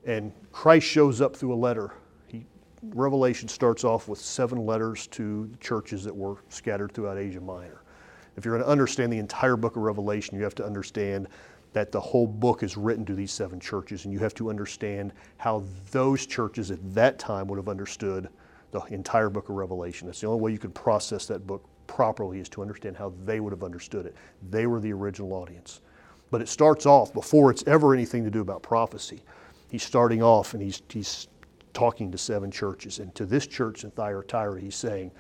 And 0.07 0.33
Christ 0.53 0.87
shows 0.87 1.21
up 1.21 1.35
through 1.35 1.53
a 1.53 1.57
letter. 1.57 1.93
He, 2.29 2.47
Revelation 2.83 3.49
starts 3.49 3.85
off 3.85 4.09
with 4.09 4.19
seven 4.19 4.65
letters 4.65 5.07
to 5.09 5.51
churches 5.61 6.05
that 6.05 6.15
were 6.15 6.37
scattered 6.49 6.93
throughout 6.93 7.19
Asia 7.19 7.41
Minor. 7.41 7.83
If 8.37 8.45
you're 8.45 8.55
going 8.55 8.65
to 8.65 8.71
understand 8.71 9.13
the 9.13 9.19
entire 9.19 9.57
book 9.57 9.75
of 9.75 9.83
Revelation, 9.83 10.37
you 10.37 10.45
have 10.45 10.55
to 10.55 10.65
understand 10.65 11.29
that 11.73 11.93
the 11.93 12.01
whole 12.01 12.27
book 12.27 12.63
is 12.63 12.77
written 12.77 13.05
to 13.05 13.15
these 13.15 13.33
seven 13.33 13.61
churches, 13.61 14.05
and 14.05 14.13
you 14.13 14.19
have 14.21 14.35
to 14.35 14.51
understand 14.51 15.13
how 15.37 15.63
those 15.91 16.27
churches 16.27 16.71
at 16.71 16.79
that 16.95 17.19
time 17.19 17.47
would 17.49 17.57
have 17.57 17.69
understood 17.69 18.29
the 18.71 18.81
entire 18.87 19.31
book 19.31 19.49
of 19.49 19.57
Revelation. 19.57 20.07
That's 20.07 20.21
the 20.21 20.27
only 20.27 20.41
way 20.41 20.53
you 20.53 20.59
can 20.59 20.73
process 20.73 21.27
that 21.27 21.47
book 21.47 21.65
properly 21.87 22.39
is 22.39 22.49
to 22.51 22.63
understand 22.63 22.97
how 22.97 23.13
they 23.25 23.41
would 23.41 23.53
have 23.53 23.65
understood 23.65 24.07
it. 24.07 24.15
They 24.51 24.67
were 24.67 24.81
the 24.81 24.93
original 24.93 25.33
audience. 25.33 25.81
But 26.31 26.43
it 26.43 26.49
starts 26.49 26.85
off 26.85 27.13
before 27.15 27.51
it's 27.51 27.65
ever 27.67 27.95
anything 27.95 28.25
to 28.25 28.31
do 28.31 28.41
about 28.41 28.63
prophecy. 28.63 29.23
He's 29.71 29.83
starting 29.83 30.23
off 30.23 30.53
and 30.55 30.63
he's, 30.63 30.83
he's 30.89 31.29
talking 31.73 32.13
to 32.13 32.19
seven 32.19 32.51
churches. 32.51 32.99
And 32.99 33.15
to 33.15 33.25
this 33.25 33.47
church 33.47 33.85
in 33.85 33.91
Thyatira, 33.91 34.61
he's 34.61 34.77
saying, 34.77 35.11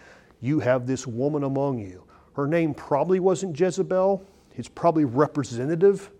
You 0.41 0.61
have 0.61 0.87
this 0.87 1.07
woman 1.07 1.45
among 1.45 1.79
you. 1.79 2.05
Her 2.35 2.47
name 2.47 2.75
probably 2.75 3.21
wasn't 3.21 3.59
Jezebel, 3.59 4.23
it's 4.57 4.69
probably 4.69 5.05
representative 5.05 6.11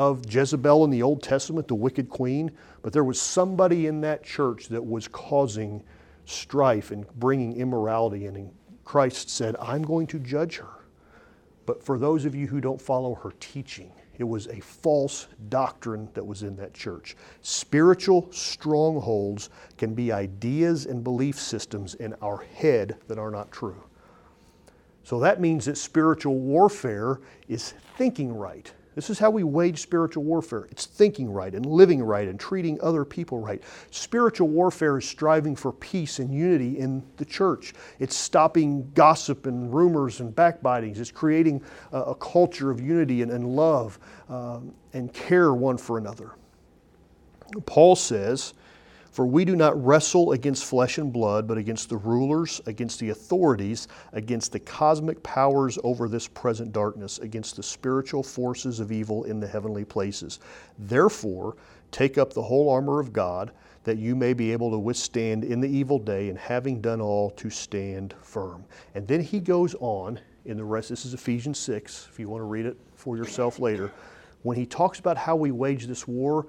of 0.00 0.24
Jezebel 0.32 0.82
in 0.84 0.90
the 0.90 1.02
Old 1.02 1.22
Testament, 1.22 1.68
the 1.68 1.74
wicked 1.74 2.08
queen, 2.08 2.50
but 2.80 2.90
there 2.90 3.04
was 3.04 3.20
somebody 3.20 3.86
in 3.86 4.00
that 4.00 4.24
church 4.24 4.68
that 4.68 4.82
was 4.82 5.06
causing 5.06 5.82
strife 6.24 6.90
and 6.90 7.06
bringing 7.18 7.54
immorality 7.54 8.24
in. 8.24 8.34
And 8.34 8.50
Christ 8.86 9.28
said, 9.28 9.56
I'm 9.60 9.82
going 9.82 10.06
to 10.06 10.18
judge 10.18 10.56
her. 10.56 10.86
But 11.66 11.82
for 11.84 11.98
those 11.98 12.24
of 12.24 12.34
you 12.34 12.46
who 12.46 12.62
don't 12.62 12.80
follow 12.80 13.14
her 13.16 13.34
teaching, 13.40 13.92
it 14.16 14.24
was 14.24 14.46
a 14.46 14.60
false 14.60 15.26
doctrine 15.50 16.08
that 16.14 16.26
was 16.26 16.44
in 16.44 16.56
that 16.56 16.72
church. 16.72 17.14
Spiritual 17.42 18.32
strongholds 18.32 19.50
can 19.76 19.92
be 19.92 20.12
ideas 20.12 20.86
and 20.86 21.04
belief 21.04 21.38
systems 21.38 21.92
in 21.96 22.14
our 22.22 22.38
head 22.54 22.96
that 23.06 23.18
are 23.18 23.30
not 23.30 23.52
true. 23.52 23.84
So 25.04 25.20
that 25.20 25.42
means 25.42 25.66
that 25.66 25.76
spiritual 25.76 26.38
warfare 26.38 27.20
is 27.48 27.74
thinking 27.98 28.34
right. 28.34 28.72
This 28.94 29.08
is 29.08 29.18
how 29.18 29.30
we 29.30 29.44
wage 29.44 29.80
spiritual 29.80 30.24
warfare. 30.24 30.66
It's 30.70 30.86
thinking 30.86 31.30
right 31.30 31.54
and 31.54 31.64
living 31.64 32.02
right 32.02 32.26
and 32.26 32.38
treating 32.40 32.80
other 32.80 33.04
people 33.04 33.38
right. 33.38 33.62
Spiritual 33.90 34.48
warfare 34.48 34.98
is 34.98 35.04
striving 35.04 35.54
for 35.54 35.72
peace 35.72 36.18
and 36.18 36.34
unity 36.34 36.78
in 36.78 37.02
the 37.16 37.24
church. 37.24 37.72
It's 38.00 38.16
stopping 38.16 38.90
gossip 38.94 39.46
and 39.46 39.72
rumors 39.72 40.20
and 40.20 40.34
backbitings. 40.34 40.98
It's 40.98 41.12
creating 41.12 41.62
a, 41.92 42.00
a 42.00 42.14
culture 42.16 42.70
of 42.70 42.80
unity 42.80 43.22
and, 43.22 43.30
and 43.30 43.46
love 43.46 43.98
um, 44.28 44.74
and 44.92 45.12
care 45.12 45.54
one 45.54 45.78
for 45.78 45.96
another. 45.96 46.32
Paul 47.66 47.96
says, 47.96 48.54
For 49.10 49.26
we 49.26 49.44
do 49.44 49.56
not 49.56 49.84
wrestle 49.84 50.32
against 50.32 50.64
flesh 50.64 50.98
and 50.98 51.12
blood, 51.12 51.48
but 51.48 51.58
against 51.58 51.88
the 51.88 51.96
rulers, 51.96 52.60
against 52.66 53.00
the 53.00 53.10
authorities, 53.10 53.88
against 54.12 54.52
the 54.52 54.60
cosmic 54.60 55.20
powers 55.24 55.78
over 55.82 56.08
this 56.08 56.28
present 56.28 56.72
darkness, 56.72 57.18
against 57.18 57.56
the 57.56 57.62
spiritual 57.62 58.22
forces 58.22 58.78
of 58.78 58.92
evil 58.92 59.24
in 59.24 59.40
the 59.40 59.48
heavenly 59.48 59.84
places. 59.84 60.38
Therefore, 60.78 61.56
take 61.90 62.18
up 62.18 62.32
the 62.32 62.42
whole 62.42 62.70
armor 62.70 63.00
of 63.00 63.12
God, 63.12 63.50
that 63.82 63.98
you 63.98 64.14
may 64.14 64.32
be 64.32 64.52
able 64.52 64.70
to 64.70 64.78
withstand 64.78 65.42
in 65.42 65.60
the 65.60 65.68
evil 65.68 65.98
day, 65.98 66.28
and 66.28 66.38
having 66.38 66.80
done 66.80 67.00
all, 67.00 67.30
to 67.30 67.50
stand 67.50 68.14
firm. 68.22 68.64
And 68.94 69.08
then 69.08 69.20
he 69.20 69.40
goes 69.40 69.74
on 69.80 70.20
in 70.44 70.56
the 70.56 70.64
rest. 70.64 70.88
This 70.88 71.04
is 71.04 71.14
Ephesians 71.14 71.58
6, 71.58 72.08
if 72.12 72.18
you 72.20 72.28
want 72.28 72.42
to 72.42 72.46
read 72.46 72.66
it 72.66 72.76
for 72.94 73.16
yourself 73.16 73.58
later. 73.58 73.90
When 74.42 74.56
he 74.56 74.66
talks 74.66 75.00
about 75.00 75.16
how 75.16 75.34
we 75.34 75.50
wage 75.50 75.86
this 75.86 76.06
war, 76.06 76.46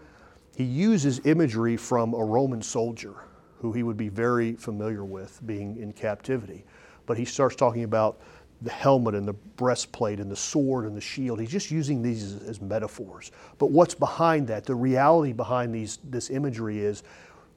he 0.55 0.63
uses 0.63 1.21
imagery 1.25 1.77
from 1.77 2.13
a 2.13 2.23
Roman 2.23 2.61
soldier 2.61 3.15
who 3.59 3.71
he 3.71 3.83
would 3.83 3.97
be 3.97 4.09
very 4.09 4.53
familiar 4.53 5.05
with 5.05 5.39
being 5.45 5.77
in 5.77 5.93
captivity. 5.93 6.65
But 7.05 7.17
he 7.17 7.25
starts 7.25 7.55
talking 7.55 7.83
about 7.83 8.21
the 8.61 8.71
helmet 8.71 9.15
and 9.15 9.27
the 9.27 9.33
breastplate 9.33 10.19
and 10.19 10.29
the 10.29 10.35
sword 10.35 10.85
and 10.85 10.95
the 10.95 11.01
shield. 11.01 11.39
He's 11.39 11.51
just 11.51 11.71
using 11.71 12.01
these 12.01 12.23
as, 12.23 12.43
as, 12.43 12.61
metaphors. 12.61 13.31
But 13.57 13.71
what's 13.71 13.95
behind 13.95 14.47
that, 14.47 14.65
the 14.65 14.75
reality 14.75 15.33
behind 15.33 15.73
these, 15.73 15.99
this 16.03 16.29
imagery 16.29 16.79
is 16.79 17.03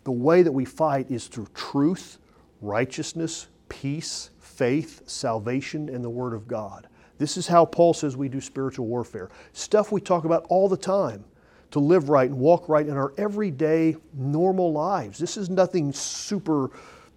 the 0.05 0.13
way 0.13 0.43
that 0.43 0.53
we 0.53 0.65
fight 0.65 1.11
is 1.11 1.27
through 1.27 1.49
truth, 1.55 2.19
righteousness, 2.61 3.49
peace, 3.69 4.31
faith, 4.39 5.03
salvation, 5.07 5.89
and 5.89 6.03
the 6.03 6.11
Word 6.11 6.33
of 6.33 6.47
God. 6.47 6.89
This 7.19 7.37
is 7.37 7.47
how 7.47 7.65
Paul 7.65 7.95
says 7.95 8.17
we 8.17 8.29
do 8.29 8.41
spiritual 8.41 8.87
warfare. 8.87 9.31
Stuff 9.53 9.93
we 9.93 10.01
talk 10.01 10.25
about 10.25 10.47
all 10.49 10.69
the 10.69 10.77
time 10.77 11.25
to 11.75 11.81
live 11.81 12.09
right 12.09 12.31
and 12.31 12.39
walk 12.39 12.69
right 12.69 12.87
in 12.87 12.97
our 12.97 13.13
everyday 13.19 13.97
normal 14.13 14.73
lives. 14.73 15.19
This 15.19 15.37
is 15.37 15.51
nothing 15.51 15.93
super 15.93 16.71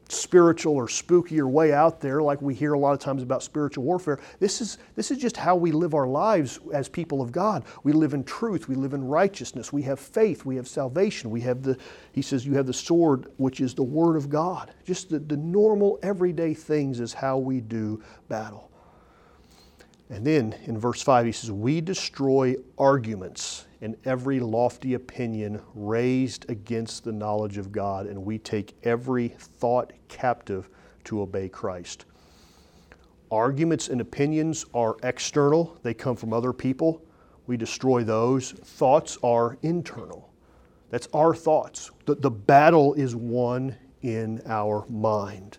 spiritual 0.10 0.74
or 0.74 0.88
spooky 0.88 1.40
or 1.40 1.48
way 1.48 1.74
out 1.74 2.02
there 2.02 2.24
like 2.24 2.42
we 2.42 2.56
hear 2.56 2.74
a 2.74 2.80
lot 2.80 2.94
of 2.94 2.98
times 2.98 3.22
about 3.22 3.44
spiritual 3.44 3.84
warfare. 3.84 4.20
This 4.40 4.60
is, 4.60 4.80
this 4.96 5.12
is 5.12 5.20
just 5.20 5.38
how 5.38 5.56
we 5.56 5.72
live 5.72 5.94
our 5.94 6.08
lives 6.08 6.60
as 6.74 6.90
people 6.90 7.22
of 7.22 7.32
God. 7.32 7.66
We 7.84 7.94
live 7.94 8.16
in 8.16 8.24
truth, 8.24 8.68
we 8.68 8.74
live 8.74 8.96
in 8.96 9.04
righteousness, 9.04 9.72
we 9.72 9.84
have 9.84 10.00
faith, 10.00 10.44
we 10.44 10.56
have 10.56 10.68
salvation, 10.68 11.30
we 11.30 11.42
have 11.42 11.62
the, 11.62 11.78
he 12.12 12.24
says, 12.24 12.44
you 12.44 12.56
have 12.56 12.66
the 12.66 12.74
sword, 12.74 13.28
which 13.38 13.62
is 13.62 13.76
the 13.76 13.84
Word 13.84 14.16
of 14.16 14.28
God. 14.28 14.72
Just 14.86 15.12
the, 15.12 15.20
the 15.20 15.38
normal, 15.38 16.00
everyday 16.02 16.56
things 16.56 17.00
is 17.00 17.14
how 17.14 17.38
we 17.38 17.62
do 17.62 18.02
battle. 18.28 18.72
And 20.10 20.26
then 20.26 20.56
in 20.66 20.80
verse 20.80 21.04
5, 21.04 21.28
he 21.28 21.32
says, 21.32 21.52
We 21.52 21.80
destroy 21.80 22.56
arguments 22.80 23.67
and 23.82 23.96
every 24.06 24.40
lofty 24.40 24.94
opinion 24.94 25.62
raised 25.76 26.50
against 26.50 27.04
the 27.04 27.12
knowledge 27.12 27.58
of 27.58 27.72
God, 27.72 28.08
and 28.08 28.26
we 28.26 28.38
take 28.38 28.76
every 28.84 29.30
thought 29.38 29.94
captive 30.08 30.70
to 31.06 31.22
obey 31.22 31.50
Christ. 31.50 32.06
Arguments 33.30 33.90
and 33.90 34.02
opinions 34.02 34.66
are 34.74 34.98
external, 35.04 35.78
they 35.84 35.94
come 35.94 36.16
from 36.16 36.34
other 36.34 36.54
people. 36.54 37.04
We 37.46 37.58
destroy 37.58 38.04
those. 38.04 38.52
Thoughts 38.52 39.18
are 39.24 39.58
internal. 39.62 40.34
That's 40.90 41.08
our 41.14 41.34
thoughts. 41.34 41.92
The, 42.06 42.16
the 42.16 42.32
battle 42.32 42.94
is 42.94 43.16
won 43.16 43.76
in 44.02 44.42
our 44.46 44.86
mind. 44.90 45.58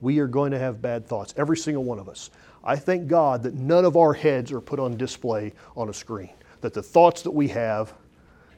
We 0.00 0.18
are 0.18 0.26
going 0.26 0.52
to 0.52 0.58
have 0.58 0.82
bad 0.82 1.06
thoughts, 1.06 1.34
every 1.36 1.56
single 1.56 1.84
one 1.84 1.98
of 1.98 2.08
us. 2.08 2.30
I 2.62 2.76
thank 2.76 3.06
God 3.06 3.42
that 3.44 3.54
none 3.54 3.84
of 3.84 3.96
our 3.96 4.12
heads 4.12 4.52
are 4.52 4.60
put 4.60 4.78
on 4.80 4.96
display 4.96 5.52
on 5.76 5.88
a 5.88 5.94
screen, 5.94 6.34
that 6.60 6.74
the 6.74 6.82
thoughts 6.82 7.22
that 7.22 7.30
we 7.30 7.48
have, 7.48 7.94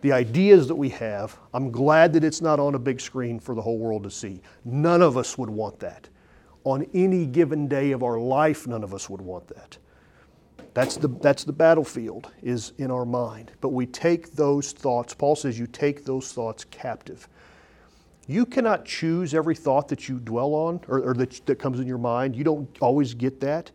the 0.00 0.12
ideas 0.12 0.68
that 0.68 0.74
we 0.74 0.88
have, 0.90 1.36
I'm 1.52 1.70
glad 1.70 2.12
that 2.12 2.24
it's 2.24 2.40
not 2.40 2.60
on 2.60 2.74
a 2.74 2.78
big 2.78 3.00
screen 3.00 3.40
for 3.40 3.54
the 3.54 3.62
whole 3.62 3.78
world 3.78 4.04
to 4.04 4.10
see. 4.10 4.40
None 4.64 5.02
of 5.02 5.16
us 5.16 5.36
would 5.36 5.50
want 5.50 5.78
that. 5.80 6.08
On 6.64 6.86
any 6.94 7.26
given 7.26 7.66
day 7.66 7.92
of 7.92 8.02
our 8.02 8.18
life, 8.18 8.66
none 8.66 8.84
of 8.84 8.94
us 8.94 9.08
would 9.10 9.20
want 9.20 9.48
that. 9.48 9.78
That's 10.74 10.96
the, 10.96 11.08
that's 11.08 11.44
the 11.44 11.52
battlefield, 11.52 12.30
is 12.42 12.72
in 12.78 12.90
our 12.90 13.04
mind. 13.04 13.50
But 13.60 13.70
we 13.70 13.86
take 13.86 14.32
those 14.32 14.72
thoughts, 14.72 15.14
Paul 15.14 15.34
says, 15.34 15.58
you 15.58 15.66
take 15.66 16.04
those 16.04 16.32
thoughts 16.32 16.64
captive. 16.70 17.28
You 18.28 18.44
cannot 18.44 18.84
choose 18.84 19.34
every 19.34 19.54
thought 19.54 19.88
that 19.88 20.08
you 20.08 20.18
dwell 20.20 20.54
on 20.54 20.80
or, 20.86 21.00
or 21.00 21.14
that, 21.14 21.44
that 21.46 21.58
comes 21.58 21.80
in 21.80 21.86
your 21.86 21.98
mind. 21.98 22.36
You 22.36 22.44
don't 22.44 22.68
always 22.80 23.14
get 23.14 23.40
that. 23.40 23.70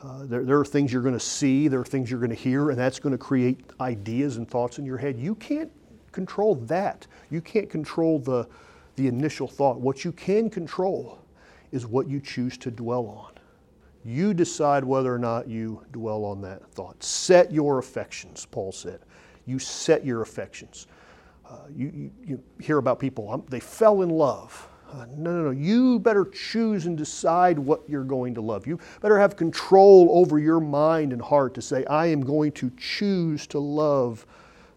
Uh, 0.00 0.24
there, 0.26 0.44
there, 0.44 0.58
are 0.58 0.64
things 0.64 0.92
you're 0.92 1.02
going 1.02 1.14
to 1.14 1.20
see, 1.20 1.66
there 1.66 1.80
are 1.80 1.84
things 1.84 2.10
you're 2.10 2.20
going 2.20 2.30
to 2.30 2.36
hear, 2.36 2.70
and 2.70 2.78
that's 2.78 3.00
going 3.00 3.12
to 3.12 3.18
create 3.18 3.58
ideas 3.80 4.36
and 4.36 4.48
thoughts 4.48 4.78
in 4.78 4.86
your 4.86 4.96
head. 4.96 5.18
You 5.18 5.34
can't 5.34 5.70
control 6.12 6.54
that. 6.54 7.06
You 7.30 7.40
can't 7.40 7.68
control 7.68 8.20
the, 8.20 8.48
the 8.94 9.08
initial 9.08 9.48
thought. 9.48 9.80
What 9.80 10.04
you 10.04 10.12
can 10.12 10.50
control 10.50 11.18
is 11.72 11.86
what 11.86 12.08
you 12.08 12.20
choose 12.20 12.56
to 12.58 12.70
dwell 12.70 13.06
on. 13.06 13.32
You 14.04 14.34
decide 14.34 14.84
whether 14.84 15.12
or 15.12 15.18
not 15.18 15.48
you 15.48 15.84
dwell 15.92 16.24
on 16.24 16.40
that 16.42 16.70
thought. 16.70 17.02
Set 17.02 17.52
your 17.52 17.78
affections, 17.78 18.46
Paul 18.46 18.70
said. 18.70 19.00
You 19.46 19.58
set 19.58 20.04
your 20.04 20.22
affections. 20.22 20.86
Uh, 21.48 21.56
you, 21.74 21.90
you, 21.94 22.10
you 22.24 22.42
hear 22.60 22.78
about 22.78 22.98
people, 23.00 23.30
um, 23.32 23.42
they 23.48 23.60
fell 23.60 24.02
in 24.02 24.10
love. 24.10 24.68
Uh, 24.90 25.04
no, 25.16 25.32
no, 25.32 25.42
no. 25.44 25.50
You 25.50 25.98
better 25.98 26.24
choose 26.24 26.86
and 26.86 26.96
decide 26.96 27.58
what 27.58 27.82
you're 27.88 28.04
going 28.04 28.34
to 28.34 28.40
love. 28.40 28.66
You 28.66 28.78
better 29.02 29.18
have 29.18 29.36
control 29.36 30.08
over 30.12 30.38
your 30.38 30.60
mind 30.60 31.12
and 31.12 31.20
heart 31.20 31.54
to 31.54 31.62
say, 31.62 31.84
I 31.86 32.06
am 32.06 32.22
going 32.22 32.52
to 32.52 32.70
choose 32.78 33.46
to 33.48 33.58
love 33.58 34.24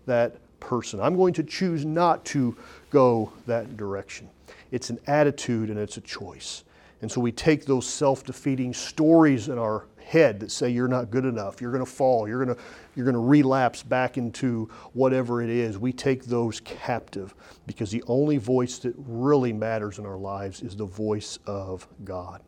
that 0.07 0.35
person. 0.59 0.99
I'm 0.99 1.15
going 1.15 1.33
to 1.35 1.43
choose 1.43 1.85
not 1.85 2.25
to 2.25 2.57
go 2.89 3.31
that 3.45 3.77
direction. 3.77 4.29
It's 4.71 4.89
an 4.89 4.99
attitude 5.07 5.69
and 5.69 5.79
it's 5.79 5.97
a 5.97 6.01
choice. 6.01 6.65
And 7.01 7.11
so 7.11 7.21
we 7.21 7.31
take 7.31 7.65
those 7.65 7.87
self 7.87 8.25
defeating 8.25 8.73
stories 8.73 9.47
in 9.47 9.57
our 9.57 9.85
head 10.11 10.41
that 10.41 10.51
say 10.51 10.69
you're 10.69 10.89
not 10.89 11.09
good 11.09 11.23
enough, 11.23 11.61
you're 11.61 11.71
going 11.71 11.85
to 11.85 11.89
fall, 11.89 12.27
you're 12.27 12.43
going 12.43 12.55
to, 12.55 12.61
you're 12.95 13.05
going 13.05 13.15
to 13.15 13.19
relapse 13.19 13.81
back 13.81 14.17
into 14.17 14.69
whatever 14.91 15.41
it 15.41 15.49
is. 15.49 15.77
We 15.77 15.93
take 15.93 16.25
those 16.25 16.59
captive 16.59 17.33
because 17.65 17.91
the 17.91 18.03
only 18.07 18.37
voice 18.37 18.77
that 18.79 18.93
really 18.97 19.53
matters 19.53 19.99
in 19.99 20.05
our 20.05 20.17
lives 20.17 20.61
is 20.61 20.75
the 20.75 20.85
voice 20.85 21.39
of 21.45 21.87
God. 22.03 22.41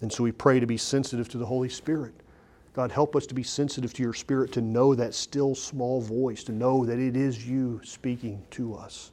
And 0.00 0.12
so 0.12 0.24
we 0.24 0.32
pray 0.32 0.58
to 0.58 0.66
be 0.66 0.76
sensitive 0.76 1.28
to 1.28 1.38
the 1.38 1.46
Holy 1.46 1.68
Spirit. 1.68 2.14
God, 2.72 2.90
help 2.90 3.14
us 3.14 3.26
to 3.26 3.34
be 3.34 3.42
sensitive 3.42 3.92
to 3.94 4.02
your 4.02 4.14
Spirit, 4.14 4.52
to 4.52 4.60
know 4.60 4.94
that 4.94 5.14
still 5.14 5.54
small 5.54 6.00
voice, 6.00 6.42
to 6.44 6.52
know 6.52 6.84
that 6.86 6.98
it 6.98 7.16
is 7.16 7.46
you 7.46 7.80
speaking 7.84 8.42
to 8.52 8.74
us. 8.74 9.12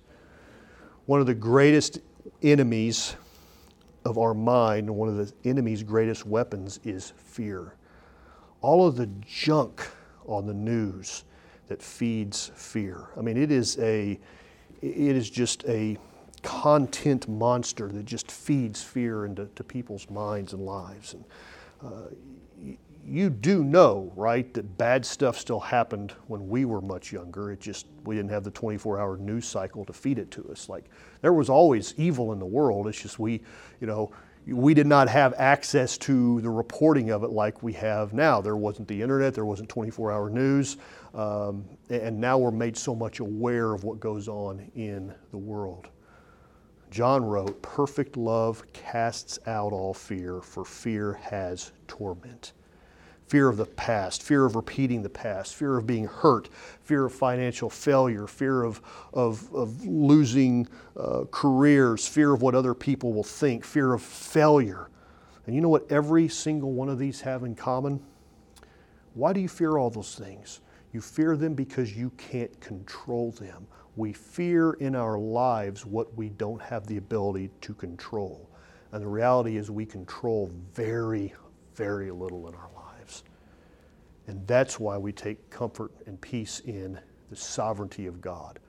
One 1.05 1.19
of 1.19 1.27
the 1.27 1.35
greatest 1.35 1.99
enemies 2.41 3.15
of 4.07 4.17
our 4.17 4.33
mind, 4.33 4.89
one 4.89 5.09
of 5.09 5.17
the 5.17 5.31
enemy's 5.47 5.83
greatest 5.83 6.25
weapons 6.25 6.79
is 6.85 7.11
fear. 7.17 7.75
All 8.61 8.87
of 8.87 8.95
the 8.95 9.07
junk 9.25 9.85
on 10.25 10.47
the 10.47 10.53
news 10.53 11.25
that 11.67 11.81
feeds 11.81 12.51
fear. 12.55 13.09
I 13.17 13.21
mean, 13.21 13.35
it 13.35 13.51
is 13.51 13.77
a, 13.79 14.17
it 14.81 15.15
is 15.15 15.29
just 15.29 15.65
a 15.65 15.97
content 16.41 17.27
monster 17.27 17.89
that 17.89 18.05
just 18.05 18.31
feeds 18.31 18.81
fear 18.81 19.25
into 19.25 19.47
to 19.55 19.63
people's 19.63 20.09
minds 20.09 20.53
and 20.53 20.65
lives. 20.65 21.13
And 21.13 21.25
uh, 21.83 22.07
you 23.07 23.29
do 23.29 23.63
know, 23.63 24.11
right, 24.15 24.53
that 24.53 24.77
bad 24.77 25.05
stuff 25.05 25.37
still 25.37 25.61
happened 25.61 26.13
when 26.27 26.49
we 26.49 26.65
were 26.65 26.81
much 26.81 27.13
younger. 27.13 27.51
It 27.51 27.61
just, 27.61 27.85
we 28.03 28.15
didn't 28.15 28.31
have 28.31 28.43
the 28.43 28.51
24 28.51 28.99
hour 28.99 29.17
news 29.17 29.47
cycle 29.47 29.85
to 29.85 29.93
feed 29.93 30.19
it 30.19 30.29
to 30.31 30.49
us. 30.51 30.67
Like, 30.67 30.85
there 31.21 31.31
was 31.31 31.49
always 31.49 31.93
evil 31.97 32.33
in 32.33 32.39
the 32.39 32.45
world. 32.45 32.85
It's 32.87 33.01
just 33.01 33.17
we, 33.17 33.41
you 33.79 33.87
know, 33.87 34.11
we 34.45 34.73
did 34.73 34.87
not 34.87 35.07
have 35.07 35.33
access 35.37 35.97
to 35.99 36.41
the 36.41 36.49
reporting 36.49 37.09
of 37.09 37.23
it 37.23 37.29
like 37.29 37.63
we 37.63 37.71
have 37.73 38.13
now. 38.13 38.41
There 38.41 38.57
wasn't 38.57 38.89
the 38.89 39.01
internet, 39.01 39.33
there 39.33 39.45
wasn't 39.45 39.69
24 39.69 40.11
hour 40.11 40.29
news, 40.29 40.77
um, 41.13 41.65
and 41.89 42.19
now 42.19 42.37
we're 42.37 42.51
made 42.51 42.77
so 42.77 42.93
much 42.93 43.19
aware 43.19 43.73
of 43.73 43.83
what 43.83 43.99
goes 43.99 44.27
on 44.27 44.69
in 44.75 45.13
the 45.31 45.37
world. 45.37 45.89
John 46.91 47.23
wrote, 47.25 47.61
Perfect 47.61 48.15
love 48.15 48.63
casts 48.71 49.39
out 49.47 49.73
all 49.73 49.93
fear, 49.93 50.41
for 50.41 50.63
fear 50.63 51.13
has 51.23 51.71
torment 51.87 52.53
fear 53.27 53.49
of 53.49 53.57
the 53.57 53.65
past, 53.65 54.23
fear 54.23 54.45
of 54.45 54.55
repeating 54.55 55.03
the 55.03 55.09
past, 55.09 55.55
fear 55.55 55.77
of 55.77 55.85
being 55.85 56.05
hurt, 56.05 56.49
fear 56.81 57.05
of 57.05 57.13
financial 57.13 57.69
failure, 57.69 58.25
fear 58.25 58.63
of, 58.63 58.81
of, 59.13 59.53
of 59.53 59.85
losing 59.85 60.67
uh, 60.95 61.25
careers, 61.29 62.07
fear 62.07 62.33
of 62.33 62.41
what 62.41 62.55
other 62.55 62.73
people 62.73 63.13
will 63.13 63.23
think, 63.23 63.65
fear 63.65 63.93
of 63.93 64.01
failure. 64.01 64.89
And 65.45 65.55
you 65.55 65.61
know 65.61 65.69
what 65.69 65.91
every 65.91 66.27
single 66.27 66.71
one 66.71 66.89
of 66.89 66.99
these 66.99 67.21
have 67.21 67.43
in 67.43 67.55
common? 67.55 68.01
Why 69.13 69.33
do 69.33 69.39
you 69.39 69.49
fear 69.49 69.77
all 69.77 69.89
those 69.89 70.15
things? 70.15 70.61
You 70.93 71.01
fear 71.01 71.35
them 71.35 71.53
because 71.53 71.95
you 71.95 72.11
can't 72.11 72.59
control 72.61 73.31
them. 73.31 73.67
We 73.95 74.13
fear 74.13 74.73
in 74.73 74.95
our 74.95 75.17
lives 75.17 75.85
what 75.85 76.15
we 76.15 76.29
don't 76.29 76.61
have 76.61 76.87
the 76.87 76.97
ability 76.97 77.49
to 77.61 77.73
control. 77.73 78.49
And 78.91 79.01
the 79.01 79.07
reality 79.07 79.57
is, 79.57 79.69
we 79.69 79.85
control 79.85 80.51
very, 80.73 81.33
very 81.75 82.11
little 82.11 82.47
in 82.47 82.53
our 82.53 82.69
lives. 82.75 82.76
And 84.27 84.45
that's 84.45 84.79
why 84.79 84.97
we 84.97 85.11
take 85.11 85.49
comfort 85.49 85.91
and 86.05 86.19
peace 86.19 86.61
in 86.65 86.99
the 87.29 87.35
sovereignty 87.35 88.07
of 88.07 88.21
God. 88.21 88.59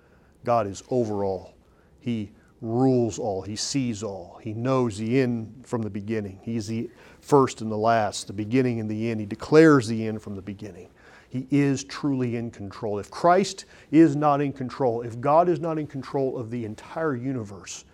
God 0.44 0.66
is 0.66 0.83
over 0.90 1.25
all. 1.25 1.55
He 2.01 2.31
rules 2.61 3.18
all, 3.18 3.42
He 3.42 3.57
sees 3.57 4.03
all, 4.03 4.40
He 4.42 4.53
knows 4.53 4.99
the 4.99 5.21
end 5.21 5.64
from 5.64 5.83
the 5.83 5.90
beginning. 5.90 6.40
He's 6.42 6.66
the 6.66 6.90
first 7.21 7.61
and 7.61 7.71
the 7.71 7.77
last, 7.77 8.27
the 8.27 8.33
beginning 8.33 8.81
and 8.81 8.90
the 8.90 9.11
end. 9.11 9.21
He 9.21 9.27
declares 9.27 9.87
the 9.87 10.07
end 10.07 10.23
from 10.23 10.35
the 10.35 10.42
beginning. 10.42 10.88
He 11.29 11.47
is 11.51 11.85
truly 11.85 12.37
in 12.37 12.51
control. 12.51 12.99
If 12.99 13.11
Christ 13.11 13.66
is 13.90 14.16
not 14.16 14.40
in 14.40 14.53
control, 14.53 15.03
if 15.03 15.21
God 15.21 15.49
is 15.49 15.61
not 15.61 15.79
in 15.79 15.87
control 15.87 16.38
of 16.38 16.51
the 16.51 16.64
entire 16.64 17.14
universe, 17.14 17.85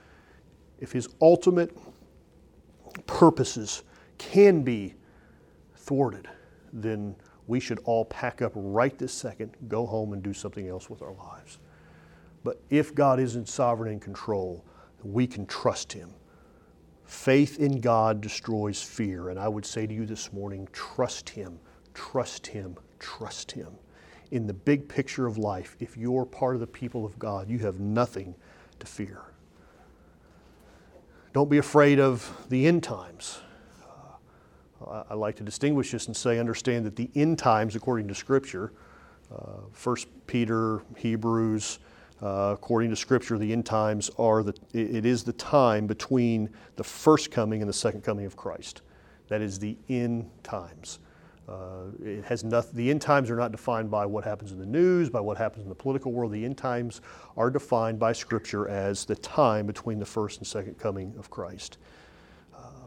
if 0.80 0.92
His 0.92 1.08
ultimate 1.20 1.76
purposes 3.06 3.82
can 4.18 4.62
be 4.62 4.94
thwarted, 5.74 6.28
then 6.72 7.16
we 7.46 7.60
should 7.60 7.78
all 7.84 8.04
pack 8.04 8.42
up 8.42 8.52
right 8.54 8.96
this 8.98 9.12
second, 9.12 9.52
go 9.68 9.86
home, 9.86 10.12
and 10.12 10.22
do 10.22 10.32
something 10.32 10.68
else 10.68 10.88
with 10.88 11.02
our 11.02 11.12
lives. 11.12 11.58
But 12.42 12.60
if 12.70 12.94
God 12.94 13.20
is 13.20 13.36
in 13.36 13.46
sovereign 13.46 13.92
and 13.92 14.00
control, 14.00 14.64
we 15.02 15.26
can 15.26 15.46
trust 15.46 15.92
Him. 15.92 16.10
Faith 17.04 17.58
in 17.58 17.80
God 17.80 18.20
destroys 18.20 18.82
fear. 18.82 19.28
And 19.28 19.38
I 19.38 19.48
would 19.48 19.66
say 19.66 19.86
to 19.86 19.94
you 19.94 20.06
this 20.06 20.32
morning 20.32 20.68
trust 20.72 21.28
Him, 21.28 21.58
trust 21.92 22.46
Him, 22.46 22.76
trust 22.98 23.52
Him. 23.52 23.68
In 24.30 24.46
the 24.46 24.54
big 24.54 24.88
picture 24.88 25.26
of 25.26 25.38
life, 25.38 25.76
if 25.80 25.96
you're 25.96 26.24
part 26.24 26.54
of 26.54 26.60
the 26.60 26.66
people 26.66 27.04
of 27.04 27.18
God, 27.18 27.48
you 27.48 27.58
have 27.58 27.78
nothing 27.78 28.34
to 28.80 28.86
fear. 28.86 29.20
Don't 31.32 31.50
be 31.50 31.58
afraid 31.58 32.00
of 32.00 32.46
the 32.48 32.66
end 32.66 32.82
times. 32.82 33.40
Uh, 34.86 35.04
I 35.10 35.14
like 35.14 35.36
to 35.36 35.42
distinguish 35.42 35.92
this 35.92 36.06
and 36.06 36.16
say, 36.16 36.38
understand 36.38 36.84
that 36.86 36.96
the 36.96 37.10
end 37.14 37.38
times, 37.38 37.76
according 37.76 38.08
to 38.08 38.14
Scripture, 38.14 38.72
uh, 39.32 39.62
1 39.82 39.96
Peter, 40.26 40.82
Hebrews, 40.96 41.78
uh, 42.22 42.52
according 42.54 42.90
to 42.90 42.96
Scripture, 42.96 43.38
the 43.38 43.52
end 43.52 43.66
times 43.66 44.10
are 44.18 44.42
the, 44.42 44.54
it 44.72 45.04
is 45.04 45.24
the 45.24 45.32
time 45.32 45.86
between 45.86 46.48
the 46.76 46.84
first 46.84 47.30
coming 47.30 47.60
and 47.60 47.68
the 47.68 47.74
second 47.74 48.02
coming 48.02 48.26
of 48.26 48.36
Christ. 48.36 48.82
That 49.28 49.40
is 49.40 49.58
the 49.58 49.76
end 49.88 50.30
times. 50.42 50.98
Uh, 51.48 51.88
it 52.02 52.24
has 52.24 52.42
nothing, 52.42 52.76
the 52.76 52.90
end 52.90 53.02
times 53.02 53.30
are 53.30 53.36
not 53.36 53.52
defined 53.52 53.90
by 53.90 54.06
what 54.06 54.24
happens 54.24 54.52
in 54.52 54.58
the 54.58 54.66
news, 54.66 55.10
by 55.10 55.20
what 55.20 55.36
happens 55.36 55.64
in 55.64 55.68
the 55.68 55.74
political 55.74 56.12
world. 56.12 56.32
The 56.32 56.44
end 56.44 56.56
times 56.56 57.02
are 57.36 57.50
defined 57.50 57.98
by 57.98 58.12
Scripture 58.12 58.68
as 58.68 59.04
the 59.04 59.16
time 59.16 59.66
between 59.66 59.98
the 59.98 60.06
first 60.06 60.38
and 60.38 60.46
second 60.46 60.78
coming 60.78 61.14
of 61.18 61.30
Christ. 61.30 61.76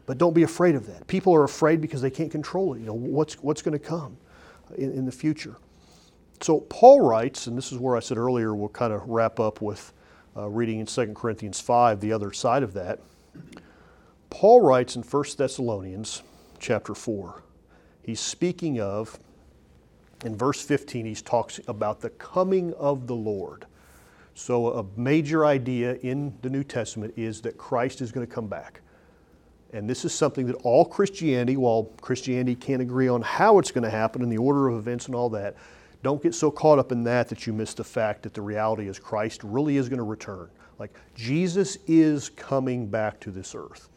But 0.08 0.16
don't 0.16 0.32
be 0.32 0.42
afraid 0.42 0.74
of 0.74 0.86
that. 0.86 1.06
People 1.06 1.34
are 1.34 1.44
afraid 1.44 1.82
because 1.82 2.00
they 2.00 2.08
can't 2.08 2.30
control 2.30 2.72
it. 2.72 2.78
You 2.78 2.86
know, 2.86 2.94
what's, 2.94 3.34
what's 3.34 3.60
going 3.60 3.78
to 3.78 3.84
come 3.84 4.16
in, 4.78 4.90
in 4.90 5.04
the 5.04 5.12
future? 5.12 5.58
So 6.40 6.60
Paul 6.60 7.02
writes, 7.02 7.46
and 7.46 7.58
this 7.58 7.72
is 7.72 7.78
where 7.78 7.94
I 7.94 8.00
said 8.00 8.16
earlier 8.16 8.54
we'll 8.54 8.70
kind 8.70 8.94
of 8.94 9.06
wrap 9.06 9.38
up 9.38 9.60
with 9.60 9.92
uh, 10.34 10.48
reading 10.48 10.78
in 10.78 10.86
2 10.86 11.12
Corinthians 11.12 11.60
5, 11.60 12.00
the 12.00 12.10
other 12.10 12.32
side 12.32 12.62
of 12.62 12.72
that. 12.72 13.00
Paul 14.30 14.62
writes 14.62 14.96
in 14.96 15.02
1 15.02 15.24
Thessalonians 15.36 16.22
chapter 16.58 16.94
4 16.94 17.42
he's 18.02 18.18
speaking 18.18 18.80
of, 18.80 19.18
in 20.24 20.34
verse 20.34 20.62
15, 20.62 21.04
he 21.04 21.14
talks 21.16 21.60
about 21.68 22.00
the 22.00 22.08
coming 22.08 22.72
of 22.78 23.06
the 23.06 23.14
Lord. 23.14 23.66
So, 24.34 24.68
a 24.68 24.86
major 24.96 25.44
idea 25.44 25.96
in 25.96 26.32
the 26.40 26.48
New 26.48 26.64
Testament 26.64 27.12
is 27.18 27.42
that 27.42 27.58
Christ 27.58 28.00
is 28.00 28.10
going 28.10 28.26
to 28.26 28.32
come 28.32 28.46
back. 28.46 28.80
And 29.72 29.88
this 29.88 30.04
is 30.04 30.14
something 30.14 30.46
that 30.46 30.56
all 30.56 30.84
Christianity, 30.84 31.56
while 31.56 31.84
Christianity 32.00 32.54
can't 32.54 32.80
agree 32.80 33.08
on 33.08 33.20
how 33.22 33.58
it's 33.58 33.70
going 33.70 33.84
to 33.84 33.90
happen 33.90 34.22
and 34.22 34.32
the 34.32 34.38
order 34.38 34.68
of 34.68 34.76
events 34.76 35.06
and 35.06 35.14
all 35.14 35.28
that, 35.30 35.56
don't 36.02 36.22
get 36.22 36.34
so 36.34 36.50
caught 36.50 36.78
up 36.78 36.92
in 36.92 37.04
that 37.04 37.28
that 37.28 37.46
you 37.46 37.52
miss 37.52 37.74
the 37.74 37.84
fact 37.84 38.22
that 38.22 38.32
the 38.32 38.40
reality 38.40 38.88
is 38.88 38.98
Christ 38.98 39.42
really 39.44 39.76
is 39.76 39.88
going 39.88 39.98
to 39.98 40.04
return. 40.04 40.48
Like 40.78 40.96
Jesus 41.14 41.76
is 41.86 42.30
coming 42.30 42.86
back 42.86 43.20
to 43.20 43.30
this 43.30 43.54
earth. 43.54 43.88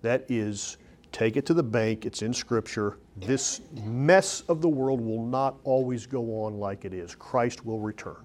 That 0.00 0.24
is 0.28 0.78
Take 1.12 1.36
it 1.36 1.44
to 1.46 1.54
the 1.54 1.62
bank, 1.62 2.06
it's 2.06 2.22
in 2.22 2.32
Scripture. 2.32 2.96
This 3.18 3.60
mess 3.84 4.40
of 4.48 4.62
the 4.62 4.68
world 4.68 5.00
will 5.00 5.24
not 5.24 5.56
always 5.62 6.06
go 6.06 6.42
on 6.42 6.58
like 6.58 6.86
it 6.86 6.94
is. 6.94 7.14
Christ 7.14 7.66
will 7.66 7.78
return. 7.78 8.16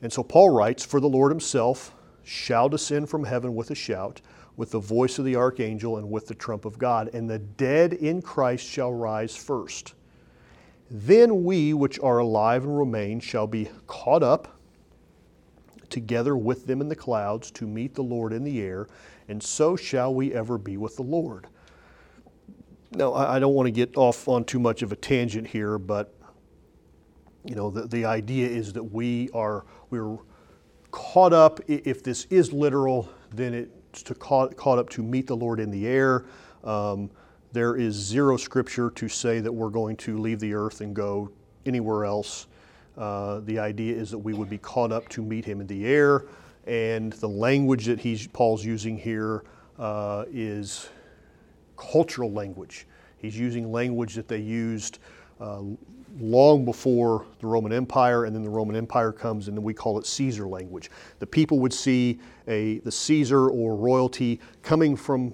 And 0.00 0.12
so 0.12 0.22
Paul 0.22 0.50
writes, 0.50 0.84
For 0.84 1.00
the 1.00 1.08
Lord 1.08 1.32
himself 1.32 1.92
shall 2.22 2.68
descend 2.68 3.10
from 3.10 3.24
heaven 3.24 3.56
with 3.56 3.72
a 3.72 3.74
shout, 3.74 4.20
with 4.58 4.72
the 4.72 4.80
voice 4.80 5.20
of 5.20 5.24
the 5.24 5.36
archangel, 5.36 5.98
and 5.98 6.10
with 6.10 6.26
the 6.26 6.34
trump 6.34 6.64
of 6.64 6.76
God, 6.78 7.08
and 7.14 7.30
the 7.30 7.38
dead 7.38 7.92
in 7.92 8.20
Christ 8.20 8.66
shall 8.66 8.92
rise 8.92 9.36
first. 9.36 9.94
Then 10.90 11.44
we 11.44 11.74
which 11.74 12.00
are 12.00 12.18
alive 12.18 12.64
and 12.64 12.76
remain 12.76 13.20
shall 13.20 13.46
be 13.46 13.68
caught 13.86 14.24
up 14.24 14.58
together 15.90 16.36
with 16.36 16.66
them 16.66 16.80
in 16.80 16.88
the 16.88 16.96
clouds 16.96 17.52
to 17.52 17.68
meet 17.68 17.94
the 17.94 18.02
Lord 18.02 18.32
in 18.32 18.42
the 18.42 18.60
air, 18.60 18.88
and 19.28 19.40
so 19.40 19.76
shall 19.76 20.12
we 20.12 20.34
ever 20.34 20.58
be 20.58 20.76
with 20.76 20.96
the 20.96 21.04
Lord. 21.04 21.46
Now, 22.90 23.14
I 23.14 23.38
don't 23.38 23.54
want 23.54 23.68
to 23.68 23.70
get 23.70 23.96
off 23.96 24.26
on 24.26 24.44
too 24.44 24.58
much 24.58 24.82
of 24.82 24.90
a 24.90 24.96
tangent 24.96 25.46
here, 25.46 25.78
but 25.78 26.12
you 27.44 27.54
know, 27.54 27.70
the, 27.70 27.86
the 27.86 28.04
idea 28.06 28.48
is 28.48 28.72
that 28.72 28.82
we 28.82 29.30
are 29.32 29.64
we're 29.90 30.18
caught 30.90 31.32
up. 31.32 31.60
If 31.68 32.02
this 32.02 32.24
is 32.24 32.52
literal, 32.52 33.08
then 33.32 33.54
it's 33.54 33.77
to 33.92 34.14
caught, 34.14 34.56
caught 34.56 34.78
up 34.78 34.88
to 34.90 35.02
meet 35.02 35.26
the 35.26 35.36
Lord 35.36 35.60
in 35.60 35.70
the 35.70 35.86
air. 35.86 36.24
Um, 36.64 37.10
there 37.52 37.76
is 37.76 37.94
zero 37.94 38.36
scripture 38.36 38.90
to 38.90 39.08
say 39.08 39.40
that 39.40 39.52
we're 39.52 39.70
going 39.70 39.96
to 39.98 40.18
leave 40.18 40.40
the 40.40 40.54
earth 40.54 40.80
and 40.80 40.94
go 40.94 41.30
anywhere 41.64 42.04
else. 42.04 42.46
Uh, 42.96 43.40
the 43.40 43.58
idea 43.58 43.94
is 43.94 44.10
that 44.10 44.18
we 44.18 44.34
would 44.34 44.50
be 44.50 44.58
caught 44.58 44.92
up 44.92 45.08
to 45.08 45.22
meet 45.22 45.44
him 45.44 45.60
in 45.60 45.66
the 45.66 45.86
air, 45.86 46.24
and 46.66 47.12
the 47.14 47.28
language 47.28 47.86
that 47.86 48.00
he's 48.00 48.26
Paul's 48.26 48.64
using 48.64 48.98
here 48.98 49.44
uh, 49.78 50.24
is 50.30 50.88
cultural 51.76 52.32
language. 52.32 52.86
He's 53.16 53.38
using 53.38 53.72
language 53.72 54.14
that 54.14 54.28
they 54.28 54.40
used 54.40 54.98
uh, 55.40 55.62
long 56.20 56.64
before 56.64 57.26
the 57.40 57.46
Roman 57.46 57.72
Empire, 57.72 58.24
and 58.24 58.34
then 58.34 58.42
the 58.42 58.50
Roman 58.50 58.76
Empire 58.76 59.12
comes, 59.12 59.48
and 59.48 59.56
then 59.56 59.64
we 59.64 59.74
call 59.74 59.98
it 59.98 60.06
Caesar 60.06 60.46
language. 60.46 60.90
The 61.18 61.26
people 61.26 61.58
would 61.60 61.72
see 61.72 62.20
a 62.46 62.78
the 62.80 62.92
Caesar 62.92 63.48
or 63.48 63.76
royalty 63.76 64.40
coming 64.62 64.96
from 64.96 65.32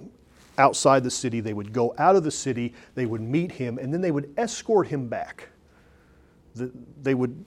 outside 0.57 1.03
the 1.03 1.11
city. 1.11 1.41
They 1.41 1.53
would 1.53 1.73
go 1.73 1.93
out 1.97 2.15
of 2.15 2.23
the 2.23 2.31
city, 2.31 2.73
they 2.95 3.05
would 3.05 3.21
meet 3.21 3.51
him, 3.51 3.77
and 3.77 3.93
then 3.93 4.01
they 4.01 4.11
would 4.11 4.33
escort 4.37 4.87
him 4.87 5.07
back 5.07 5.49
they 7.01 7.13
would 7.13 7.45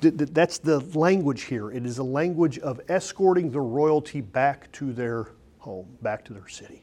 that's 0.00 0.56
the 0.58 0.80
language 0.98 1.42
here. 1.42 1.70
It 1.70 1.84
is 1.84 1.98
a 1.98 2.02
language 2.02 2.58
of 2.60 2.80
escorting 2.88 3.50
the 3.50 3.60
royalty 3.60 4.22
back 4.22 4.72
to 4.72 4.94
their 4.94 5.28
home, 5.58 5.86
back 6.00 6.24
to 6.26 6.32
their 6.32 6.48
city. 6.48 6.82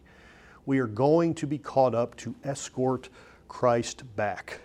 We 0.68 0.78
are 0.78 0.88
going 0.88 1.34
to 1.36 1.48
be 1.48 1.58
caught 1.58 1.96
up 1.96 2.16
to 2.18 2.36
escort 2.44 3.10
Christ 3.48 4.04
back. 4.16 4.60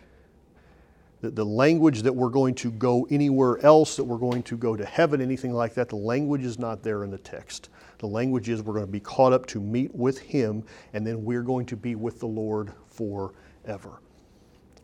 The, 1.22 1.30
the 1.30 1.44
language 1.44 2.02
that 2.02 2.12
we're 2.12 2.28
going 2.28 2.54
to 2.56 2.70
go 2.72 3.06
anywhere 3.10 3.64
else, 3.64 3.96
that 3.96 4.04
we're 4.04 4.18
going 4.18 4.42
to 4.42 4.56
go 4.56 4.76
to 4.76 4.84
heaven, 4.84 5.20
anything 5.20 5.52
like 5.52 5.72
that, 5.74 5.88
the 5.88 5.96
language 5.96 6.44
is 6.44 6.58
not 6.58 6.82
there 6.82 7.04
in 7.04 7.10
the 7.10 7.18
text. 7.18 7.70
The 7.98 8.08
language 8.08 8.50
is 8.50 8.62
we're 8.62 8.74
going 8.74 8.86
to 8.86 8.92
be 8.92 9.00
caught 9.00 9.32
up 9.32 9.46
to 9.46 9.60
meet 9.60 9.94
with 9.94 10.18
Him, 10.18 10.64
and 10.92 11.06
then 11.06 11.24
we're 11.24 11.42
going 11.42 11.64
to 11.66 11.76
be 11.76 11.94
with 11.94 12.20
the 12.20 12.26
Lord 12.26 12.72
forever 12.88 14.00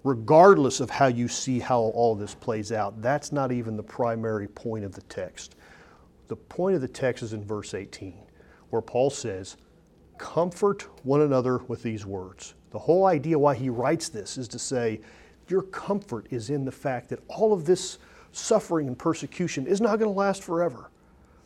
regardless 0.04 0.80
of 0.80 0.90
how 0.90 1.06
you 1.06 1.28
see 1.28 1.58
how 1.58 1.80
all 1.80 2.14
this 2.14 2.34
plays 2.34 2.72
out. 2.72 3.02
That's 3.02 3.32
not 3.32 3.52
even 3.52 3.76
the 3.76 3.82
primary 3.82 4.48
point 4.48 4.84
of 4.84 4.94
the 4.94 5.02
text. 5.02 5.56
The 6.28 6.36
point 6.36 6.74
of 6.76 6.80
the 6.80 6.88
text 6.88 7.22
is 7.22 7.32
in 7.32 7.44
verse 7.44 7.74
18, 7.74 8.14
where 8.70 8.82
Paul 8.82 9.10
says, 9.10 9.56
Comfort 10.18 10.88
one 11.04 11.20
another 11.20 11.58
with 11.68 11.82
these 11.82 12.04
words. 12.04 12.54
The 12.70 12.78
whole 12.78 13.06
idea 13.06 13.38
why 13.38 13.54
he 13.54 13.70
writes 13.70 14.08
this 14.08 14.36
is 14.36 14.48
to 14.48 14.58
say, 14.58 15.00
Your 15.48 15.62
comfort 15.62 16.26
is 16.30 16.50
in 16.50 16.64
the 16.64 16.72
fact 16.72 17.08
that 17.08 17.20
all 17.28 17.52
of 17.52 17.64
this 17.64 17.98
suffering 18.32 18.86
and 18.86 18.98
persecution 18.98 19.66
is 19.66 19.80
not 19.80 19.98
going 19.98 20.10
to 20.10 20.18
last 20.18 20.42
forever. 20.42 20.90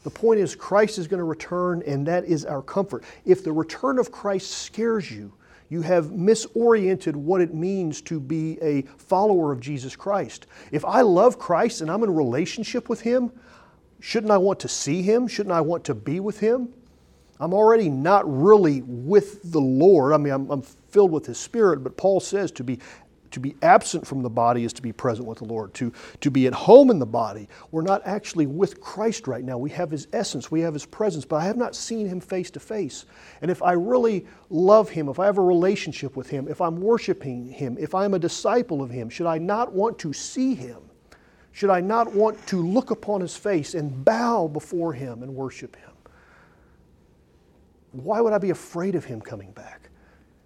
The 0.03 0.11
point 0.11 0.41
is, 0.41 0.57
Christ 0.57 0.99
is 0.99 1.07
going 1.07 1.19
to 1.19 1.25
return, 1.25 1.83
and 1.87 2.07
that 2.09 2.25
is 2.25 2.45
our 2.45 2.62
comfort. 2.62 3.05
If 3.25 3.45
the 3.45 3.53
return 3.53 3.99
of 3.99 4.11
Christ 4.11 4.51
scares 4.51 5.11
you, 5.11 5.33
you 5.69 5.81
have 5.81 6.07
misoriented 6.07 7.15
what 7.15 7.41
it 7.41 7.55
means 7.55 8.03
to 8.03 8.21
be 8.21 8.59
a 8.61 8.83
follower 8.99 9.53
of 9.53 9.61
Jesus 9.61 9.97
Christ. 9.97 10.47
If 10.71 10.85
I 10.85 11.01
love 11.01 11.38
Christ 11.38 11.81
and 11.81 11.91
I'm 11.91 12.03
in 12.03 12.11
a 12.11 12.12
relationship 12.12 12.88
with 12.88 13.01
Him, 13.01 13.33
shouldn't 14.01 14.33
I 14.33 14.38
want 14.38 14.61
to 14.61 14.69
see 14.69 15.03
Him? 15.03 15.29
Shouldn't 15.29 15.55
I 15.55 15.61
want 15.61 15.85
to 15.85 15.95
be 15.95 16.21
with 16.21 16.41
Him? 16.41 16.75
I'm 17.41 17.55
already 17.55 17.88
not 17.88 18.31
really 18.31 18.83
with 18.83 19.51
the 19.51 19.61
Lord. 19.61 20.12
I 20.12 20.17
mean, 20.19 20.33
I'm, 20.33 20.51
I'm 20.51 20.62
filled 20.62 21.11
with 21.11 21.27
His 21.27 21.38
Spirit, 21.38 21.83
but 21.83 21.97
Paul 21.97 22.21
says 22.21 22.51
to 22.53 22.65
be 22.65 22.79
to 23.33 23.40
be 23.40 23.57
absent 23.62 24.07
from 24.07 24.23
the 24.23 24.31
body 24.31 24.64
is 24.64 24.73
to 24.75 24.83
be 24.83 24.92
present 24.92 25.27
with 25.27 25.38
the 25.38 25.45
Lord. 25.45 25.75
To, 25.75 25.92
to 26.21 26.31
be 26.31 26.47
at 26.47 26.55
home 26.55 26.90
in 26.90 26.99
the 26.99 27.07
body, 27.07 27.49
we're 27.71 27.83
not 27.83 28.03
actually 28.05 28.47
with 28.47 28.81
Christ 28.81 29.27
right 29.27 29.45
now. 29.45 29.59
We 29.59 29.71
have 29.71 29.90
His 29.90 30.09
essence, 30.12 30.51
we 30.51 30.61
have 30.61 30.75
His 30.75 30.87
presence, 30.87 31.25
but 31.25 31.37
I 31.37 31.45
have 31.45 31.57
not 31.57 31.75
seen 31.75 32.07
Him 32.07 32.21
face 32.21 32.51
to 32.53 32.61
face. 32.61 33.05
And 33.40 33.51
if 33.51 33.62
I 33.62 33.73
really 33.73 34.27
love 34.51 34.88
Him, 34.88 35.09
if 35.09 35.18
I 35.18 35.27
have 35.27 35.38
a 35.38 35.42
relationship 35.42 36.16
with 36.16 36.31
Him, 36.31 36.49
if 36.49 36.61
I'm 36.61 36.81
worshiping 36.81 37.49
Him, 37.49 37.77
if 37.79 37.95
I'm 37.95 38.14
a 38.14 38.18
disciple 38.18 38.83
of 38.83 38.90
Him, 38.90 39.09
should 39.09 39.27
I 39.27 39.38
not 39.38 39.73
want 39.73 39.99
to 40.01 40.12
see 40.12 40.55
Him? 40.55 40.79
Should 41.53 41.71
I 41.71 41.81
not 41.81 42.14
want 42.14 42.47
to 42.47 42.66
look 42.66 42.90
upon 42.90 43.21
His 43.21 43.37
face 43.37 43.75
and 43.75 44.05
bow 44.05 44.49
before 44.49 44.92
Him 44.92 45.23
and 45.23 45.35
worship 45.35 45.77
Him? 45.77 45.92
why 47.92 48.21
would 48.21 48.33
I 48.33 48.38
be 48.38 48.51
afraid 48.51 48.95
of 48.95 49.05
him 49.05 49.21
coming 49.21 49.53
back? 49.53 49.90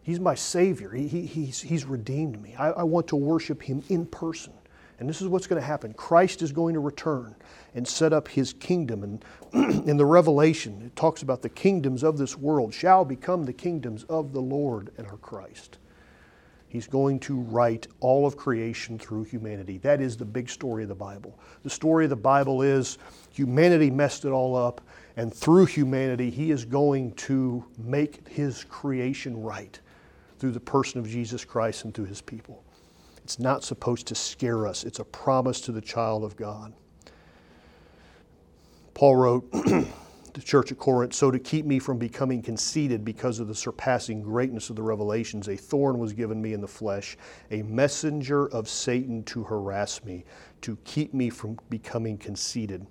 He's 0.06 0.20
my 0.20 0.36
Savior. 0.36 0.92
He, 0.92 1.08
he, 1.08 1.26
he's, 1.26 1.60
he's 1.60 1.84
redeemed 1.84 2.40
me. 2.40 2.54
I, 2.56 2.70
I 2.70 2.82
want 2.84 3.08
to 3.08 3.16
worship 3.16 3.60
him 3.60 3.82
in 3.88 4.06
person. 4.06 4.52
And 5.00 5.08
this 5.08 5.20
is 5.20 5.26
what's 5.26 5.48
going 5.48 5.60
to 5.60 5.66
happen. 5.66 5.94
Christ 5.94 6.42
is 6.42 6.52
going 6.52 6.74
to 6.74 6.80
return 6.80 7.34
and 7.74 7.86
set 7.86 8.12
up 8.12 8.28
his 8.28 8.52
kingdom. 8.52 9.02
And 9.02 9.24
in 9.88 9.96
the 9.96 10.06
Revelation, 10.06 10.80
it 10.86 10.94
talks 10.94 11.22
about 11.22 11.42
the 11.42 11.48
kingdoms 11.48 12.04
of 12.04 12.18
this 12.18 12.38
world 12.38 12.72
shall 12.72 13.04
become 13.04 13.42
the 13.42 13.52
kingdoms 13.52 14.04
of 14.04 14.32
the 14.32 14.40
Lord 14.40 14.92
and 14.96 15.08
our 15.08 15.16
Christ. 15.16 15.78
He's 16.68 16.86
going 16.86 17.18
to 17.20 17.40
right 17.40 17.84
all 17.98 18.28
of 18.28 18.36
creation 18.36 19.00
through 19.00 19.24
humanity. 19.24 19.78
That 19.78 20.00
is 20.00 20.16
the 20.16 20.24
big 20.24 20.48
story 20.48 20.84
of 20.84 20.88
the 20.88 20.94
Bible. 20.94 21.36
The 21.64 21.70
story 21.70 22.04
of 22.04 22.10
the 22.10 22.14
Bible 22.16 22.62
is 22.62 22.98
humanity 23.32 23.90
messed 23.90 24.24
it 24.24 24.30
all 24.30 24.54
up, 24.54 24.80
and 25.16 25.34
through 25.34 25.66
humanity, 25.66 26.30
He 26.30 26.52
is 26.52 26.64
going 26.64 27.10
to 27.14 27.64
make 27.76 28.28
His 28.28 28.62
creation 28.62 29.42
right 29.42 29.80
through 30.38 30.52
the 30.52 30.60
person 30.60 30.98
of 31.00 31.08
Jesus 31.08 31.44
Christ 31.44 31.84
and 31.84 31.94
through 31.94 32.06
His 32.06 32.20
people. 32.20 32.62
It's 33.24 33.38
not 33.38 33.64
supposed 33.64 34.06
to 34.08 34.14
scare 34.14 34.66
us, 34.66 34.84
it's 34.84 35.00
a 35.00 35.04
promise 35.04 35.60
to 35.62 35.72
the 35.72 35.80
child 35.80 36.24
of 36.24 36.36
God. 36.36 36.72
Paul 38.94 39.16
wrote, 39.16 39.52
to 39.52 39.86
the 40.32 40.40
church 40.40 40.70
at 40.70 40.78
Corinth, 40.78 41.14
so 41.14 41.30
to 41.30 41.38
keep 41.38 41.66
me 41.66 41.78
from 41.78 41.98
becoming 41.98 42.42
conceited 42.42 43.04
because 43.04 43.40
of 43.40 43.48
the 43.48 43.54
surpassing 43.54 44.22
greatness 44.22 44.70
of 44.70 44.76
the 44.76 44.82
revelations, 44.82 45.48
a 45.48 45.56
thorn 45.56 45.98
was 45.98 46.12
given 46.12 46.40
me 46.40 46.52
in 46.52 46.60
the 46.60 46.68
flesh, 46.68 47.16
a 47.50 47.62
messenger 47.62 48.48
of 48.48 48.68
Satan 48.68 49.22
to 49.24 49.44
harass 49.44 50.04
me, 50.04 50.24
to 50.60 50.76
keep 50.84 51.14
me 51.14 51.30
from 51.30 51.58
becoming 51.70 52.18
conceited. 52.18 52.86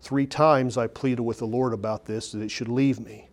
Three 0.00 0.26
times 0.26 0.76
I 0.76 0.86
pleaded 0.86 1.22
with 1.22 1.38
the 1.38 1.46
Lord 1.46 1.72
about 1.72 2.04
this, 2.04 2.32
that 2.32 2.42
it 2.42 2.50
should 2.50 2.68
leave 2.68 3.00
me. 3.00 3.27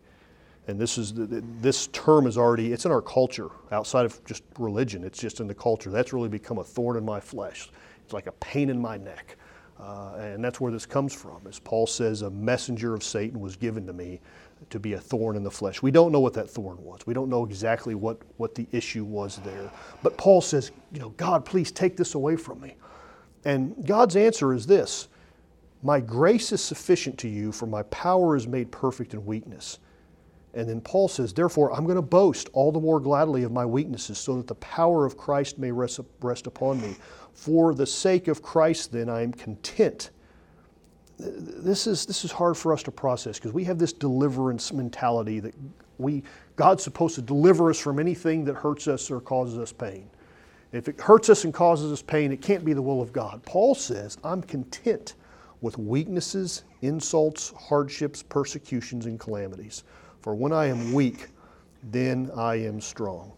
And 0.67 0.79
this 0.79 0.97
is 0.97 1.13
this 1.15 1.87
term 1.87 2.25
is 2.25 2.37
already 2.37 2.73
it's 2.73 2.85
in 2.85 2.91
our 2.91 3.01
culture 3.01 3.49
outside 3.71 4.05
of 4.05 4.23
just 4.25 4.43
religion. 4.57 5.03
It's 5.03 5.19
just 5.19 5.39
in 5.39 5.47
the 5.47 5.53
culture. 5.53 5.91
That's 5.91 6.11
really 6.11 6.29
become 6.29 6.57
a 6.57 6.63
thorn 6.63 6.97
in 6.97 7.05
my 7.05 7.19
flesh. 7.19 7.69
It's 8.03 8.13
like 8.13 8.27
a 8.27 8.31
pain 8.33 8.69
in 8.69 8.81
my 8.81 8.97
neck. 8.97 9.37
Uh, 9.79 10.15
and 10.17 10.43
that's 10.43 10.61
where 10.61 10.71
this 10.71 10.85
comes 10.85 11.13
from. 11.13 11.41
As 11.47 11.59
Paul 11.59 11.85
says, 11.85 12.21
a 12.21 12.29
messenger 12.29 12.93
of 12.93 13.03
Satan 13.03 13.39
was 13.39 13.55
given 13.55 13.85
to 13.87 13.93
me 13.93 14.21
to 14.69 14.79
be 14.79 14.93
a 14.93 14.99
thorn 14.99 15.35
in 15.35 15.43
the 15.43 15.51
flesh. 15.51 15.81
We 15.81 15.91
don't 15.91 16.11
know 16.11 16.21
what 16.21 16.33
that 16.33 16.49
thorn 16.49 16.81
was. 16.81 17.01
We 17.05 17.13
don't 17.13 17.29
know 17.29 17.45
exactly 17.45 17.93
what, 17.93 18.21
what 18.37 18.55
the 18.55 18.67
issue 18.71 19.03
was 19.03 19.37
there. 19.43 19.69
But 20.01 20.17
Paul 20.17 20.41
says, 20.41 20.71
you 20.93 20.99
know, 20.99 21.09
God, 21.09 21.43
please 21.43 21.71
take 21.71 21.97
this 21.97 22.15
away 22.15 22.37
from 22.37 22.61
me. 22.61 22.77
And 23.43 23.85
God's 23.85 24.15
answer 24.15 24.53
is 24.53 24.65
this 24.65 25.09
My 25.83 25.99
grace 25.99 26.51
is 26.51 26.61
sufficient 26.61 27.17
to 27.19 27.27
you, 27.27 27.51
for 27.51 27.67
my 27.67 27.83
power 27.83 28.35
is 28.35 28.47
made 28.47 28.71
perfect 28.71 29.13
in 29.13 29.25
weakness. 29.25 29.79
And 30.55 30.69
then 30.69 30.79
Paul 30.79 31.09
says, 31.09 31.33
Therefore, 31.33 31.73
I'm 31.73 31.83
going 31.83 31.97
to 31.97 32.01
boast 32.01 32.49
all 32.53 32.71
the 32.71 32.79
more 32.79 33.01
gladly 33.01 33.43
of 33.43 33.51
my 33.51 33.65
weaknesses, 33.65 34.17
so 34.17 34.37
that 34.37 34.47
the 34.47 34.55
power 34.55 35.05
of 35.05 35.17
Christ 35.17 35.59
may 35.59 35.71
rest, 35.71 35.99
rest 36.21 36.47
upon 36.47 36.81
me. 36.81 36.95
For 37.33 37.75
the 37.75 37.85
sake 37.85 38.29
of 38.29 38.41
Christ, 38.41 38.93
then, 38.93 39.09
I 39.09 39.21
am 39.21 39.33
content. 39.33 40.11
This 41.19 41.87
is, 41.87 42.05
this 42.05 42.23
is 42.23 42.31
hard 42.31 42.57
for 42.57 42.71
us 42.71 42.83
to 42.83 42.91
process 42.91 43.37
because 43.37 43.53
we 43.53 43.65
have 43.65 43.77
this 43.77 43.91
deliverance 43.91 44.71
mentality 44.71 45.39
that 45.41 45.53
we, 45.97 46.23
God's 46.55 46.83
supposed 46.83 47.15
to 47.15 47.21
deliver 47.21 47.69
us 47.69 47.79
from 47.79 47.99
anything 47.99 48.45
that 48.45 48.55
hurts 48.55 48.87
us 48.87 49.11
or 49.11 49.19
causes 49.19 49.57
us 49.59 49.73
pain. 49.73 50.09
If 50.71 50.87
it 50.87 50.99
hurts 50.99 51.29
us 51.29 51.43
and 51.43 51.53
causes 51.53 51.91
us 51.91 52.01
pain, 52.01 52.31
it 52.31 52.41
can't 52.41 52.65
be 52.65 52.73
the 52.73 52.81
will 52.81 53.01
of 53.01 53.13
God. 53.13 53.41
Paul 53.43 53.75
says, 53.75 54.17
I'm 54.23 54.41
content 54.41 55.15
with 55.61 55.77
weaknesses, 55.77 56.63
insults, 56.81 57.53
hardships, 57.57 58.21
persecutions, 58.21 59.05
and 59.05 59.19
calamities. 59.19 59.83
For 60.25 60.35
when 60.35 60.51
I 60.51 60.65
am 60.65 60.91
weak, 60.91 61.27
then 61.83 62.31
I 62.35 62.55
am 62.55 62.81
strong 62.81 63.31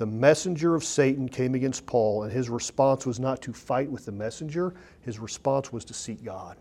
the 0.00 0.06
messenger 0.06 0.74
of 0.74 0.82
Satan 0.82 1.28
came 1.28 1.54
against 1.54 1.84
Paul, 1.84 2.22
and 2.22 2.32
his 2.32 2.48
response 2.48 3.04
was 3.04 3.20
not 3.20 3.42
to 3.42 3.52
fight 3.52 3.90
with 3.90 4.06
the 4.06 4.12
messenger, 4.12 4.72
his 5.02 5.18
response 5.18 5.74
was 5.74 5.84
to 5.84 5.92
seek 5.92 6.24
God. 6.24 6.56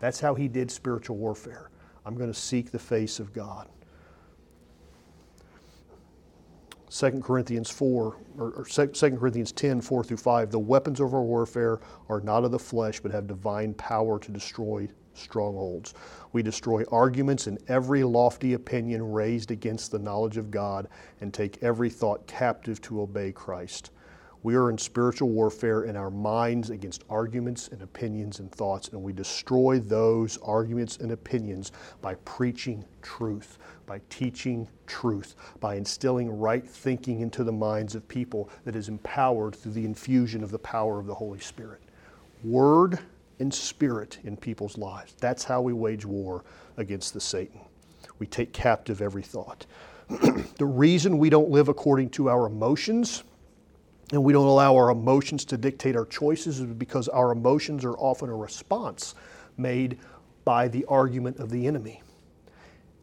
That's 0.00 0.18
how 0.18 0.34
he 0.34 0.48
did 0.48 0.70
spiritual 0.70 1.18
warfare. 1.18 1.68
I'm 2.06 2.14
going 2.16 2.32
to 2.32 2.38
seek 2.40 2.70
the 2.70 2.78
face 2.78 3.20
of 3.20 3.34
God. 3.34 3.68
2 6.88 7.20
Corinthians 7.20 7.68
4, 7.68 8.16
or 8.38 8.64
2 8.64 8.86
Corinthians 8.88 9.52
10, 9.52 9.82
4 9.82 10.02
through 10.02 10.16
5, 10.16 10.50
the 10.50 10.58
weapons 10.58 11.00
of 11.00 11.12
our 11.12 11.22
warfare 11.22 11.80
are 12.08 12.22
not 12.22 12.44
of 12.44 12.50
the 12.50 12.58
flesh, 12.58 12.98
but 12.98 13.12
have 13.12 13.26
divine 13.26 13.74
power 13.74 14.18
to 14.18 14.32
destroy 14.32 14.88
strongholds. 15.14 15.94
We 16.32 16.42
destroy 16.42 16.84
arguments 16.90 17.46
and 17.46 17.58
every 17.68 18.04
lofty 18.04 18.54
opinion 18.54 19.12
raised 19.12 19.50
against 19.50 19.90
the 19.90 19.98
knowledge 19.98 20.36
of 20.36 20.50
God 20.50 20.88
and 21.20 21.32
take 21.32 21.62
every 21.62 21.90
thought 21.90 22.26
captive 22.26 22.80
to 22.82 23.00
obey 23.00 23.32
Christ. 23.32 23.90
We 24.44 24.56
are 24.56 24.68
in 24.68 24.76
spiritual 24.76 25.30
warfare 25.30 25.84
in 25.84 25.96
our 25.96 26.10
minds 26.10 26.68
against 26.68 27.02
arguments 27.08 27.68
and 27.68 27.80
opinions 27.80 28.40
and 28.40 28.52
thoughts, 28.52 28.88
and 28.88 29.02
we 29.02 29.14
destroy 29.14 29.78
those 29.78 30.36
arguments 30.42 30.98
and 30.98 31.12
opinions 31.12 31.72
by 32.02 32.16
preaching 32.26 32.84
truth, 33.00 33.56
by 33.86 34.02
teaching 34.10 34.68
truth, 34.86 35.34
by 35.60 35.76
instilling 35.76 36.30
right 36.30 36.68
thinking 36.68 37.20
into 37.20 37.42
the 37.42 37.52
minds 37.52 37.94
of 37.94 38.06
people 38.06 38.50
that 38.64 38.76
is 38.76 38.90
empowered 38.90 39.54
through 39.56 39.72
the 39.72 39.86
infusion 39.86 40.44
of 40.44 40.50
the 40.50 40.58
power 40.58 41.00
of 41.00 41.06
the 41.06 41.14
Holy 41.14 41.40
Spirit. 41.40 41.80
Word 42.42 42.98
and 43.38 43.52
spirit 43.52 44.18
in 44.24 44.36
people's 44.36 44.78
lives. 44.78 45.14
That's 45.20 45.44
how 45.44 45.60
we 45.60 45.72
wage 45.72 46.04
war 46.04 46.44
against 46.76 47.14
the 47.14 47.20
Satan. 47.20 47.60
We 48.18 48.26
take 48.26 48.52
captive 48.52 49.02
every 49.02 49.22
thought. 49.22 49.66
the 50.08 50.66
reason 50.66 51.18
we 51.18 51.30
don't 51.30 51.50
live 51.50 51.68
according 51.68 52.10
to 52.10 52.28
our 52.28 52.46
emotions 52.46 53.24
and 54.12 54.22
we 54.22 54.32
don't 54.32 54.46
allow 54.46 54.76
our 54.76 54.90
emotions 54.90 55.44
to 55.46 55.56
dictate 55.56 55.96
our 55.96 56.04
choices 56.04 56.60
is 56.60 56.66
because 56.66 57.08
our 57.08 57.32
emotions 57.32 57.84
are 57.84 57.96
often 57.96 58.28
a 58.28 58.36
response 58.36 59.14
made 59.56 59.98
by 60.44 60.68
the 60.68 60.84
argument 60.86 61.38
of 61.38 61.50
the 61.50 61.66
enemy. 61.66 62.02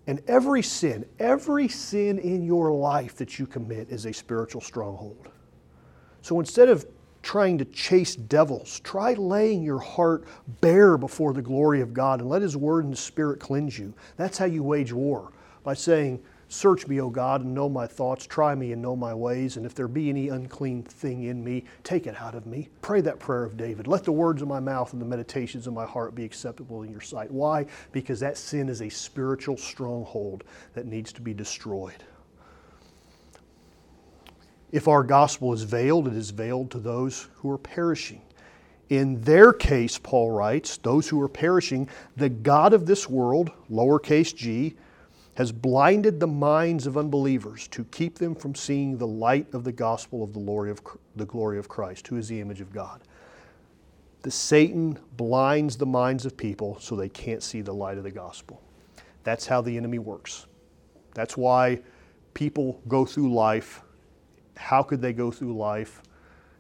And 0.08 0.22
every 0.28 0.62
sin, 0.62 1.06
every 1.20 1.68
sin 1.68 2.20
in 2.20 2.44
your 2.44 2.72
life 2.72 3.16
that 3.16 3.40
you 3.40 3.48
commit 3.48 3.90
is 3.90 4.06
a 4.06 4.14
spiritual 4.14 4.62
stronghold. 4.62 5.30
So 6.22 6.40
instead 6.40 6.70
of 6.70 6.86
trying 7.22 7.58
to 7.58 7.66
chase 7.66 8.16
devils. 8.16 8.80
Try 8.82 9.14
laying 9.14 9.64
your 9.64 9.80
heart 9.80 10.26
bare 10.62 10.98
before 10.98 11.34
the 11.34 11.42
glory 11.42 11.82
of 11.82 11.94
God 11.94 12.20
and 12.20 12.30
let 12.30 12.42
His 12.42 12.58
Word 12.58 12.86
and 12.86 12.98
Spirit 12.98 13.40
cleanse 13.40 13.78
you. 13.78 13.94
That's 14.18 14.38
how 14.38 14.46
you 14.46 14.64
wage 14.64 14.94
war 14.94 15.32
by 15.64 15.74
saying, 15.74 16.22
Search 16.52 16.86
me, 16.86 17.00
O 17.00 17.10
God, 17.10 17.46
and 17.46 17.56
know 17.56 17.70
my 17.70 17.88
thoughts. 17.88 18.28
Try 18.28 18.56
me 18.56 18.74
and 18.74 18.82
know 18.82 18.94
my 18.94 19.14
ways. 19.14 19.56
And 19.56 19.66
if 19.66 19.74
there 19.74 19.88
be 19.88 20.10
any 20.10 20.28
unclean 20.28 20.84
thing 20.84 21.24
in 21.24 21.42
me, 21.42 21.64
take 21.86 22.08
it 22.08 22.20
out 22.20 22.36
of 22.36 22.46
me. 22.46 22.68
Pray 22.82 23.00
that 23.00 23.20
prayer 23.20 23.46
of 23.46 23.56
David. 23.56 23.88
Let 23.88 24.04
the 24.04 24.12
words 24.12 24.42
of 24.42 24.50
my 24.50 24.60
mouth 24.60 24.92
and 24.92 25.02
the 25.02 25.06
meditations 25.06 25.66
of 25.66 25.74
my 25.74 25.86
heart 25.86 26.14
be 26.14 26.26
acceptable 26.26 26.84
in 26.84 26.92
your 26.92 27.00
sight. 27.00 27.32
Why? 27.32 27.68
Because 27.94 28.20
that 28.20 28.38
sin 28.38 28.68
is 28.68 28.82
a 28.82 28.90
spiritual 28.90 29.56
stronghold 29.56 30.44
that 30.74 30.86
needs 30.86 31.14
to 31.14 31.22
be 31.22 31.34
destroyed. 31.34 32.04
If 34.72 34.88
our 34.88 35.04
gospel 35.04 35.54
is 35.54 35.64
veiled, 35.64 36.08
it 36.08 36.14
is 36.14 36.30
veiled 36.30 36.72
to 36.72 36.80
those 36.80 37.28
who 37.36 37.52
are 37.52 37.58
perishing. 37.58 38.22
In 38.90 39.22
their 39.22 39.54
case, 39.54 39.98
Paul 39.98 40.32
writes, 40.32 40.78
those 40.78 41.08
who 41.08 41.22
are 41.22 41.30
perishing, 41.30 41.90
the 42.18 42.30
God 42.30 42.74
of 42.74 42.86
this 42.86 43.10
world, 43.10 43.52
lowercase 43.70 44.36
g, 44.36 44.76
has 45.36 45.52
blinded 45.52 46.20
the 46.20 46.28
minds 46.28 46.86
of 46.88 46.98
unbelievers 46.98 47.68
to 47.70 47.86
keep 47.86 48.18
them 48.18 48.36
from 48.36 48.54
seeing 48.54 48.98
the 48.98 49.08
light 49.08 49.54
of 49.54 49.64
the 49.64 49.72
gospel 49.72 50.24
of 50.24 50.34
the 50.34 50.40
glory 50.40 50.72
of, 50.72 50.82
the 51.16 51.26
glory 51.26 51.58
of 51.58 51.70
Christ, 51.70 52.08
who 52.08 52.18
is 52.18 52.28
the 52.28 52.40
image 52.40 52.60
of 52.60 52.74
God. 52.74 53.02
The 54.24 54.32
Satan 54.32 55.00
blinds 55.18 55.78
the 55.78 55.86
minds 55.86 56.26
of 56.26 56.36
people 56.36 56.78
so 56.80 56.96
they 56.96 57.10
can't 57.10 57.42
see 57.42 57.62
the 57.62 57.74
light 57.74 57.98
of 57.98 58.04
the 58.04 58.12
gospel. 58.12 58.62
That's 59.24 59.48
how 59.48 59.62
the 59.62 59.76
enemy 59.76 60.00
works. 60.00 60.48
That's 61.14 61.38
why 61.38 61.80
people 62.34 62.82
go 62.88 63.06
through 63.06 63.34
life 63.34 63.82
how 64.62 64.84
could 64.84 65.02
they 65.02 65.12
go 65.12 65.32
through 65.32 65.58
life 65.58 66.04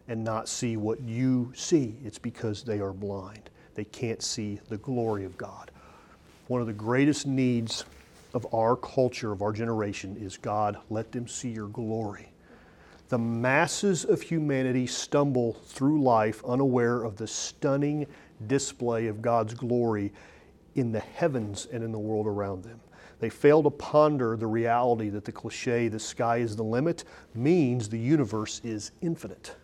and 0.07 0.23
not 0.23 0.49
see 0.49 0.75
what 0.75 0.99
you 1.01 1.53
see? 1.55 1.95
It's 2.03 2.17
because 2.17 2.63
they 2.63 2.79
are 2.79 2.93
blind. 2.93 3.49
They 3.75 3.85
can't 3.85 4.21
see 4.21 4.59
the 4.69 4.77
glory 4.77 5.23
of 5.23 5.37
God. 5.37 5.71
One 6.47 6.61
of 6.61 6.67
the 6.67 6.73
greatest 6.73 7.27
needs 7.27 7.85
of 8.33 8.51
our 8.53 8.75
culture, 8.75 9.31
of 9.31 9.41
our 9.41 9.53
generation, 9.53 10.17
is 10.17 10.35
God, 10.35 10.77
let 10.89 11.11
them 11.11 11.27
see 11.27 11.49
your 11.49 11.67
glory. 11.67 12.31
The 13.09 13.19
masses 13.19 14.03
of 14.03 14.21
humanity 14.21 14.87
stumble 14.87 15.53
through 15.65 16.01
life 16.01 16.43
unaware 16.43 17.03
of 17.03 17.17
the 17.17 17.27
stunning 17.27 18.07
display 18.47 19.07
of 19.07 19.21
God's 19.21 19.53
glory 19.53 20.11
in 20.75 20.91
the 20.91 20.99
heavens 20.99 21.67
and 21.71 21.83
in 21.83 21.91
the 21.91 21.99
world 21.99 22.25
around 22.25 22.63
them. 22.63 22.79
They 23.21 23.29
fail 23.29 23.63
to 23.63 23.69
ponder 23.69 24.35
the 24.35 24.47
reality 24.47 25.09
that 25.09 25.23
the 25.23 25.31
cliche, 25.31 25.87
the 25.87 25.99
sky 25.99 26.37
is 26.37 26.55
the 26.55 26.63
limit, 26.63 27.05
means 27.35 27.87
the 27.87 27.97
universe 27.97 28.59
is 28.63 28.91
infinite. 29.01 29.55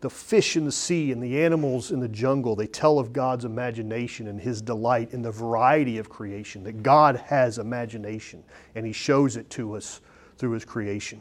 the 0.00 0.10
fish 0.10 0.56
in 0.56 0.64
the 0.64 0.72
sea 0.72 1.10
and 1.10 1.22
the 1.22 1.42
animals 1.42 1.90
in 1.90 2.00
the 2.00 2.08
jungle, 2.08 2.54
they 2.54 2.66
tell 2.66 2.98
of 2.98 3.12
God's 3.12 3.44
imagination 3.44 4.28
and 4.28 4.40
His 4.40 4.60
delight 4.60 5.12
in 5.12 5.22
the 5.22 5.30
variety 5.30 5.98
of 5.98 6.08
creation, 6.08 6.62
that 6.64 6.82
God 6.82 7.16
has 7.16 7.58
imagination 7.58 8.44
and 8.74 8.86
He 8.86 8.92
shows 8.92 9.36
it 9.36 9.48
to 9.50 9.74
us 9.74 10.00
through 10.36 10.52
His 10.52 10.64
creation. 10.64 11.20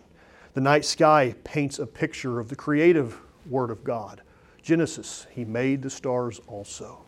The 0.53 0.61
night 0.61 0.85
sky 0.85 1.33
paints 1.43 1.79
a 1.79 1.87
picture 1.87 2.39
of 2.39 2.49
the 2.49 2.55
creative 2.55 3.19
Word 3.49 3.71
of 3.71 3.83
God. 3.83 4.21
Genesis, 4.61 5.25
He 5.31 5.45
made 5.45 5.81
the 5.81 5.89
stars 5.89 6.41
also. 6.47 7.05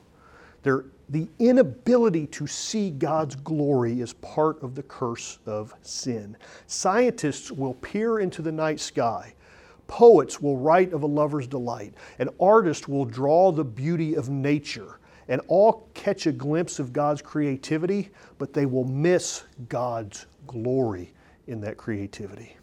There, 0.63 0.86
the 1.10 1.28
inability 1.39 2.28
to 2.28 2.47
see 2.47 2.91
God's 2.91 3.36
glory 3.36 4.01
is 4.01 4.14
part 4.14 4.62
of 4.62 4.76
the 4.76 4.84
curse 4.84 5.39
of 5.45 5.74
sin. 5.82 6.36
Scientists 6.66 7.51
will 7.51 7.76
peer 7.76 8.20
into 8.20 8.41
the 8.41 8.51
night 8.51 8.80
sky 8.80 9.34
Poets 9.88 10.41
will 10.41 10.58
write 10.58 10.93
of 10.93 11.03
a 11.03 11.08
lover's 11.08 11.47
delight. 11.47 11.93
An 12.20 12.30
artist 12.39 12.88
will 12.88 13.05
draw 13.05 13.51
the 13.51 13.64
beauty 13.64 14.16
of 14.16 14.30
nature 14.30 14.99
and 15.30 15.41
all 15.47 15.89
catch 15.93 16.28
a 16.28 16.32
glimpse 16.32 16.80
of 16.80 16.93
God's 16.93 17.22
creativity, 17.22 18.12
but 18.38 18.53
they 18.53 18.66
will 18.66 18.86
miss 18.86 19.43
God's 19.68 20.26
glory 20.45 21.14
in 21.47 21.60
that 21.62 21.78
creativity. 21.78 22.57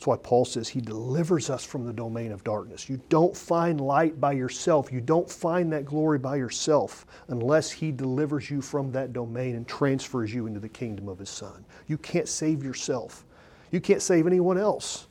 That's 0.00 0.06
why 0.06 0.16
Paul 0.16 0.46
says 0.46 0.66
he 0.66 0.80
delivers 0.80 1.50
us 1.50 1.62
from 1.62 1.84
the 1.84 1.92
domain 1.92 2.32
of 2.32 2.42
darkness. 2.42 2.88
You 2.88 2.98
don't 3.10 3.36
find 3.36 3.78
light 3.82 4.18
by 4.18 4.32
yourself. 4.32 4.90
You 4.90 5.02
don't 5.02 5.30
find 5.30 5.70
that 5.74 5.84
glory 5.84 6.18
by 6.18 6.36
yourself 6.36 7.04
unless 7.28 7.70
he 7.70 7.92
delivers 7.92 8.50
you 8.50 8.62
from 8.62 8.90
that 8.92 9.12
domain 9.12 9.56
and 9.56 9.68
transfers 9.68 10.32
you 10.32 10.46
into 10.46 10.58
the 10.58 10.70
kingdom 10.70 11.06
of 11.06 11.18
his 11.18 11.28
son. 11.28 11.66
You 11.86 11.98
can't 11.98 12.30
save 12.30 12.64
yourself. 12.64 13.26
You 13.72 13.80
can't 13.82 14.00
save 14.00 14.26
anyone 14.26 14.56
else. 14.56 15.06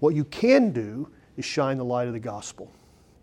What 0.00 0.14
you 0.14 0.24
can 0.24 0.72
do 0.72 1.08
is 1.38 1.46
shine 1.46 1.78
the 1.78 1.84
light 1.86 2.08
of 2.08 2.12
the 2.12 2.20
gospel. 2.20 2.70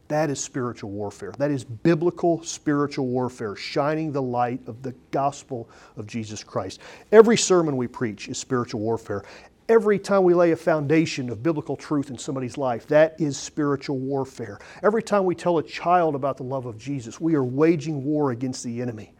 That 0.07 0.29
is 0.29 0.43
spiritual 0.43 0.89
warfare. 0.89 1.33
That 1.37 1.51
is 1.51 1.63
biblical 1.63 2.43
spiritual 2.43 3.07
warfare, 3.07 3.55
shining 3.55 4.11
the 4.11 4.21
light 4.21 4.59
of 4.67 4.81
the 4.81 4.93
gospel 5.11 5.69
of 5.95 6.05
Jesus 6.05 6.43
Christ. 6.43 6.81
Every 7.13 7.37
sermon 7.37 7.77
we 7.77 7.87
preach 7.87 8.27
is 8.27 8.37
spiritual 8.37 8.81
warfare. 8.81 9.23
Every 9.71 9.99
time 9.99 10.23
we 10.23 10.33
lay 10.33 10.51
a 10.51 10.57
foundation 10.57 11.29
of 11.29 11.41
biblical 11.41 11.77
truth 11.77 12.09
in 12.09 12.17
somebody's 12.17 12.57
life, 12.57 12.87
that 12.87 13.15
is 13.21 13.37
spiritual 13.37 13.99
warfare. 13.99 14.59
Every 14.83 15.01
time 15.01 15.23
we 15.23 15.33
tell 15.33 15.59
a 15.59 15.63
child 15.63 16.13
about 16.13 16.35
the 16.35 16.43
love 16.43 16.65
of 16.65 16.77
Jesus, 16.77 17.21
we 17.21 17.35
are 17.35 17.43
waging 17.45 18.03
war 18.03 18.31
against 18.31 18.65
the 18.65 18.81
enemy. 18.81 19.13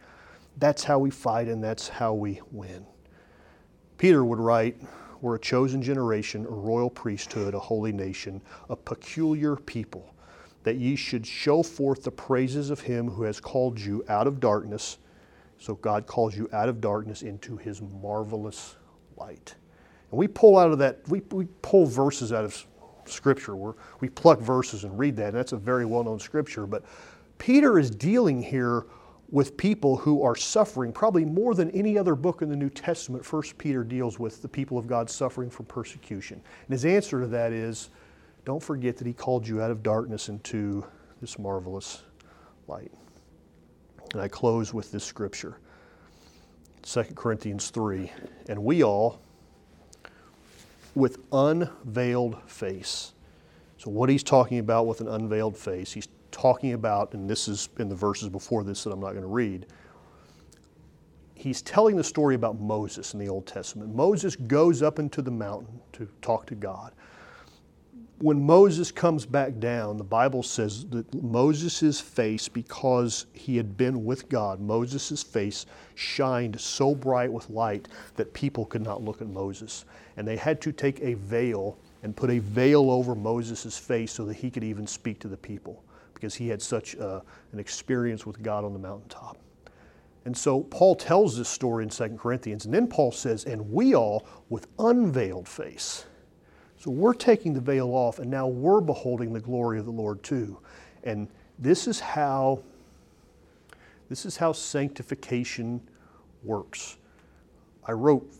That's 0.58 0.84
how 0.84 0.98
we 0.98 1.08
fight 1.08 1.48
and 1.48 1.64
that's 1.64 1.88
how 1.88 2.12
we 2.12 2.42
win. 2.50 2.84
Peter 3.96 4.26
would 4.26 4.38
write, 4.38 4.78
were 5.22 5.36
a 5.36 5.40
chosen 5.40 5.80
generation, 5.80 6.44
a 6.44 6.50
royal 6.50 6.90
priesthood, 6.90 7.54
a 7.54 7.58
holy 7.58 7.92
nation, 7.92 8.42
a 8.68 8.76
peculiar 8.76 9.56
people, 9.56 10.14
that 10.64 10.76
ye 10.76 10.96
should 10.96 11.26
show 11.26 11.62
forth 11.62 12.02
the 12.02 12.10
praises 12.10 12.68
of 12.68 12.80
him 12.80 13.08
who 13.08 13.22
has 13.22 13.40
called 13.40 13.80
you 13.80 14.04
out 14.06 14.26
of 14.26 14.38
darkness. 14.38 14.98
So 15.56 15.76
God 15.76 16.06
calls 16.06 16.36
you 16.36 16.50
out 16.52 16.68
of 16.68 16.82
darkness 16.82 17.22
into 17.22 17.56
his 17.56 17.80
marvelous 17.80 18.76
light. 19.16 19.54
And 20.12 20.18
we 20.18 20.28
pull 20.28 20.58
out 20.58 20.70
of 20.70 20.78
that, 20.78 21.00
we, 21.08 21.22
we 21.30 21.46
pull 21.62 21.86
verses 21.86 22.32
out 22.32 22.44
of 22.44 22.66
Scripture. 23.06 23.56
Where 23.56 23.74
we 23.98 24.08
pluck 24.08 24.38
verses 24.38 24.84
and 24.84 24.96
read 24.96 25.16
that, 25.16 25.28
and 25.28 25.36
that's 25.36 25.52
a 25.52 25.56
very 25.56 25.84
well 25.84 26.04
known 26.04 26.20
Scripture. 26.20 26.66
But 26.66 26.84
Peter 27.38 27.78
is 27.78 27.90
dealing 27.90 28.40
here 28.40 28.86
with 29.30 29.56
people 29.56 29.96
who 29.96 30.22
are 30.22 30.36
suffering, 30.36 30.92
probably 30.92 31.24
more 31.24 31.54
than 31.54 31.70
any 31.70 31.96
other 31.96 32.14
book 32.14 32.42
in 32.42 32.50
the 32.50 32.54
New 32.54 32.68
Testament. 32.68 33.24
First 33.24 33.56
Peter 33.56 33.82
deals 33.82 34.18
with 34.18 34.42
the 34.42 34.48
people 34.48 34.76
of 34.76 34.86
God 34.86 35.08
suffering 35.08 35.48
from 35.48 35.64
persecution. 35.66 36.40
And 36.66 36.72
his 36.72 36.84
answer 36.84 37.20
to 37.20 37.26
that 37.28 37.50
is 37.50 37.88
don't 38.44 38.62
forget 38.62 38.96
that 38.98 39.06
he 39.06 39.14
called 39.14 39.48
you 39.48 39.62
out 39.62 39.70
of 39.70 39.82
darkness 39.82 40.28
into 40.28 40.84
this 41.20 41.38
marvelous 41.38 42.02
light. 42.68 42.92
And 44.12 44.20
I 44.20 44.28
close 44.28 44.74
with 44.74 44.92
this 44.92 45.04
scripture 45.04 45.56
2 46.82 47.04
Corinthians 47.14 47.70
3. 47.70 48.12
And 48.48 48.62
we 48.62 48.82
all, 48.82 49.22
with 50.94 51.18
unveiled 51.32 52.38
face. 52.46 53.14
So, 53.78 53.90
what 53.90 54.08
he's 54.08 54.22
talking 54.22 54.58
about 54.58 54.86
with 54.86 55.00
an 55.00 55.08
unveiled 55.08 55.56
face, 55.56 55.92
he's 55.92 56.08
talking 56.30 56.72
about, 56.72 57.12
and 57.14 57.28
this 57.28 57.48
is 57.48 57.68
in 57.78 57.88
the 57.88 57.94
verses 57.94 58.28
before 58.28 58.64
this 58.64 58.84
that 58.84 58.90
I'm 58.90 59.00
not 59.00 59.10
going 59.10 59.22
to 59.22 59.26
read, 59.26 59.66
he's 61.34 61.62
telling 61.62 61.96
the 61.96 62.04
story 62.04 62.34
about 62.34 62.60
Moses 62.60 63.14
in 63.14 63.20
the 63.20 63.28
Old 63.28 63.46
Testament. 63.46 63.94
Moses 63.94 64.36
goes 64.36 64.82
up 64.82 64.98
into 64.98 65.22
the 65.22 65.30
mountain 65.30 65.80
to 65.92 66.08
talk 66.20 66.46
to 66.46 66.54
God. 66.54 66.92
When 68.22 68.46
Moses 68.46 68.92
comes 68.92 69.26
back 69.26 69.58
down, 69.58 69.96
the 69.96 70.04
Bible 70.04 70.44
says 70.44 70.84
that 70.90 71.12
Moses' 71.24 72.00
face, 72.00 72.48
because 72.48 73.26
he 73.32 73.56
had 73.56 73.76
been 73.76 74.04
with 74.04 74.28
God, 74.28 74.60
Moses' 74.60 75.24
face 75.24 75.66
shined 75.96 76.60
so 76.60 76.94
bright 76.94 77.32
with 77.32 77.50
light 77.50 77.88
that 78.14 78.32
people 78.32 78.64
could 78.64 78.82
not 78.82 79.02
look 79.02 79.22
at 79.22 79.26
Moses. 79.26 79.86
And 80.16 80.24
they 80.24 80.36
had 80.36 80.60
to 80.60 80.70
take 80.70 81.00
a 81.00 81.14
veil 81.14 81.76
and 82.04 82.14
put 82.14 82.30
a 82.30 82.38
veil 82.38 82.92
over 82.92 83.16
Moses' 83.16 83.76
face 83.76 84.12
so 84.12 84.24
that 84.26 84.36
he 84.36 84.52
could 84.52 84.62
even 84.62 84.86
speak 84.86 85.18
to 85.18 85.28
the 85.28 85.36
people 85.36 85.82
because 86.14 86.36
he 86.36 86.46
had 86.46 86.62
such 86.62 86.94
uh, 86.98 87.22
an 87.50 87.58
experience 87.58 88.24
with 88.24 88.40
God 88.40 88.64
on 88.64 88.72
the 88.72 88.78
mountaintop. 88.78 89.36
And 90.26 90.36
so 90.36 90.60
Paul 90.60 90.94
tells 90.94 91.36
this 91.36 91.48
story 91.48 91.82
in 91.82 91.90
2 91.90 92.10
Corinthians, 92.10 92.66
and 92.66 92.72
then 92.72 92.86
Paul 92.86 93.10
says, 93.10 93.46
and 93.46 93.72
we 93.72 93.96
all 93.96 94.28
with 94.48 94.68
unveiled 94.78 95.48
face. 95.48 96.04
So 96.82 96.90
we're 96.90 97.14
taking 97.14 97.54
the 97.54 97.60
veil 97.60 97.90
off, 97.90 98.18
and 98.18 98.30
now 98.30 98.46
we're 98.46 98.80
beholding 98.80 99.32
the 99.32 99.40
glory 99.40 99.78
of 99.78 99.84
the 99.84 99.92
Lord 99.92 100.22
too. 100.22 100.58
And 101.04 101.28
this 101.58 101.86
is 101.86 102.00
how 102.00 102.62
this 104.08 104.26
is 104.26 104.36
how 104.36 104.52
sanctification 104.52 105.80
works. 106.42 106.98
I 107.86 107.92
wrote 107.92 108.30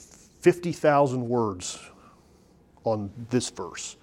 50,000 0.40 1.26
words 1.26 1.78
on 2.84 3.10
this 3.30 3.48
verse 3.48 3.96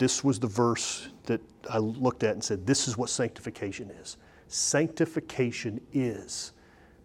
this 0.00 0.24
was 0.24 0.40
the 0.40 0.46
verse 0.46 1.08
that 1.26 1.42
I 1.68 1.76
looked 1.76 2.22
at 2.22 2.32
and 2.32 2.42
said, 2.42 2.66
This 2.66 2.88
is 2.88 2.96
what 2.96 3.10
sanctification 3.10 3.90
is. 3.90 4.16
Sanctification 4.48 5.78
is 5.92 6.52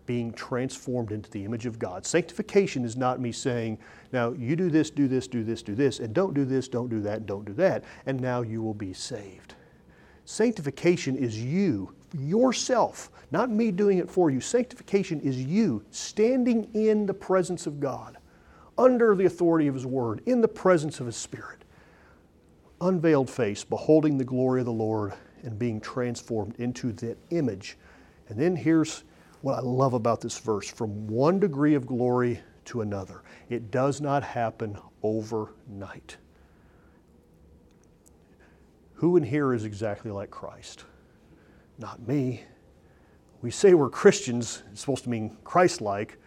being 0.06 0.34
transformed 0.34 1.12
into 1.12 1.30
the 1.32 1.43
image 1.43 1.66
of 1.66 1.80
God. 1.80 2.06
Sanctification 2.06 2.86
is 2.86 2.95
not 2.95 3.20
me 3.20 3.32
saying, 3.32 3.78
now 4.12 4.32
you 4.34 4.56
do 4.56 4.70
this, 4.70 4.89
do 4.89 5.08
this, 5.08 5.28
do 5.28 5.43
this, 5.43 5.62
do 5.62 5.76
this, 5.76 5.99
and 5.99 6.14
don't 6.14 6.34
do 6.34 6.45
this, 6.45 6.68
don't 6.68 6.89
do 6.89 7.01
that, 7.01 7.26
don't 7.26 7.45
do 7.45 7.53
that, 7.53 7.84
and 8.06 8.20
now 8.20 8.41
you 8.41 8.62
will 8.62 8.74
be 8.74 8.93
saved. 8.93 9.56
Sanctification 10.26 11.16
is 11.16 11.41
you, 11.41 11.93
yourself, 12.18 13.12
not 13.32 13.49
me 13.49 13.72
doing 13.72 13.97
it 13.97 14.10
for 14.10 14.30
you. 14.30 14.39
Sanctification 14.41 15.20
is 15.22 15.41
you 15.41 15.84
standing 15.91 16.70
in 16.74 17.06
the 17.06 17.14
presence 17.14 17.68
of 17.68 17.80
God, 17.80 18.18
under 18.78 19.16
the 19.16 19.26
authority 19.26 19.68
of 19.68 19.76
His 19.76 19.86
Word, 19.86 20.22
in 20.26 20.41
the 20.41 20.47
presence 20.47 20.99
of 20.99 21.06
His 21.06 21.16
Spirit 21.16 21.66
unveiled 22.82 23.30
face, 23.30 23.64
beholding 23.64 24.18
the 24.18 24.24
glory 24.24 24.62
of 24.62 24.66
the 24.66 24.72
Lord 24.72 25.14
and 25.43 25.58
being 25.58 25.80
transformed 25.80 26.56
into 26.60 26.91
that 26.93 27.18
image. 27.30 27.78
And 28.30 28.39
then 28.39 28.56
here's 28.56 29.03
what 29.46 29.60
I 29.60 29.62
love 29.62 29.93
about 29.93 30.22
this 30.22 30.39
verse 30.39 30.68
from 30.68 31.06
one 31.06 31.39
degree 31.39 31.76
of 31.76 31.86
glory 31.86 32.39
to 32.66 32.82
another. 32.82 33.22
It 33.48 33.70
does 33.70 34.02
not 34.02 34.24
happen 34.24 34.76
overnight. 35.04 36.18
Who 38.96 39.18
in 39.18 39.24
here 39.24 39.54
is 39.54 39.64
exactly 39.64 40.10
like 40.10 40.32
Christ? 40.32 40.86
Not 41.78 42.08
me. 42.08 42.41
We 43.43 43.52
say 43.52 43.76
we're 43.76 43.91
Christians, 43.91 44.64
it's 44.72 44.82
supposed 44.82 45.04
to 45.04 45.12
mean 45.12 45.38
Christ 45.43 45.80
like. 45.80 46.18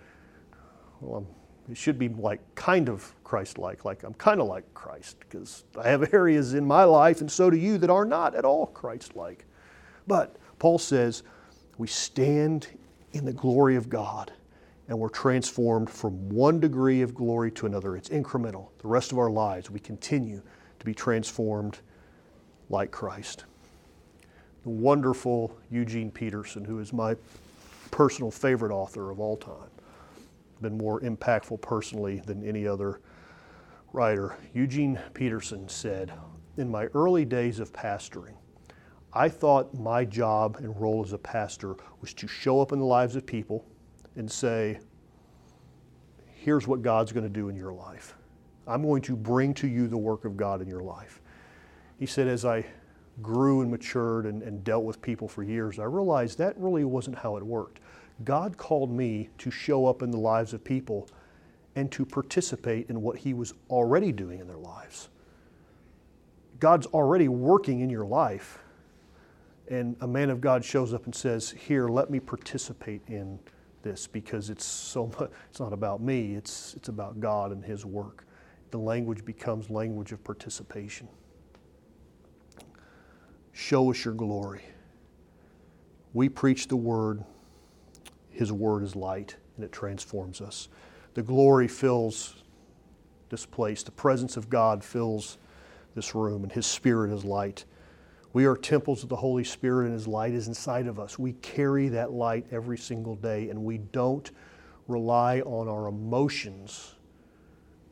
Well, 1.01 1.27
it 1.69 1.77
should 1.77 1.99
be 1.99 2.11
like 2.11 2.39
kind 2.55 2.89
of 2.89 3.12
Christ 3.25 3.59
like, 3.59 3.85
like 3.85 4.05
I'm 4.05 4.14
kind 4.14 4.41
of 4.41 4.47
like 4.47 4.73
Christ, 4.75 5.16
because 5.19 5.64
I 5.77 5.89
have 5.89 6.14
areas 6.14 6.55
in 6.55 6.64
my 6.64 6.85
life, 6.85 7.21
and 7.21 7.29
so 7.29 7.51
do 7.51 7.57
you, 7.57 7.79
that 7.79 7.91
are 7.91 8.05
not 8.05 8.37
at 8.37 8.45
all 8.45 8.69
Christ 8.69 9.16
like. 9.16 9.45
But 10.07 10.37
Paul 10.61 10.79
says 10.79 11.25
we 11.79 11.89
stand 11.89 12.69
in 13.13 13.25
the 13.25 13.33
glory 13.33 13.77
of 13.77 13.89
God 13.89 14.33
and 14.89 14.99
we're 14.99 15.11
transformed 15.11 15.91
from 15.91 16.29
one 16.31 16.61
degree 16.61 17.03
of 17.03 17.15
glory 17.15 17.51
to 17.53 17.67
another. 17.67 17.95
It's 17.97 18.09
incremental. 18.09 18.69
The 18.79 18.89
rest 18.89 19.13
of 19.13 19.19
our 19.19 19.31
lives, 19.31 19.71
we 19.71 19.81
continue 19.81 20.43
to 20.79 20.87
be 20.87 20.95
transformed 20.95 21.81
like 22.71 22.91
Christ. 22.91 23.45
The 24.63 24.71
wonderful 24.71 25.57
Eugene 25.71 26.11
Peterson, 26.11 26.65
who 26.65 26.79
is 26.79 26.93
my 26.93 27.17
personal 27.91 28.31
favorite 28.31 28.73
author 28.73 29.11
of 29.11 29.21
all 29.21 29.37
time 29.37 29.69
been 30.61 30.77
more 30.77 31.01
impactful 31.01 31.61
personally 31.61 32.21
than 32.27 32.47
any 32.47 32.67
other 32.67 33.01
writer. 33.93 34.37
Eugene 34.55 34.99
Peterson 35.15 35.69
said, 35.69 36.13
In 36.57 36.69
my 36.69 36.87
early 36.87 37.25
days 37.25 37.61
of 37.61 37.73
pastoring, 37.73 38.35
I 39.19 39.29
thought 39.29 39.75
my 39.75 40.05
job 40.05 40.59
and 40.61 40.81
role 40.81 41.03
as 41.05 41.12
a 41.12 41.19
pastor 41.19 41.75
was 42.01 42.14
to 42.14 42.29
show 42.29 42.61
up 42.61 42.71
in 42.71 42.79
the 42.79 42.85
lives 42.85 43.16
of 43.16 43.27
people 43.27 43.66
and 44.14 44.31
say, 44.31 44.79
Here's 46.37 46.69
what 46.69 46.83
God's 46.83 47.11
going 47.11 47.25
to 47.25 47.29
do 47.29 47.49
in 47.49 47.57
your 47.57 47.73
life. 47.73 48.14
I'm 48.69 48.81
going 48.81 49.03
to 49.03 49.16
bring 49.16 49.55
to 49.55 49.66
you 49.66 49.89
the 49.89 49.99
work 49.99 50.25
of 50.25 50.37
God 50.37 50.62
in 50.62 50.69
your 50.69 50.85
life. 50.85 51.21
he 51.99 52.07
said, 52.07 52.29
as 52.29 52.45
I 52.45 52.64
grew 53.21 53.61
and 53.61 53.73
matured 53.73 54.25
and, 54.25 54.41
and 54.45 54.62
dealt 54.62 54.85
with 54.85 55.03
people 55.03 55.27
for 55.27 55.43
years, 55.43 55.81
I 55.81 55.85
realized 55.85 56.39
that 56.39 56.57
really 56.57 56.85
wasn't 56.85 57.19
how 57.19 57.37
it 57.37 57.43
worked. 57.43 57.81
God 58.23 58.57
called 58.57 58.93
me 58.93 59.31
to 59.39 59.51
show 59.51 59.85
up 59.87 60.01
in 60.01 60.12
the 60.12 60.19
lives 60.19 60.55
of 60.55 60.62
people 60.62 61.09
and 61.75 61.91
to 61.91 62.07
participate 62.07 62.89
in 62.89 63.03
what 63.03 63.19
He 63.19 63.35
was 63.35 63.53
already 63.69 64.12
doing 64.12 64.39
in 64.39 64.47
their 64.47 64.59
lives. 64.59 65.09
God's 66.61 66.87
already 66.87 67.27
working 67.27 67.81
in 67.81 67.91
your 67.91 68.07
life, 68.07 68.61
and 69.71 69.97
a 70.01 70.07
man 70.07 70.31
of 70.31 70.41
God 70.41 70.64
shows 70.64 70.95
up 70.95 71.05
and 71.05 71.14
says, 71.14 71.51
Here, 71.51 71.89
let 71.89 72.11
me 72.11 72.21
participate 72.21 73.03
in 73.07 73.39
this 73.83 74.07
because 74.07 74.51
it's 74.51 74.64
so 74.64 75.07
much, 75.19 75.31
it's 75.51 75.61
not 75.61 75.73
about 75.73 76.01
me, 76.01 76.35
it's, 76.35 76.75
it's 76.75 76.89
about 76.89 77.21
God 77.21 77.53
and 77.53 77.64
His 77.64 77.85
work. 77.85 78.25
The 78.71 78.79
language 78.79 79.25
becomes 79.25 79.71
language 79.71 80.12
of 80.12 80.23
participation. 80.25 81.09
Show 83.53 83.91
us 83.91 84.05
your 84.05 84.14
glory. 84.14 84.62
We 86.14 86.29
preach 86.29 86.69
the 86.69 86.77
word, 86.77 87.25
His 88.31 88.53
word 88.53 88.83
is 88.83 88.97
light, 88.97 89.37
and 89.57 89.64
it 89.64 89.73
transforms 89.73 90.41
us. 90.41 90.69
The 91.14 91.23
glory 91.23 91.69
fills 91.69 92.43
this 93.29 93.45
place, 93.45 93.83
the 93.83 93.91
presence 93.91 94.37
of 94.37 94.49
God 94.49 94.83
fills 94.83 95.39
this 95.95 96.14
room, 96.14 96.45
and 96.45 96.53
His 96.53 96.66
Spirit 96.66 97.12
is 97.12 97.25
light. 97.25 97.64
We 98.39 98.45
are 98.45 98.57
temples 98.57 99.03
of 99.03 99.09
the 99.09 99.16
Holy 99.16 99.43
Spirit, 99.43 99.86
and 99.86 99.95
His 99.95 100.07
light 100.07 100.32
is 100.32 100.47
inside 100.47 100.86
of 100.86 101.01
us. 101.01 101.18
We 101.18 101.32
carry 101.43 101.89
that 101.89 102.12
light 102.12 102.47
every 102.53 102.78
single 102.78 103.16
day, 103.16 103.49
and 103.49 103.64
we 103.64 103.78
don't 103.78 104.30
rely 104.86 105.41
on 105.41 105.66
our 105.66 105.89
emotions 105.89 106.95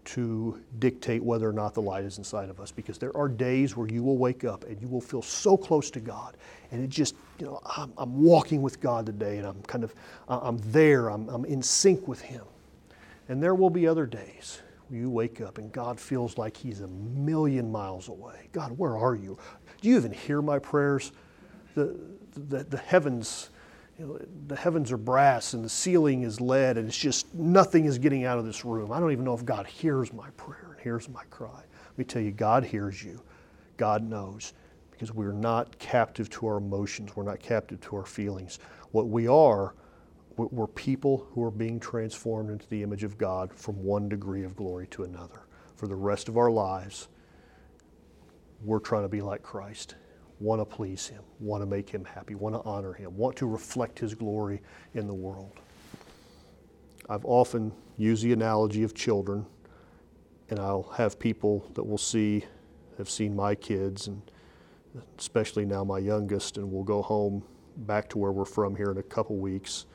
to 0.04 0.62
dictate 0.78 1.20
whether 1.20 1.48
or 1.48 1.52
not 1.52 1.74
the 1.74 1.82
light 1.82 2.04
is 2.04 2.18
inside 2.18 2.48
of 2.48 2.60
us 2.60 2.70
because 2.70 2.96
there 2.96 3.10
are 3.16 3.26
days 3.26 3.76
where 3.76 3.88
you 3.88 4.04
will 4.04 4.18
wake 4.18 4.44
up 4.44 4.62
and 4.62 4.80
you 4.80 4.86
will 4.86 5.00
feel 5.00 5.20
so 5.20 5.56
close 5.56 5.90
to 5.90 5.98
God 5.98 6.36
and 6.70 6.80
it 6.80 6.90
just 6.90 7.16
you 7.40 7.46
know 7.46 7.60
I'm, 7.66 7.92
I'm 7.98 8.22
walking 8.22 8.62
with 8.62 8.80
God 8.80 9.04
today 9.04 9.38
and 9.38 9.46
I'm 9.48 9.60
kind 9.62 9.82
of 9.82 9.92
I'm 10.28 10.58
there 10.66 11.08
I'm, 11.08 11.28
I'm 11.28 11.44
in 11.44 11.60
sync 11.60 12.06
with 12.06 12.20
him 12.20 12.44
and 13.28 13.42
there 13.42 13.56
will 13.56 13.68
be 13.68 13.84
other 13.84 14.06
days 14.06 14.62
you 14.90 15.10
wake 15.10 15.40
up 15.40 15.58
and 15.58 15.72
God 15.72 15.98
feels 15.98 16.38
like 16.38 16.56
he's 16.56 16.80
a 16.80 16.88
million 16.88 17.70
miles 17.70 18.08
away 18.08 18.48
God 18.52 18.76
where 18.78 18.96
are 18.96 19.14
you 19.14 19.38
do 19.80 19.88
you 19.88 19.96
even 19.96 20.12
hear 20.12 20.40
my 20.42 20.58
prayers 20.58 21.12
the 21.74 21.96
the, 22.34 22.64
the 22.64 22.78
heavens 22.78 23.50
you 23.98 24.06
know, 24.06 24.18
the 24.48 24.56
heavens 24.56 24.92
are 24.92 24.98
brass 24.98 25.54
and 25.54 25.64
the 25.64 25.68
ceiling 25.68 26.22
is 26.22 26.40
lead, 26.40 26.76
and 26.76 26.86
it's 26.86 26.98
just 26.98 27.34
nothing 27.34 27.86
is 27.86 27.98
getting 27.98 28.24
out 28.24 28.38
of 28.38 28.44
this 28.44 28.64
room. 28.64 28.92
I 28.92 29.00
don't 29.00 29.12
even 29.12 29.24
know 29.24 29.34
if 29.34 29.44
God 29.44 29.66
hears 29.66 30.12
my 30.12 30.28
prayer 30.36 30.72
and 30.72 30.80
hears 30.80 31.08
my 31.08 31.24
cry. 31.30 31.62
Let 31.90 31.98
me 31.98 32.04
tell 32.04 32.22
you, 32.22 32.32
God 32.32 32.64
hears 32.64 33.02
you. 33.02 33.22
God 33.76 34.02
knows 34.02 34.52
because 34.90 35.12
we're 35.12 35.32
not 35.32 35.78
captive 35.78 36.30
to 36.30 36.46
our 36.46 36.56
emotions, 36.56 37.16
we're 37.16 37.22
not 37.22 37.40
captive 37.40 37.80
to 37.82 37.96
our 37.96 38.06
feelings. 38.06 38.58
What 38.92 39.08
we 39.08 39.28
are, 39.28 39.74
we're 40.36 40.66
people 40.66 41.26
who 41.30 41.42
are 41.42 41.50
being 41.50 41.80
transformed 41.80 42.50
into 42.50 42.68
the 42.68 42.82
image 42.82 43.04
of 43.04 43.16
God 43.16 43.52
from 43.52 43.82
one 43.82 44.08
degree 44.08 44.44
of 44.44 44.54
glory 44.56 44.86
to 44.88 45.04
another. 45.04 45.46
For 45.76 45.86
the 45.86 45.94
rest 45.94 46.28
of 46.28 46.36
our 46.36 46.50
lives, 46.50 47.08
we're 48.62 48.78
trying 48.78 49.02
to 49.02 49.08
be 49.08 49.20
like 49.20 49.42
Christ 49.42 49.94
want 50.40 50.60
to 50.60 50.64
please 50.64 51.06
Him, 51.06 51.22
want 51.40 51.62
to 51.62 51.66
make 51.66 51.88
Him 51.88 52.04
happy, 52.04 52.34
want 52.34 52.54
to 52.54 52.62
honor 52.68 52.92
Him, 52.92 53.16
want 53.16 53.36
to 53.36 53.46
reflect 53.46 53.98
His 53.98 54.14
glory 54.14 54.60
in 54.94 55.06
the 55.06 55.14
world. 55.14 55.60
I've 57.08 57.24
often 57.24 57.72
used 57.96 58.22
the 58.22 58.32
analogy 58.32 58.82
of 58.82 58.94
children, 58.94 59.46
and 60.50 60.58
I'll 60.58 60.90
have 60.96 61.18
people 61.18 61.70
that 61.74 61.84
will 61.84 61.98
see, 61.98 62.44
have 62.98 63.08
seen 63.08 63.34
my 63.34 63.54
kids, 63.54 64.08
and 64.08 64.22
especially 65.18 65.64
now 65.64 65.84
my 65.84 65.98
youngest, 65.98 66.58
and 66.58 66.70
we'll 66.70 66.84
go 66.84 67.02
home 67.02 67.42
back 67.78 68.08
to 68.10 68.18
where 68.18 68.32
we're 68.32 68.44
from 68.44 68.74
here 68.74 68.90
in 68.90 68.98
a 68.98 69.02
couple 69.02 69.36
weeks. 69.36 69.86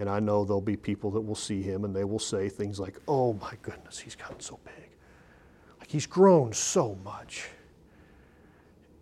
And 0.00 0.08
I 0.08 0.20
know 0.20 0.44
there'll 0.44 0.60
be 0.60 0.76
people 0.76 1.10
that 1.12 1.20
will 1.20 1.34
see 1.34 1.62
him 1.62 1.84
and 1.84 1.94
they 1.94 2.04
will 2.04 2.18
say 2.18 2.48
things 2.48 2.78
like, 2.78 2.98
Oh 3.08 3.32
my 3.34 3.54
goodness, 3.62 3.98
he's 3.98 4.14
gotten 4.14 4.40
so 4.40 4.58
big. 4.64 4.90
Like 5.78 5.90
he's 5.90 6.06
grown 6.06 6.52
so 6.52 6.96
much. 7.04 7.48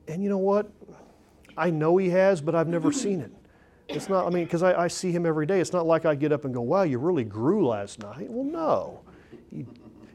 And 0.09 0.23
you 0.23 0.29
know 0.29 0.39
what? 0.39 0.71
I 1.57 1.71
know 1.71 1.97
he 1.97 2.11
has, 2.11 2.41
but 2.41 2.55
I've 2.55 2.69
never 2.69 2.93
seen 2.93 3.21
it. 3.21 3.33
It's 3.89 4.09
not, 4.09 4.27
I 4.27 4.31
mean, 4.31 4.45
because 4.45 4.63
I, 4.63 4.85
I, 4.85 4.89
see 4.89 5.13
him 5.13 5.25
every 5.25 5.47
day. 5.47 5.61
It's 5.61 5.73
not 5.73 5.87
like 5.87 6.05
I 6.05 6.15
get 6.15 6.33
up 6.33 6.45
and 6.45 6.53
go, 6.53 6.61
wow, 6.61 6.83
you 6.83 6.99
really 6.99 7.25
grew 7.25 7.67
last 7.67 8.01
night. 8.01 8.29
Well, 8.29 8.45
no. 8.45 9.01
He, 9.51 9.65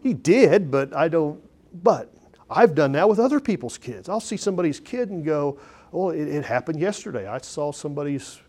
he 0.03 0.13
did, 0.13 0.69
but 0.69 0.93
I 0.95 1.07
don't, 1.07 1.41
but 1.83 2.13
I've 2.49 2.75
done 2.75 2.91
that 2.93 3.07
with 3.07 3.19
other 3.19 3.39
people's 3.39 3.77
kids. 3.77 4.09
I'll 4.09 4.19
see 4.19 4.35
somebody's 4.35 4.79
kid 4.79 5.09
and 5.09 5.23
go, 5.23 5.57
well, 5.91 6.09
it, 6.09 6.27
it 6.27 6.43
happened 6.43 6.81
yesterday. 6.81 7.27
I 7.27 7.37
saw 7.39 7.71
somebody's 7.71 8.41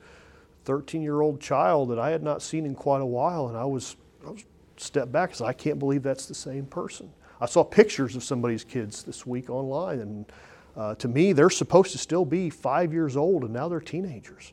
13 0.64 1.02
year 1.02 1.20
old 1.20 1.40
child 1.40 1.90
that 1.90 1.98
I 1.98 2.10
had 2.10 2.22
not 2.22 2.42
seen 2.42 2.66
in 2.66 2.74
quite 2.74 3.00
a 3.00 3.06
while, 3.06 3.48
and 3.48 3.56
I 3.56 3.64
was, 3.64 3.96
I 4.26 4.30
was 4.30 4.44
stepped 4.76 5.12
back 5.12 5.30
because 5.30 5.42
I 5.42 5.52
can't 5.52 5.78
believe 5.78 6.02
that's 6.02 6.26
the 6.26 6.34
same 6.34 6.66
person. 6.66 7.10
I 7.40 7.46
saw 7.46 7.64
pictures 7.64 8.14
of 8.14 8.22
somebody's 8.22 8.64
kids 8.64 9.02
this 9.02 9.26
week 9.26 9.50
online, 9.50 10.00
and 10.00 10.26
uh, 10.76 10.94
to 10.96 11.08
me, 11.08 11.32
they're 11.32 11.50
supposed 11.50 11.92
to 11.92 11.98
still 11.98 12.24
be 12.24 12.48
five 12.50 12.92
years 12.92 13.16
old 13.16 13.44
and 13.44 13.52
now 13.52 13.68
they're 13.68 13.80
teenagers. 13.80 14.52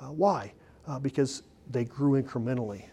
Uh, 0.00 0.06
why? 0.06 0.52
Uh, 0.86 0.98
because 0.98 1.42
they 1.70 1.84
grew 1.84 2.20
incrementally. 2.20 2.84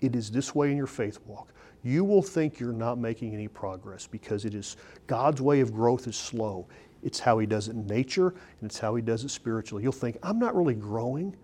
It 0.00 0.16
is 0.16 0.30
this 0.30 0.54
way 0.54 0.70
in 0.70 0.76
your 0.76 0.86
faith 0.86 1.18
walk. 1.26 1.52
You 1.84 2.04
will 2.04 2.22
think 2.22 2.58
you're 2.58 2.72
not 2.72 2.98
making 2.98 3.34
any 3.34 3.46
progress 3.46 4.06
because 4.06 4.44
it 4.44 4.54
is 4.54 4.76
God's 5.06 5.40
way 5.40 5.60
of 5.60 5.72
growth 5.72 6.08
is 6.08 6.16
slow. 6.16 6.66
It's 7.02 7.20
how 7.20 7.38
He 7.38 7.46
does 7.46 7.68
it 7.68 7.72
in 7.72 7.86
nature 7.86 8.28
and 8.28 8.70
it's 8.70 8.78
how 8.78 8.94
He 8.94 9.02
does 9.02 9.24
it 9.24 9.30
spiritually. 9.30 9.82
You'll 9.82 9.92
think, 9.92 10.18
I'm 10.22 10.38
not 10.38 10.56
really 10.56 10.74
growing. 10.74 11.36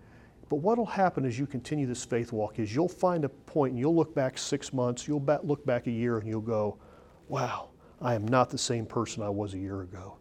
But 0.47 0.57
what 0.57 0.77
will 0.77 0.85
happen 0.85 1.25
as 1.25 1.39
you 1.39 1.47
continue 1.47 1.87
this 1.87 2.05
faith 2.05 2.31
walk 2.31 2.59
is 2.59 2.73
you'll 2.73 2.87
find 2.87 3.25
a 3.25 3.29
point 3.29 3.71
and 3.71 3.79
you'll 3.79 3.95
look 3.95 4.13
back 4.13 4.37
six 4.37 4.71
months, 4.71 5.07
you'll 5.07 5.23
look 5.43 5.65
back 5.65 5.87
a 5.87 5.91
year, 5.91 6.19
and 6.19 6.27
you'll 6.27 6.41
go, 6.41 6.77
wow, 7.29 7.69
I 8.01 8.13
am 8.13 8.27
not 8.27 8.49
the 8.49 8.57
same 8.57 8.85
person 8.85 9.23
I 9.23 9.29
was 9.29 9.53
a 9.53 9.57
year 9.57 9.81
ago. 9.81 10.17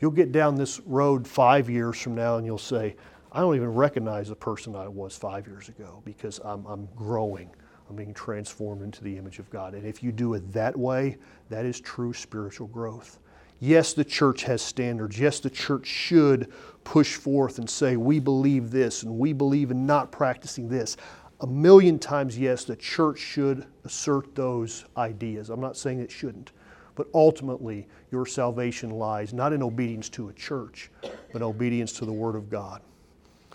You'll 0.00 0.10
get 0.12 0.32
down 0.32 0.54
this 0.54 0.80
road 0.80 1.26
five 1.26 1.68
years 1.68 2.00
from 2.00 2.14
now 2.14 2.36
and 2.36 2.46
you'll 2.46 2.58
say, 2.58 2.96
I 3.32 3.40
don't 3.40 3.54
even 3.54 3.74
recognize 3.74 4.28
the 4.28 4.36
person 4.36 4.74
I 4.74 4.88
was 4.88 5.16
five 5.16 5.46
years 5.46 5.68
ago 5.68 6.02
because 6.04 6.40
I'm, 6.44 6.64
I'm 6.66 6.88
growing. 6.96 7.50
I'm 7.88 7.96
being 7.96 8.14
transformed 8.14 8.82
into 8.82 9.04
the 9.04 9.16
image 9.16 9.38
of 9.38 9.50
God. 9.50 9.74
And 9.74 9.86
if 9.86 10.02
you 10.02 10.10
do 10.10 10.34
it 10.34 10.52
that 10.52 10.76
way, 10.76 11.18
that 11.48 11.64
is 11.64 11.80
true 11.80 12.12
spiritual 12.12 12.68
growth. 12.68 13.18
Yes, 13.60 13.92
the 13.92 14.04
church 14.04 14.44
has 14.44 14.62
standards. 14.62 15.18
Yes, 15.18 15.38
the 15.38 15.50
church 15.50 15.86
should 15.86 16.50
push 16.82 17.14
forth 17.16 17.58
and 17.58 17.68
say, 17.68 17.96
we 17.96 18.18
believe 18.18 18.70
this 18.70 19.02
and 19.02 19.18
we 19.18 19.34
believe 19.34 19.70
in 19.70 19.86
not 19.86 20.10
practicing 20.10 20.68
this. 20.68 20.96
A 21.42 21.46
million 21.46 21.98
times, 21.98 22.38
yes, 22.38 22.64
the 22.64 22.76
church 22.76 23.18
should 23.18 23.66
assert 23.84 24.34
those 24.34 24.86
ideas. 24.96 25.50
I'm 25.50 25.60
not 25.60 25.76
saying 25.76 26.00
it 26.00 26.10
shouldn't. 26.10 26.52
But 26.94 27.08
ultimately, 27.14 27.86
your 28.10 28.26
salvation 28.26 28.90
lies 28.90 29.32
not 29.32 29.52
in 29.52 29.62
obedience 29.62 30.08
to 30.10 30.28
a 30.28 30.32
church, 30.32 30.90
but 31.32 31.40
obedience 31.40 31.92
to 31.94 32.04
the 32.04 32.12
Word 32.12 32.36
of 32.36 32.50
God. 32.50 32.82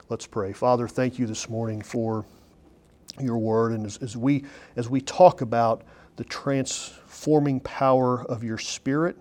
Let's 0.10 0.26
pray. 0.26 0.54
Father, 0.54 0.88
thank 0.88 1.20
you 1.20 1.26
this 1.26 1.50
morning 1.50 1.82
for 1.82 2.26
your 3.20 3.38
word. 3.38 3.74
And 3.74 3.86
as, 3.86 3.98
as, 3.98 4.16
we, 4.16 4.46
as 4.76 4.90
we 4.90 5.02
talk 5.02 5.42
about 5.42 5.84
the 6.16 6.24
transforming 6.24 7.60
power 7.60 8.24
of 8.26 8.44
your 8.44 8.58
Spirit, 8.58 9.18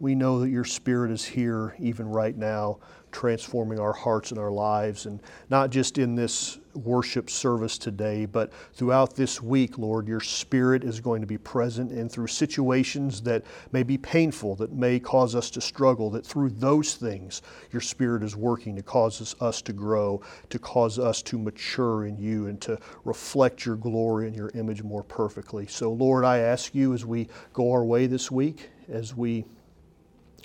we 0.00 0.14
know 0.14 0.40
that 0.40 0.48
your 0.48 0.64
Spirit 0.64 1.10
is 1.10 1.24
here 1.24 1.76
even 1.78 2.08
right 2.08 2.36
now 2.36 2.78
transforming 3.12 3.78
our 3.80 3.92
hearts 3.92 4.30
and 4.30 4.38
our 4.38 4.52
lives, 4.52 5.06
and 5.06 5.20
not 5.50 5.70
just 5.70 5.98
in 5.98 6.14
this 6.14 6.58
worship 6.74 7.28
service 7.28 7.76
today, 7.76 8.24
but 8.24 8.52
throughout 8.72 9.16
this 9.16 9.42
week, 9.42 9.78
Lord, 9.78 10.06
your 10.06 10.20
Spirit 10.20 10.84
is 10.84 11.00
going 11.00 11.20
to 11.20 11.26
be 11.26 11.36
present, 11.36 11.90
and 11.90 12.10
through 12.10 12.28
situations 12.28 13.20
that 13.22 13.42
may 13.72 13.82
be 13.82 13.98
painful, 13.98 14.54
that 14.56 14.72
may 14.72 15.00
cause 15.00 15.34
us 15.34 15.50
to 15.50 15.60
struggle, 15.60 16.08
that 16.10 16.24
through 16.24 16.50
those 16.50 16.94
things, 16.94 17.42
your 17.72 17.82
Spirit 17.82 18.22
is 18.22 18.36
working 18.36 18.76
to 18.76 18.82
cause 18.82 19.34
us 19.40 19.60
to 19.62 19.72
grow, 19.72 20.22
to 20.48 20.58
cause 20.58 20.98
us 20.98 21.20
to 21.22 21.36
mature 21.36 22.06
in 22.06 22.16
you, 22.16 22.46
and 22.46 22.60
to 22.60 22.78
reflect 23.04 23.66
your 23.66 23.76
glory 23.76 24.28
and 24.28 24.36
your 24.36 24.50
image 24.54 24.82
more 24.82 25.02
perfectly. 25.02 25.66
So, 25.66 25.92
Lord, 25.92 26.24
I 26.24 26.38
ask 26.38 26.74
you 26.74 26.94
as 26.94 27.04
we 27.04 27.28
go 27.52 27.72
our 27.72 27.84
way 27.84 28.06
this 28.06 28.30
week, 28.30 28.70
as 28.88 29.16
we 29.16 29.44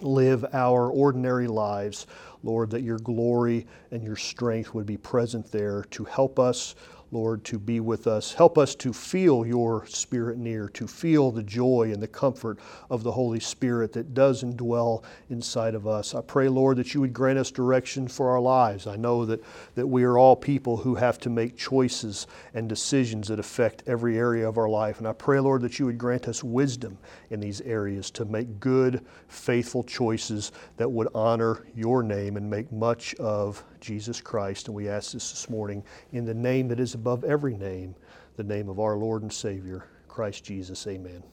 live 0.02 0.46
our 0.54 0.90
ordinary 0.90 1.48
lives, 1.48 2.08
Lord, 2.44 2.70
that 2.72 2.82
your 2.82 3.00
glory 3.00 3.68
and 3.92 4.04
your 4.04 4.16
strength 4.16 4.74
would 4.74 4.86
be 4.86 4.98
present 4.98 5.52
there 5.52 5.84
to 5.92 6.04
help 6.06 6.40
us, 6.40 6.76
Lord, 7.16 7.46
to 7.46 7.58
be 7.58 7.80
with 7.80 8.08
us. 8.08 8.34
Help 8.34 8.58
us 8.58 8.76
to 8.76 8.92
feel 8.92 9.46
your 9.46 9.86
Spirit 9.88 10.38
near, 10.38 10.68
to 10.70 10.86
feel 10.86 11.32
the 11.32 11.42
joy 11.42 11.92
and 11.94 12.04
the 12.04 12.10
comfort 12.10 12.60
of 12.90 13.04
the 13.04 13.12
Holy 13.14 13.40
Spirit 13.40 13.94
that 13.94 14.14
does 14.14 14.44
indwell 14.44 15.02
inside 15.30 15.76
of 15.76 15.88
us. 15.88 16.14
I 16.14 16.20
pray, 16.20 16.50
Lord, 16.50 16.76
that 16.76 16.94
you 16.94 17.00
would 17.00 17.14
grant 17.14 17.40
us 17.40 17.52
direction 17.52 18.10
for 18.10 18.32
our 18.32 18.42
lives. 18.42 18.86
I 18.86 18.98
know 18.98 19.26
that, 19.26 19.42
that 19.76 19.88
we 19.88 20.04
are 20.04 20.18
all 20.18 20.36
people 20.36 20.76
who 20.76 20.96
have 20.96 21.18
to 21.20 21.30
make 21.30 21.56
choices 21.56 22.28
and 22.54 22.68
decisions 22.68 23.30
that 23.30 23.40
affect 23.40 23.84
every 23.88 24.18
area 24.18 24.48
of 24.48 24.58
our 24.58 24.68
life. 24.68 24.98
And 24.98 25.08
I 25.08 25.14
pray, 25.14 25.40
Lord, 25.40 25.62
that 25.62 25.80
you 25.80 25.86
would 25.86 25.98
grant 25.98 26.28
us 26.28 26.44
wisdom 26.44 26.98
in 27.30 27.40
these 27.40 27.62
areas 27.62 28.12
to 28.12 28.26
make 28.26 28.60
good, 28.60 29.06
faithful 29.30 29.86
choices 29.86 30.52
that 30.76 30.92
would 30.92 31.08
honor 31.16 31.66
your 31.74 32.04
name 32.04 32.36
and 32.36 32.50
make 32.50 32.74
much 32.74 33.16
of 33.16 33.64
Jesus 33.82 34.22
Christ. 34.22 34.68
And 34.68 34.76
we 34.76 34.90
ask 34.90 35.12
this 35.12 35.32
this 35.32 35.50
morning 35.50 35.84
in 36.12 36.26
the 36.26 36.34
name 36.34 36.68
that 36.70 36.80
is 36.80 36.94
above 36.94 37.24
every 37.24 37.56
name, 37.56 37.96
the 38.36 38.44
name 38.44 38.70
of 38.70 38.80
our 38.80 38.98
Lord 38.98 39.22
and 39.22 39.32
Savior, 39.32 39.88
Christ 40.08 40.44
Jesus. 40.44 40.86
Amen. 40.88 41.24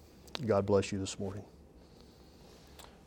God 0.47 0.66
bless 0.66 0.93
you 0.93 0.99
this 0.99 1.18
morning. 1.18 1.45